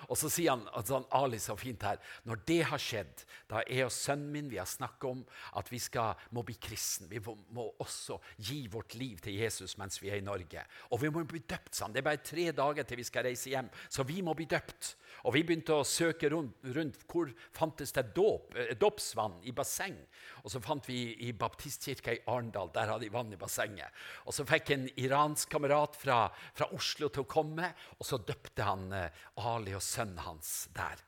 Og 0.08 0.18
så 0.18 0.30
sier 0.32 0.54
han, 0.54 0.64
sånn, 0.86 1.06
Ali 1.14 1.40
så 1.42 1.56
fint 1.58 1.82
her 1.86 2.00
Når 2.28 2.42
det 2.48 2.60
har 2.70 2.80
skjedd, 2.82 3.24
da 3.50 3.62
er 3.64 3.86
og 3.86 3.92
sønnen 3.94 4.30
min 4.32 4.50
vi 4.50 4.58
har 4.60 4.68
snakket 4.68 5.08
om 5.10 5.22
at 5.58 5.70
vi 5.72 5.80
skal, 5.82 6.18
må 6.34 6.44
bli 6.46 6.56
kristen. 6.60 7.08
Vi 7.10 7.20
må, 7.24 7.36
må, 7.54 7.68
også 7.82 8.18
gi 8.36 8.64
vårt 8.72 8.96
liv 8.98 9.20
til 9.24 9.38
Jesus 9.40 9.76
mens 9.80 10.00
vi 10.02 10.10
er 10.12 10.20
i 10.20 10.24
Norge. 10.24 10.64
Og 10.92 11.02
vi 11.02 11.10
må 11.12 11.24
bli 11.28 11.42
døpt. 11.44 11.74
sammen. 11.74 11.94
Det 11.94 12.02
er 12.02 12.08
bare 12.10 12.24
tre 12.24 12.50
dager 12.52 12.86
til 12.86 13.00
vi 13.00 13.06
skal 13.08 13.26
reise 13.28 13.50
hjem, 13.50 13.70
så 13.88 14.04
vi 14.06 14.20
må 14.22 14.34
bli 14.34 14.46
døpt. 14.50 14.94
Og 15.24 15.34
vi 15.36 15.44
begynte 15.46 15.76
å 15.76 15.86
søke 15.86 16.28
rundt, 16.32 16.56
rundt 16.76 17.04
hvor 17.10 17.30
fantes 17.54 17.92
det 17.94 18.10
dåp, 18.16 18.54
eh, 18.56 18.74
dåpsvann 18.76 19.40
i 19.44 19.52
basseng. 19.52 19.96
Og 20.44 20.52
så 20.52 20.60
fant 20.60 20.84
vi 20.84 20.98
i 21.24 21.30
baptistkirka 21.32 22.12
i 22.12 22.20
Arendal. 22.28 22.68
Der 22.74 22.90
hadde 22.92 23.06
de 23.06 23.12
vann 23.14 23.32
i 23.32 23.40
bassenget. 23.40 23.88
Og 24.28 24.36
så 24.36 24.44
fikk 24.48 24.74
en 24.74 24.84
iransk 25.00 25.48
kamerat 25.54 25.96
fra, 25.96 26.26
fra 26.52 26.68
Oslo 26.76 27.08
til 27.08 27.24
å 27.24 27.30
komme, 27.30 27.70
og 27.96 28.04
så 28.04 28.20
døpte 28.20 28.66
han 28.68 28.90
eh, 28.92 29.24
Ali 29.40 29.72
og 29.76 29.82
sønnen 29.84 30.20
hans 30.26 30.66
der. 30.76 31.00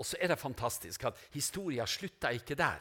Og 0.00 0.08
så 0.08 0.16
er 0.16 0.32
det 0.32 0.40
fantastisk 0.40 1.04
at 1.10 1.20
historien 1.34 1.88
slutta 1.88 2.32
ikke 2.32 2.56
der. 2.56 2.80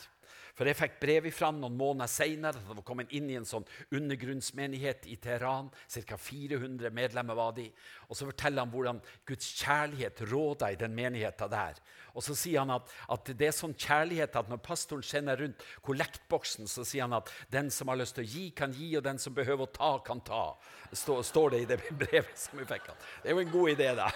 For 0.60 0.68
jeg 0.68 0.76
fikk 0.76 0.98
brev 1.00 1.28
ifra 1.30 1.54
noen 1.56 1.78
måneder 1.80 2.12
seinere. 2.12 2.60
Det 2.60 2.76
var 2.76 2.84
kommet 2.84 3.14
inn 3.16 3.30
i 3.32 3.38
en 3.40 3.48
sånn 3.48 3.64
undergrunnsmenighet 3.96 5.06
i 5.08 5.16
Teheran. 5.24 5.70
Ca. 5.88 6.18
400 6.20 6.92
medlemmer 6.92 7.38
var 7.40 7.54
de. 7.56 7.70
Og 8.10 8.20
så 8.20 8.28
forteller 8.28 8.66
han 8.66 8.74
hvordan 8.74 9.00
Guds 9.30 9.54
kjærlighet 9.62 10.20
råda 10.28 10.74
i 10.74 10.80
den 10.82 10.98
menigheten 10.98 11.54
der. 11.54 11.80
Og 12.12 12.26
så 12.26 12.36
sier 12.36 12.66
han 12.66 12.74
at, 12.76 12.92
at, 13.08 13.32
det 13.40 13.48
er 13.48 13.56
sånn 13.56 13.78
kjærlighet 13.80 14.36
at 14.36 14.52
når 14.52 14.60
pastoren 14.66 15.06
sender 15.08 15.40
rundt 15.40 15.64
kollektboksen, 15.88 16.68
så 16.68 16.84
sier 16.84 17.08
han 17.08 17.16
at 17.22 17.32
den 17.56 17.72
som 17.72 17.88
har 17.88 18.02
lyst 18.02 18.18
til 18.20 18.28
å 18.28 18.32
gi, 18.34 18.46
kan 18.52 18.76
gi, 18.76 18.90
og 19.00 19.06
den 19.08 19.22
som 19.24 19.38
behøver 19.38 19.64
å 19.64 19.72
ta, 19.80 19.94
kan 20.04 20.20
ta. 20.28 20.44
Står, 20.92 21.24
står 21.24 21.56
det 21.56 21.64
i 21.64 21.72
det 21.72 21.80
brevet 22.04 22.36
som 22.36 22.60
vi 22.60 22.68
fikk. 22.68 22.92
Det 23.24 23.32
er 23.32 23.38
jo 23.38 23.46
en 23.48 23.56
god 23.56 23.76
idé, 23.78 23.94
da. 23.96 24.12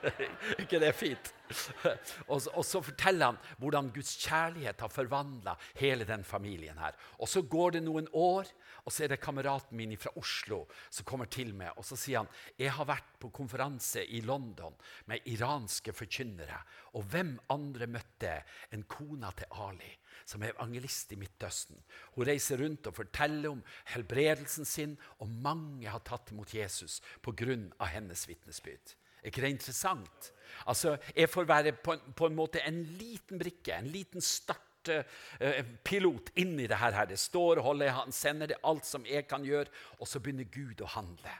ikke 0.64 0.80
det 0.80 0.88
er 0.88 0.96
fint? 0.96 1.34
og, 2.32 2.38
og, 2.52 2.64
så 2.66 2.82
forteller 2.84 3.32
han 3.32 3.40
hvordan 3.62 3.90
Guds 3.94 4.14
kjærlighet 4.22 4.80
har 4.82 4.92
forvandla 4.92 5.56
hele 5.78 6.06
den 6.08 6.24
familien 6.24 6.78
her. 6.80 6.96
Og 7.18 7.30
så 7.30 7.42
går 7.42 7.76
det 7.76 7.84
noen 7.86 8.08
år, 8.12 8.50
og 8.82 8.92
så 8.92 9.04
er 9.04 9.12
det 9.12 9.22
kameraten 9.22 9.76
min 9.78 9.94
fra 10.00 10.12
Oslo 10.18 10.64
som 10.88 11.06
kommer 11.08 11.30
til 11.30 11.52
meg. 11.56 11.74
Og 11.76 11.86
så 11.86 11.98
sier 11.98 12.22
han 12.22 12.30
jeg 12.60 12.74
har 12.76 12.88
vært 12.88 13.18
på 13.22 13.30
konferanse 13.34 14.04
i 14.04 14.22
London 14.26 14.74
med 15.10 15.26
iranske 15.30 15.94
forkynnere. 15.96 16.60
Og 16.98 17.06
hvem 17.12 17.36
andre 17.52 17.88
møtte 17.90 18.38
en 18.74 18.86
kona 18.90 19.30
til 19.36 19.52
Ali, 19.62 19.92
som 20.28 20.42
er 20.42 20.54
evangelist 20.54 21.12
i 21.14 21.20
Midtøsten? 21.20 21.78
Hun 22.16 22.26
reiser 22.28 22.60
rundt 22.62 22.88
og 22.90 22.98
forteller 22.98 23.52
om 23.52 23.62
helbredelsen 23.94 24.68
sin, 24.68 24.96
og 25.20 25.30
mange 25.30 25.88
har 25.88 26.02
tatt 26.06 26.34
imot 26.34 26.54
Jesus 26.54 27.00
pga. 27.22 27.56
hennes 27.92 28.28
vitnesbyrd. 28.28 28.96
Er 29.22 29.30
ikke 29.30 29.44
det 29.44 29.50
interessant? 29.54 30.32
Altså, 30.66 30.96
Jeg 31.16 31.28
får 31.30 31.44
være 31.44 31.72
på, 31.72 31.96
på 32.16 32.26
en 32.26 32.34
måte 32.34 32.60
en 32.66 32.82
liten 32.98 33.38
brikke, 33.38 33.78
en 33.78 33.86
liten 33.86 34.20
startpilot 34.20 36.30
uh, 36.32 36.40
inn 36.42 36.60
i 36.60 36.66
det 36.66 36.78
her. 36.78 37.06
Det 37.06 37.18
står 37.18 37.58
og 37.62 37.66
holder, 37.70 37.90
Han 38.02 38.12
sender 38.12 38.46
det 38.46 38.56
alt 38.64 38.86
som 38.86 39.06
jeg 39.06 39.26
kan 39.30 39.44
gjøre, 39.44 39.66
og 39.98 40.08
så 40.08 40.20
begynner 40.20 40.44
Gud 40.50 40.80
å 40.82 40.86
handle. 40.98 41.30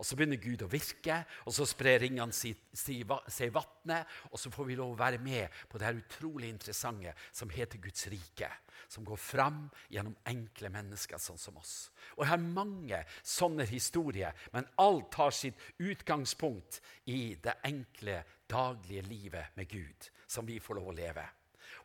Og 0.00 0.06
Så 0.06 0.16
begynner 0.16 0.40
Gud 0.40 0.62
å 0.64 0.70
virke, 0.70 1.18
og 1.44 1.52
så 1.52 1.66
sprer 1.68 2.00
ringene 2.00 2.32
seg 2.32 2.94
i 2.96 3.52
vannet. 3.52 4.12
Og 4.32 4.40
så 4.40 4.48
får 4.52 4.68
vi 4.70 4.76
lov 4.78 4.94
å 4.94 5.00
være 5.00 5.18
med 5.20 5.52
på 5.68 5.76
det 5.76 5.90
her 5.90 5.98
utrolig 5.98 6.48
interessante 6.48 7.12
som 7.36 7.52
heter 7.52 7.82
Guds 7.84 8.06
rike. 8.08 8.48
Som 8.88 9.04
går 9.04 9.20
fram 9.20 9.66
gjennom 9.92 10.16
enkle 10.24 10.70
mennesker 10.72 11.20
sånn 11.20 11.38
som 11.38 11.58
oss. 11.60 11.90
Og 12.16 12.24
Jeg 12.24 12.30
har 12.32 12.46
mange 12.46 13.02
sånne 13.20 13.66
historier, 13.68 14.32
men 14.54 14.70
alt 14.80 15.10
tar 15.12 15.36
sitt 15.36 15.60
utgangspunkt 15.76 16.80
i 17.12 17.36
det 17.36 17.58
enkle, 17.68 18.22
daglige 18.48 19.04
livet 19.04 19.52
med 19.60 19.68
Gud, 19.68 20.08
som 20.26 20.48
vi 20.48 20.56
får 20.64 20.80
lov 20.80 20.94
å 20.94 20.96
leve. 20.96 21.26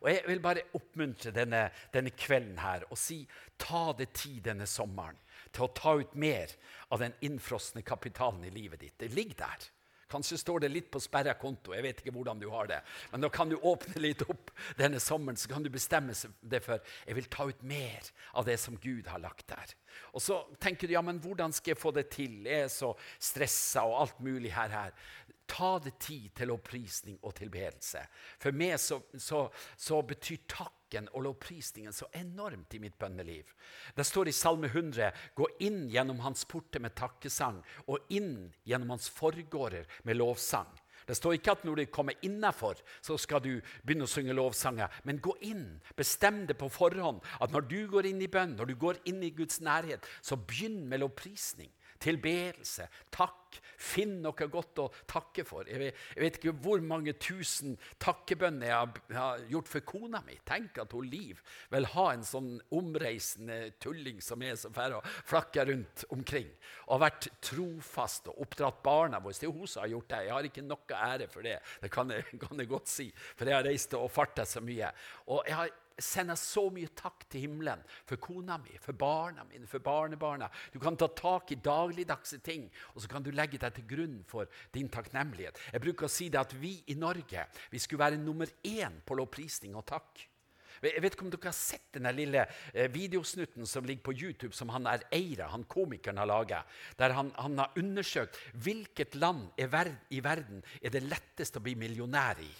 Og 0.00 0.08
Jeg 0.08 0.24
vil 0.24 0.40
bare 0.40 0.64
oppmuntre 0.72 1.36
denne, 1.36 1.66
denne 1.92 2.16
kvelden 2.16 2.56
her 2.64 2.88
og 2.88 2.96
si 2.96 3.26
ta 3.60 3.90
det 3.92 4.14
tid 4.16 4.40
denne 4.48 4.66
sommeren 4.66 5.20
til 5.56 5.66
å 5.66 5.72
ta 5.74 5.96
ut 6.00 6.14
mer 6.14 6.52
av 6.92 7.02
den 7.02 7.16
innfrosne 7.26 7.82
kapitalen 7.86 8.44
i 8.46 8.52
livet 8.54 8.84
ditt. 8.84 8.98
Det 9.00 9.14
ligger 9.14 9.42
der. 9.46 9.70
Kanskje 10.06 10.38
står 10.38 10.62
det 10.62 10.68
litt 10.70 10.90
på 10.94 11.00
sperra 11.02 11.32
konto. 11.34 11.72
jeg 11.74 11.82
vet 11.82 12.00
ikke 12.00 12.14
hvordan 12.14 12.38
du 12.38 12.46
har 12.52 12.68
det. 12.70 12.78
Men 13.10 13.24
da 13.24 13.30
kan 13.32 13.50
du 13.50 13.56
åpne 13.56 13.98
litt 13.98 14.22
opp 14.22 14.52
denne 14.78 15.00
sommeren, 15.02 15.38
så 15.38 15.50
kan 15.50 15.64
du 15.64 15.70
bestemme 15.72 16.14
det 16.40 16.60
for 16.62 16.78
jeg 17.06 17.16
vil 17.18 17.26
ta 17.30 17.48
ut 17.48 17.62
mer 17.66 18.06
av 18.38 18.46
det 18.46 18.54
som 18.62 18.78
Gud 18.78 19.10
har 19.10 19.18
lagt 19.18 19.48
der. 19.50 19.74
Og 20.14 20.22
så 20.22 20.38
tenker 20.62 20.86
du 20.86 20.94
ja, 20.94 21.02
men 21.02 21.18
hvordan 21.18 21.52
skal 21.56 21.74
jeg 21.74 21.82
få 21.82 21.90
det 21.96 22.06
til? 22.14 22.38
Jeg 22.46 22.68
er 22.68 22.70
så 22.70 22.92
stressa 23.18 23.82
og 23.88 23.98
alt 24.04 24.22
mulig 24.22 24.54
her. 24.54 24.70
her. 24.70 24.94
Ta 25.50 25.76
det 25.82 25.96
tid 25.98 26.30
til 26.38 26.54
opprisning 26.54 27.18
og 27.22 27.34
tilbedelse. 27.40 28.04
For 28.38 28.54
meg 28.54 28.78
så, 28.78 29.00
så, 29.18 29.48
så 29.74 30.02
betyr 30.06 30.44
takken 30.86 31.08
og 31.14 31.24
lovprisningen 31.24 31.92
så 31.92 32.06
enormt 32.12 32.74
i 32.74 32.78
mitt 32.78 32.98
bønneliv. 32.98 33.44
Det 33.94 34.04
står 34.04 34.28
i 34.28 34.32
Salme 34.32 34.68
100.: 34.68 35.12
Gå 35.34 35.46
inn 35.60 35.88
gjennom 35.90 36.20
hans 36.20 36.44
porter 36.44 36.80
med 36.80 36.94
takkesang, 36.94 37.62
og 37.86 37.98
inn 38.08 38.52
gjennom 38.64 38.90
hans 38.90 39.08
forgårder 39.08 39.86
med 40.04 40.16
lovsang. 40.16 40.68
Det 41.06 41.14
står 41.14 41.36
ikke 41.36 41.52
at 41.52 41.64
når 41.64 41.76
du 41.76 41.86
kommer 41.86 42.14
innafor, 42.22 42.76
så 43.00 43.16
skal 43.16 43.40
du 43.40 43.60
begynne 43.84 44.06
å 44.06 44.10
synge 44.10 44.34
lovsanger. 44.34 44.90
Men 45.04 45.20
gå 45.20 45.36
inn. 45.40 45.80
Bestem 45.94 46.46
det 46.46 46.56
på 46.58 46.68
forhånd 46.68 47.20
at 47.40 47.52
når 47.52 47.68
du 47.68 47.86
går 47.88 48.06
inn 48.06 48.22
i 48.22 48.30
bønn, 48.30 48.56
når 48.56 48.66
du 48.66 48.74
går 48.74 48.98
inn 49.06 49.22
i 49.22 49.30
Guds 49.30 49.60
nærhet, 49.60 50.02
så 50.20 50.36
begynn 50.36 50.88
med 50.88 51.00
lovprisning 51.04 51.70
tilbedelse, 52.02 52.88
takk. 53.14 53.42
Finn 53.80 54.18
noe 54.24 54.48
godt 54.52 54.80
å 54.82 54.86
takke 55.08 55.44
for. 55.46 55.68
Jeg 55.68 55.80
vet, 55.80 56.00
jeg 56.16 56.22
vet 56.24 56.38
ikke 56.38 56.52
hvor 56.64 56.82
mange 56.84 57.14
tusen 57.20 57.76
takkebønner 58.02 58.68
jeg 58.68 59.16
har, 59.16 59.44
gjort 59.48 59.70
for 59.70 59.86
kona 59.86 60.20
mi. 60.26 60.36
Tenk 60.48 60.80
at 60.82 60.92
hun 60.96 61.08
Liv 61.08 61.40
vil 61.72 61.88
ha 61.94 62.06
en 62.12 62.24
sånn 62.26 62.50
omreisende 62.74 63.72
tulling 63.80 64.20
som 64.24 64.42
er 64.44 64.58
som 64.60 64.74
færre 64.76 64.98
og 65.00 65.08
flakker 65.28 65.70
rundt 65.70 66.04
omkring. 66.12 66.50
Og 66.86 66.96
har 66.96 67.04
vært 67.06 67.30
trofast 67.44 68.28
og 68.32 68.44
oppdratt 68.44 68.82
barna 68.84 69.22
våre. 69.22 69.38
Det 69.38 69.48
er 69.48 69.56
hun 69.56 69.70
som 69.70 69.84
har 69.84 69.94
gjort 69.94 70.10
det. 70.12 70.22
Jeg 70.26 70.36
har 70.36 70.50
ikke 70.50 70.66
noe 70.66 71.02
ære 71.08 71.30
for 71.32 71.46
det. 71.46 71.56
Det 71.82 71.92
kan 71.92 72.12
jeg, 72.12 72.28
kan 72.42 72.60
jeg 72.60 72.72
godt 72.72 72.92
si, 72.92 73.10
for 73.36 73.48
jeg 73.48 73.60
har 73.60 73.68
reist 73.68 73.96
og 73.96 74.10
farta 74.12 74.44
så 74.48 74.64
mye. 74.64 74.92
Og 75.32 75.44
jeg 75.48 75.60
har 75.62 75.74
sender 75.98 76.36
så 76.38 76.66
mye 76.72 76.90
takk 76.96 77.24
til 77.30 77.46
himmelen 77.46 77.82
for 78.06 78.20
kona 78.22 78.58
mi, 78.60 78.76
for 78.82 78.96
barna 78.96 79.46
mine, 79.48 79.68
for 79.70 79.82
barnebarna. 79.84 80.50
Du 80.72 80.78
kan 80.82 80.96
ta 80.96 81.08
tak 81.08 81.52
i 81.52 81.60
dagligdagse 81.62 82.40
ting, 82.44 82.68
og 82.94 83.02
så 83.02 83.10
kan 83.10 83.24
du 83.24 83.32
legge 83.34 83.60
deg 83.62 83.74
til 83.76 83.88
grunn 83.88 84.20
for 84.28 84.50
din 84.74 84.90
takknemlighet. 84.92 85.58
Jeg 85.72 85.84
bruker 85.84 86.08
å 86.08 86.12
si 86.12 86.28
det 86.32 86.42
at 86.42 86.56
vi 86.60 86.76
i 86.92 86.98
Norge 86.98 87.46
vi 87.72 87.82
skulle 87.82 88.04
være 88.04 88.22
nummer 88.22 88.50
én 88.66 89.00
på 89.06 89.16
lovprisning 89.18 89.76
og 89.76 89.86
takk. 89.88 90.26
Jeg 90.84 91.00
vet 91.00 91.14
ikke 91.16 91.24
om 91.24 91.30
dere 91.32 91.48
har 91.48 91.56
sett 91.56 91.96
den 91.96 92.08
lille 92.12 92.42
eh, 92.74 92.90
videosnutten 92.92 93.64
som 93.68 93.86
ligger 93.88 94.04
på 94.04 94.14
YouTube, 94.16 94.52
som 94.52 94.68
han 94.74 94.88
er 94.90 95.06
Eira, 95.14 95.48
han 95.48 95.64
komikeren, 95.64 96.20
har 96.20 96.28
laga. 96.28 96.62
Der 96.98 97.16
han, 97.16 97.32
han, 97.40 97.56
har 97.58 97.72
undersøkt 97.80 98.36
hvilket 98.52 99.16
land 99.16 99.48
i 99.56 100.20
verden 100.20 100.60
er 100.82 100.92
det 100.92 101.06
lettest 101.06 101.56
å 101.56 101.64
bli 101.64 101.76
millionær 101.80 102.42
i. 102.44 102.52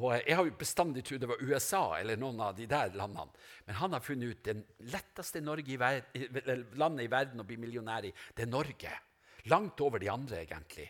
Og 0.00 0.14
Jeg 0.16 0.36
har 0.36 0.46
jo 0.48 0.54
bestandig 0.56 1.02
trodd 1.04 1.20
det 1.20 1.28
var 1.28 1.42
USA 1.44 1.82
eller 1.98 2.16
noen 2.16 2.40
av 2.40 2.56
de 2.56 2.66
der 2.68 2.94
landene. 2.96 3.32
Men 3.66 3.76
han 3.76 3.92
har 3.92 4.04
funnet 4.04 4.32
ut 4.32 4.44
det 4.46 4.54
letteste 4.92 5.42
i 5.42 5.44
landet 6.80 7.04
i 7.04 7.10
verden 7.12 7.42
å 7.42 7.46
bli 7.48 7.58
millionær 7.60 8.08
i, 8.08 8.12
det 8.34 8.46
er 8.46 8.52
Norge. 8.52 8.92
Langt 9.52 9.80
over 9.84 9.98
de 9.98 10.08
andre, 10.08 10.44
egentlig. 10.46 10.86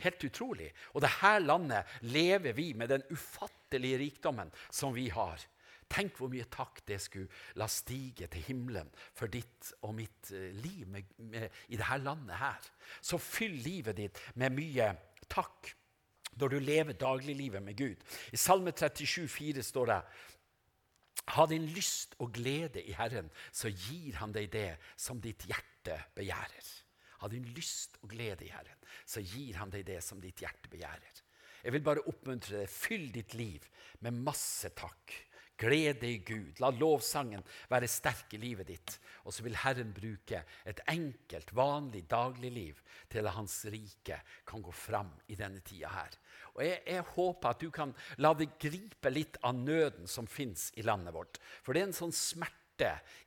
Helt 0.00 0.24
utrolig. 0.24 0.70
Og 0.94 1.02
det 1.04 1.12
her 1.20 1.40
landet 1.40 1.98
lever 2.06 2.56
vi 2.56 2.72
med 2.74 2.88
den 2.92 3.04
ufattelige 3.10 3.98
rikdommen 3.98 4.52
som 4.70 4.94
vi 4.94 5.08
har. 5.12 5.40
Tenk 5.88 6.16
hvor 6.18 6.30
mye 6.32 6.48
takk 6.50 6.80
det 6.88 6.98
skulle 7.02 7.60
la 7.60 7.68
stige 7.70 8.26
til 8.30 8.42
himmelen 8.48 8.88
for 9.14 9.30
ditt 9.30 9.70
og 9.86 9.94
mitt 9.94 10.32
eh, 10.34 10.50
liv 10.58 10.86
med, 10.90 11.12
med, 11.30 11.46
i 11.70 11.78
dette 11.78 11.98
landet 12.02 12.40
her. 12.40 12.70
Så 13.00 13.20
fyll 13.22 13.54
livet 13.62 14.00
ditt 14.00 14.22
med 14.34 14.56
mye 14.56 14.90
takk 15.30 15.70
når 16.36 16.52
du 16.52 16.58
lever 16.60 16.98
dagliglivet 17.00 17.62
med 17.62 17.76
Gud. 17.76 18.02
I 18.32 18.40
Salme 18.40 18.72
37, 18.72 19.26
37,4 19.26 19.62
står 19.62 19.92
det 19.92 20.00
Ha 21.34 21.46
din 21.50 21.66
lyst 21.74 22.14
og 22.18 22.32
glede 22.32 22.82
i 22.82 22.92
Herren, 22.92 23.30
så 23.52 23.68
gir 23.68 24.20
Han 24.20 24.32
deg 24.32 24.50
det 24.52 24.76
som 24.96 25.20
ditt 25.20 25.46
hjerte 25.48 25.96
begjærer. 26.14 26.72
Ha 27.22 27.28
din 27.32 27.46
lyst 27.56 27.96
og 28.02 28.10
glede 28.12 28.44
i 28.44 28.52
Herren, 28.52 28.78
så 29.06 29.20
gir 29.20 29.56
Han 29.56 29.72
deg 29.72 29.86
det 29.88 30.02
som 30.04 30.20
ditt 30.20 30.40
hjerte 30.44 30.70
begjærer. 30.70 31.22
Jeg 31.64 31.72
vil 31.74 31.82
bare 31.82 32.04
oppmuntre 32.06 32.60
deg. 32.60 32.70
Fyll 32.70 33.08
ditt 33.10 33.34
liv 33.34 33.64
med 34.06 34.14
masse 34.14 34.70
takk. 34.78 35.14
Gled 35.56 36.02
deg 36.02 36.10
i 36.10 36.24
Gud. 36.26 36.58
La 36.60 36.68
lovsangen 36.74 37.44
være 37.70 37.88
sterk 37.88 38.34
i 38.36 38.40
livet 38.40 38.68
ditt. 38.68 38.96
Og 39.24 39.32
så 39.34 39.44
vil 39.46 39.56
Herren 39.62 39.94
bruke 39.96 40.42
et 40.68 40.82
enkelt, 40.92 41.54
vanlig 41.56 42.04
dagligliv 42.10 42.82
til 43.12 43.24
at 43.24 43.36
Hans 43.38 43.62
rike 43.72 44.20
kan 44.48 44.64
gå 44.64 44.74
fram 44.74 45.14
i 45.32 45.38
denne 45.38 45.64
tida 45.64 45.94
her. 45.94 46.18
Og 46.56 46.62
jeg, 46.64 46.82
jeg, 46.86 47.08
håper 47.16 47.50
at 47.50 47.64
du 47.64 47.70
kan 47.72 47.96
la 48.20 48.34
deg 48.36 48.54
gripe 48.60 49.12
litt 49.12 49.40
av 49.44 49.56
nøden 49.56 50.08
som 50.08 50.28
fins 50.28 50.70
i 50.76 50.84
landet 50.84 51.16
vårt. 51.16 51.40
For 51.64 51.72
det 51.72 51.82
er 51.82 51.90
en 51.90 52.00
sånn 52.04 52.14
smerte 52.16 52.65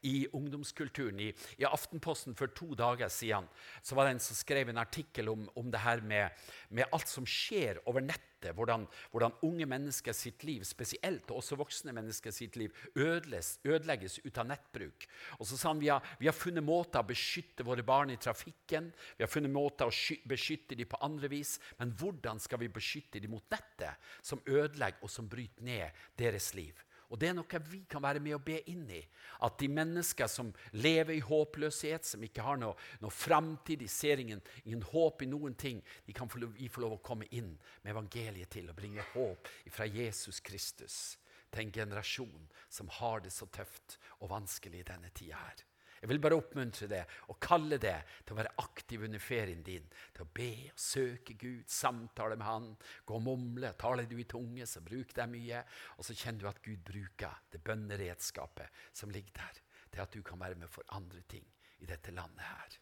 i 0.02 0.28
ungdomskulturen. 0.34 1.20
I, 1.20 1.34
I, 1.58 1.66
Aftenposten 1.66 2.36
for 2.38 2.52
to 2.56 2.74
dager 2.78 3.10
siden 3.10 3.48
så 3.82 3.96
var 3.96 4.08
det 4.08 4.18
en 4.18 4.24
som 4.24 4.38
skrev 4.38 4.70
en 4.70 4.82
artikkel 4.82 5.30
om, 5.30 5.48
om 5.56 5.72
det 5.72 5.84
her 5.84 6.02
med, 6.02 6.30
med, 6.70 6.88
alt 6.94 7.08
som 7.10 7.28
skjer 7.28 7.82
over 7.86 8.04
nettet. 8.06 8.26
Hvordan, 8.56 8.86
hvordan, 9.12 9.34
unge 9.44 9.66
mennesker 9.68 10.16
sitt 10.16 10.46
liv, 10.48 10.64
spesielt 10.64 11.28
og 11.28 11.42
også 11.42 11.58
voksne 11.60 11.92
mennesker 11.92 12.32
sitt 12.32 12.56
liv, 12.56 12.72
ødeles, 12.96 13.58
ødelegges 13.68 14.22
ut 14.24 14.40
av 14.40 14.48
nettbruk. 14.48 15.08
Og 15.42 15.50
så 15.50 15.58
sa 15.60 15.74
han 15.74 15.82
vi 15.82 15.90
har, 15.92 16.06
vi 16.22 16.30
har 16.30 16.38
funnet 16.38 16.64
måter 16.64 17.04
å 17.04 17.10
beskytte 17.10 17.68
våre 17.68 17.84
barn 17.84 18.14
i 18.14 18.20
trafikken, 18.22 18.94
vi 19.18 19.26
har 19.26 19.32
funnet 19.34 19.52
måter 19.52 19.92
å 19.92 20.16
beskytte 20.32 20.80
dem 20.80 20.88
på 20.88 21.02
andre 21.04 21.28
vis, 21.36 21.58
men 21.82 21.92
hvordan 22.00 22.40
skal 22.40 22.64
vi 22.64 22.72
beskytte 22.72 23.20
dem 23.20 23.36
mot 23.36 23.44
nettet, 23.52 24.00
som 24.24 24.40
ødelegger 24.48 25.04
og 25.04 25.12
som 25.12 25.28
bryter 25.28 25.68
ned 25.68 26.06
deres 26.16 26.54
liv? 26.56 26.80
Og 27.10 27.18
det 27.18 27.32
er 27.32 27.36
noe 27.38 27.62
vi 27.66 27.82
kan 27.90 28.04
være 28.04 28.22
med 28.22 28.36
å 28.38 28.42
be 28.44 28.60
inn 28.70 28.86
i. 28.94 29.02
At 29.46 29.58
de 29.62 29.70
mennesker 29.74 30.30
som 30.30 30.52
lever 30.78 31.16
i 31.16 31.24
håpløshet, 31.26 32.06
som 32.06 32.24
ikke 32.26 32.46
har 32.46 32.60
noe, 32.62 32.76
noe 33.02 33.14
framtid, 33.14 33.82
de 33.82 33.88
ser 33.90 34.22
ingen, 34.22 34.42
ingen, 34.66 34.84
håp 34.92 35.24
i 35.26 35.30
noen 35.30 35.56
ting, 35.58 35.82
de 36.06 36.14
kan 36.14 36.30
få, 36.30 36.44
vi 36.54 36.70
få 36.70 36.86
lov 36.86 37.00
å 37.00 37.02
komme 37.06 37.30
inn 37.34 37.56
med 37.82 37.96
evangeliet 37.96 38.54
til 38.54 38.70
og 38.70 38.78
bringe 38.78 39.06
håp 39.16 39.50
fra 39.74 39.90
Jesus 39.90 40.42
Kristus 40.46 41.18
til 41.50 41.66
en 41.66 41.74
generasjon 41.74 42.46
som 42.70 42.92
har 43.00 43.26
det 43.26 43.34
så 43.34 43.50
tøft 43.50 43.98
og 44.20 44.30
vanskelig 44.36 44.84
i 44.84 44.90
denne 44.92 45.10
tida 45.18 45.42
her. 45.42 45.66
Jeg 46.00 46.10
vil 46.12 46.22
bare 46.24 46.38
oppmuntre 46.40 46.88
deg 46.92 47.14
og 47.32 47.40
kalle 47.44 47.80
deg 47.82 48.12
til 48.24 48.36
å 48.36 48.40
være 48.40 48.54
aktiv 48.64 49.04
under 49.08 49.24
ferien 49.24 49.64
din. 49.66 49.88
Til 50.16 50.26
å 50.26 50.32
be 50.40 50.52
og 50.72 50.80
søke 50.80 51.36
Gud, 51.40 51.66
samtale 51.70 52.38
med 52.40 52.48
Han, 52.48 52.70
gå 53.06 53.18
og 53.18 53.26
mumle. 53.26 53.74
Taler 53.80 54.08
du 54.10 54.16
i 54.20 54.28
tunge, 54.30 54.68
så 54.68 54.84
bruk 54.86 55.14
deg 55.16 55.32
mye. 55.32 55.64
Og 55.98 56.08
så 56.08 56.16
kjenner 56.16 56.46
du 56.46 56.52
at 56.52 56.62
Gud 56.66 56.84
bruker 56.88 57.42
det 57.52 57.64
bønneredskapet 57.68 58.84
som 58.96 59.12
ligger 59.14 59.42
der, 59.42 59.64
til 59.90 60.06
at 60.06 60.14
du 60.16 60.24
kan 60.26 60.40
være 60.40 60.60
med 60.60 60.72
for 60.72 60.88
andre 60.96 61.24
ting 61.28 61.46
i 61.80 61.90
dette 61.90 62.16
landet 62.16 62.46
her. 62.48 62.80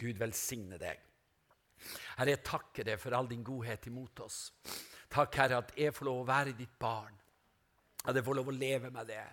Gud 0.00 0.20
velsigne 0.20 0.80
deg. 0.80 1.02
Herre, 2.16 2.32
jeg 2.32 2.44
takker 2.46 2.86
deg 2.86 3.00
for 3.02 3.16
all 3.16 3.28
din 3.28 3.44
godhet 3.44 3.88
imot 3.90 4.24
oss. 4.24 4.38
Takk, 5.12 5.36
Herre, 5.36 5.60
at 5.60 5.74
jeg 5.78 5.94
får 5.94 6.08
lov 6.08 6.22
å 6.22 6.28
være 6.28 6.56
ditt 6.56 6.78
barn. 6.80 7.14
At 8.04 8.16
jeg 8.16 8.24
får 8.24 8.38
lov 8.38 8.50
å 8.50 8.56
leve 8.56 8.90
med 8.92 9.08
det. 9.08 9.24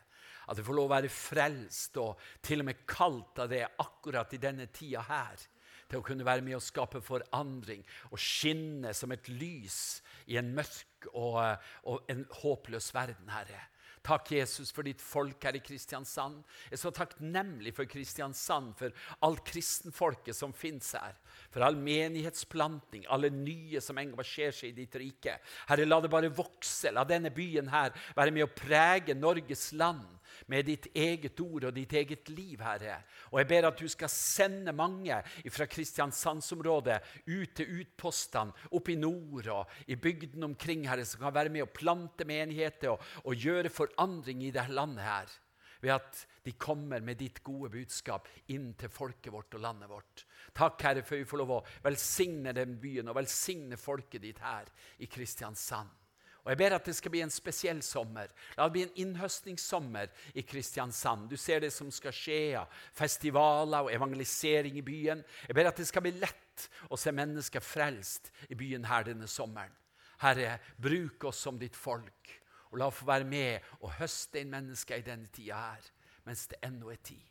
At 0.52 0.60
du 0.60 0.66
får 0.68 0.76
lov 0.76 0.90
å 0.90 0.96
være 0.98 1.12
frelst 1.16 1.96
og 2.02 2.20
til 2.44 2.60
og 2.60 2.68
med 2.68 2.84
kalt 2.90 3.40
av 3.40 3.52
det 3.54 3.64
akkurat 3.80 4.34
i 4.36 4.42
denne 4.42 4.68
tida 4.76 5.06
her. 5.08 5.40
Til 5.88 6.02
å 6.02 6.06
kunne 6.06 6.28
være 6.28 6.44
med 6.44 6.58
og 6.58 6.64
skape 6.64 7.00
forandring 7.04 7.84
og 8.12 8.20
skinne 8.20 8.92
som 8.96 9.16
et 9.16 9.32
lys 9.32 10.02
i 10.28 10.38
en 10.40 10.52
mørk 10.56 11.08
og, 11.14 11.40
og 11.88 12.12
en 12.12 12.26
håpløs 12.44 12.92
verden, 12.96 13.32
Herre. 13.32 13.68
Takk, 14.02 14.32
Jesus, 14.34 14.72
for 14.74 14.88
ditt 14.88 15.02
folk 15.04 15.44
her 15.46 15.56
i 15.60 15.62
Kristiansand. 15.62 16.40
Jeg 16.66 16.74
er 16.74 16.80
så 16.82 16.92
takknemlig 16.96 17.76
for 17.78 17.86
Kristiansand, 17.90 18.72
for 18.80 18.96
alt 19.28 19.44
kristenfolket 19.46 20.34
som 20.34 20.56
fins 20.58 20.96
her. 20.98 21.20
For 21.54 21.62
all 21.62 21.78
menighetsplanting, 21.78 23.06
alle 23.14 23.30
nye 23.36 23.82
som 23.84 24.02
engasjerer 24.02 24.58
seg 24.58 24.72
i 24.72 24.80
ditt 24.82 24.98
rike. 24.98 25.36
Herre, 25.70 25.86
la 25.86 26.02
det 26.02 26.10
bare 26.12 26.34
vokse. 26.34 26.90
La 26.96 27.06
denne 27.06 27.30
byen 27.36 27.70
her 27.70 27.94
være 28.18 28.34
med 28.34 28.48
å 28.48 28.54
prege 28.56 29.14
Norges 29.18 29.70
land 29.78 30.18
med 30.52 30.68
ditt 30.68 30.88
eget 30.96 31.40
ord 31.44 31.68
og 31.70 31.76
ditt 31.76 31.94
eget 31.98 32.30
liv, 32.34 32.62
Herre. 32.64 33.02
Og 33.32 33.40
jeg 33.42 33.50
ber 33.52 33.68
at 33.70 33.80
du 33.80 33.88
skal 33.92 34.12
sende 34.14 34.74
mange 34.76 35.22
fra 35.52 35.68
Kristiansandsområdet 35.70 37.00
ut 37.28 37.54
til 37.58 37.78
utpostene 37.82 38.72
opp 38.72 38.92
i 38.92 38.98
nord 39.00 39.52
og 39.54 39.78
i 39.88 40.00
bygdene 40.00 40.52
omkring, 40.52 40.88
Herre, 40.90 41.06
som 41.06 41.24
kan 41.24 41.36
være 41.36 41.54
med 41.54 41.66
å 41.66 41.72
plante 41.72 42.28
menigheter 42.28 42.94
og, 42.94 43.08
og 43.26 43.38
gjøre 43.38 43.74
forandring 43.74 44.44
i 44.46 44.54
dette 44.54 44.76
landet 44.76 45.08
her. 45.08 45.40
Ved 45.82 45.96
at 45.96 46.26
de 46.46 46.54
kommer 46.62 47.02
med 47.02 47.18
ditt 47.18 47.40
gode 47.46 47.72
budskap 47.74 48.28
inn 48.54 48.72
til 48.78 48.92
folket 48.94 49.34
vårt 49.34 49.58
og 49.58 49.64
landet 49.64 49.90
vårt. 49.90 50.26
Takk, 50.58 50.82
Herre, 50.86 51.06
for 51.06 51.18
vi 51.18 51.26
får 51.26 51.42
lov 51.42 51.56
å 51.56 51.64
velsigne 51.86 52.54
den 52.54 52.78
byen 52.82 53.10
og 53.10 53.18
velsigne 53.18 53.80
folket 53.82 54.22
ditt 54.26 54.42
her 54.46 54.70
i 55.02 55.10
Kristiansand. 55.10 56.01
Og 56.42 56.50
Jeg 56.50 56.58
ber 56.58 56.74
at 56.74 56.86
det 56.86 56.96
skal 56.98 57.12
bli 57.14 57.22
en 57.22 57.34
spesiell 57.34 57.82
sommer. 57.86 58.32
La 58.58 58.66
det 58.66 58.74
bli 58.74 58.84
en 58.88 58.96
innhøstningssommer 59.04 60.10
i 60.34 60.42
Kristiansand. 60.42 61.30
Du 61.30 61.38
ser 61.38 61.62
det 61.62 61.70
som 61.74 61.92
skal 61.94 62.16
skje 62.16 62.40
av 62.64 62.72
festivaler 62.98 63.86
og 63.86 63.94
evangelisering 63.94 64.80
i 64.80 64.86
byen. 64.86 65.22
Jeg 65.48 65.58
ber 65.58 65.70
at 65.70 65.78
det 65.78 65.86
skal 65.90 66.06
bli 66.08 66.16
lett 66.18 66.66
å 66.90 66.98
se 66.98 67.14
mennesker 67.14 67.62
frelst 67.62 68.32
i 68.50 68.58
byen 68.58 68.88
her 68.90 69.06
denne 69.06 69.30
sommeren. 69.30 69.76
Herre, 70.22 70.58
bruk 70.78 71.24
oss 71.30 71.42
som 71.46 71.58
ditt 71.58 71.78
folk, 71.78 72.30
og 72.70 72.78
la 72.78 72.88
oss 72.90 73.00
få 73.00 73.08
være 73.10 73.26
med 73.26 73.72
og 73.82 73.96
høste 73.98 74.42
inn 74.42 74.52
mennesker 74.54 75.02
i 75.02 75.06
denne 75.06 75.30
tida 75.34 75.62
her, 75.72 75.88
mens 76.26 76.46
det 76.50 76.62
ennå 76.66 76.92
er 76.94 77.02
tid. 77.06 77.26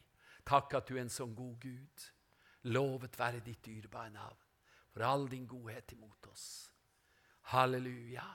Takk 0.46 0.74
at 0.78 0.90
du 0.90 0.96
er 0.96 1.04
en 1.04 1.12
sånn 1.12 1.34
god 1.38 1.58
Gud. 1.62 2.06
Lovet 2.74 3.18
være 3.18 3.42
ditt 3.44 3.62
dyrebare 3.64 4.11
navn 4.14 4.46
for 4.90 5.06
all 5.06 5.28
din 5.30 5.46
godhet 5.48 5.94
imot 5.94 6.26
oss. 6.32 6.46
Halleluja. 7.54 8.26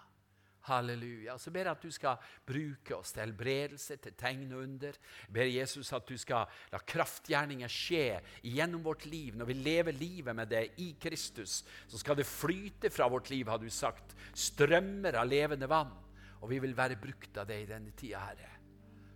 Halleluja. 0.65 1.37
Så 1.41 1.51
ber 1.53 1.67
jeg 1.67 1.77
at 1.77 1.85
du 1.85 1.93
skal 1.93 2.21
bruke 2.47 2.95
oss 2.97 3.13
til 3.13 3.25
helbredelse, 3.25 3.97
til 4.01 4.15
tegn 4.17 4.53
og 4.53 4.63
under. 4.63 4.97
Jeg 5.25 5.35
ber 5.37 5.51
Jesus 5.51 5.91
at 5.95 6.07
du 6.09 6.17
skal 6.21 6.49
la 6.73 6.81
kraftgjerninger 6.81 7.71
skje 7.71 8.19
gjennom 8.43 8.83
vårt 8.85 9.05
liv. 9.09 9.35
Når 9.37 9.49
vi 9.51 9.57
lever 9.59 9.97
livet 9.97 10.37
med 10.37 10.51
det 10.51 10.63
i 10.83 10.91
Kristus, 11.01 11.61
så 11.87 12.01
skal 12.01 12.17
det 12.19 12.29
flyte 12.29 12.91
fra 12.93 13.09
vårt 13.11 13.29
liv, 13.33 13.47
har 13.49 13.61
du 13.61 13.69
sagt. 13.69 14.15
Strømmer 14.33 15.21
av 15.21 15.29
levende 15.29 15.69
vann. 15.69 15.93
Og 16.41 16.51
vi 16.51 16.59
vil 16.61 16.75
være 16.77 16.99
brukt 17.01 17.37
av 17.41 17.47
det 17.49 17.61
i 17.63 17.69
denne 17.69 17.95
tida, 17.97 18.21
Herre. 18.27 18.51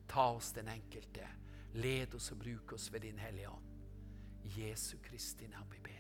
Ta 0.09 0.31
oss 0.33 0.53
den 0.55 0.71
enkelte. 0.71 1.27
Led 1.77 2.15
oss 2.17 2.31
og 2.33 2.41
bruk 2.41 2.73
oss 2.73 2.89
ved 2.93 3.05
Din 3.05 3.19
Hellige 3.21 3.51
Ånd. 3.51 3.65
Jesu 4.57 4.97
Kristi 5.03 5.47
navn 5.47 5.69
vi 5.69 5.83
ber. 5.85 5.98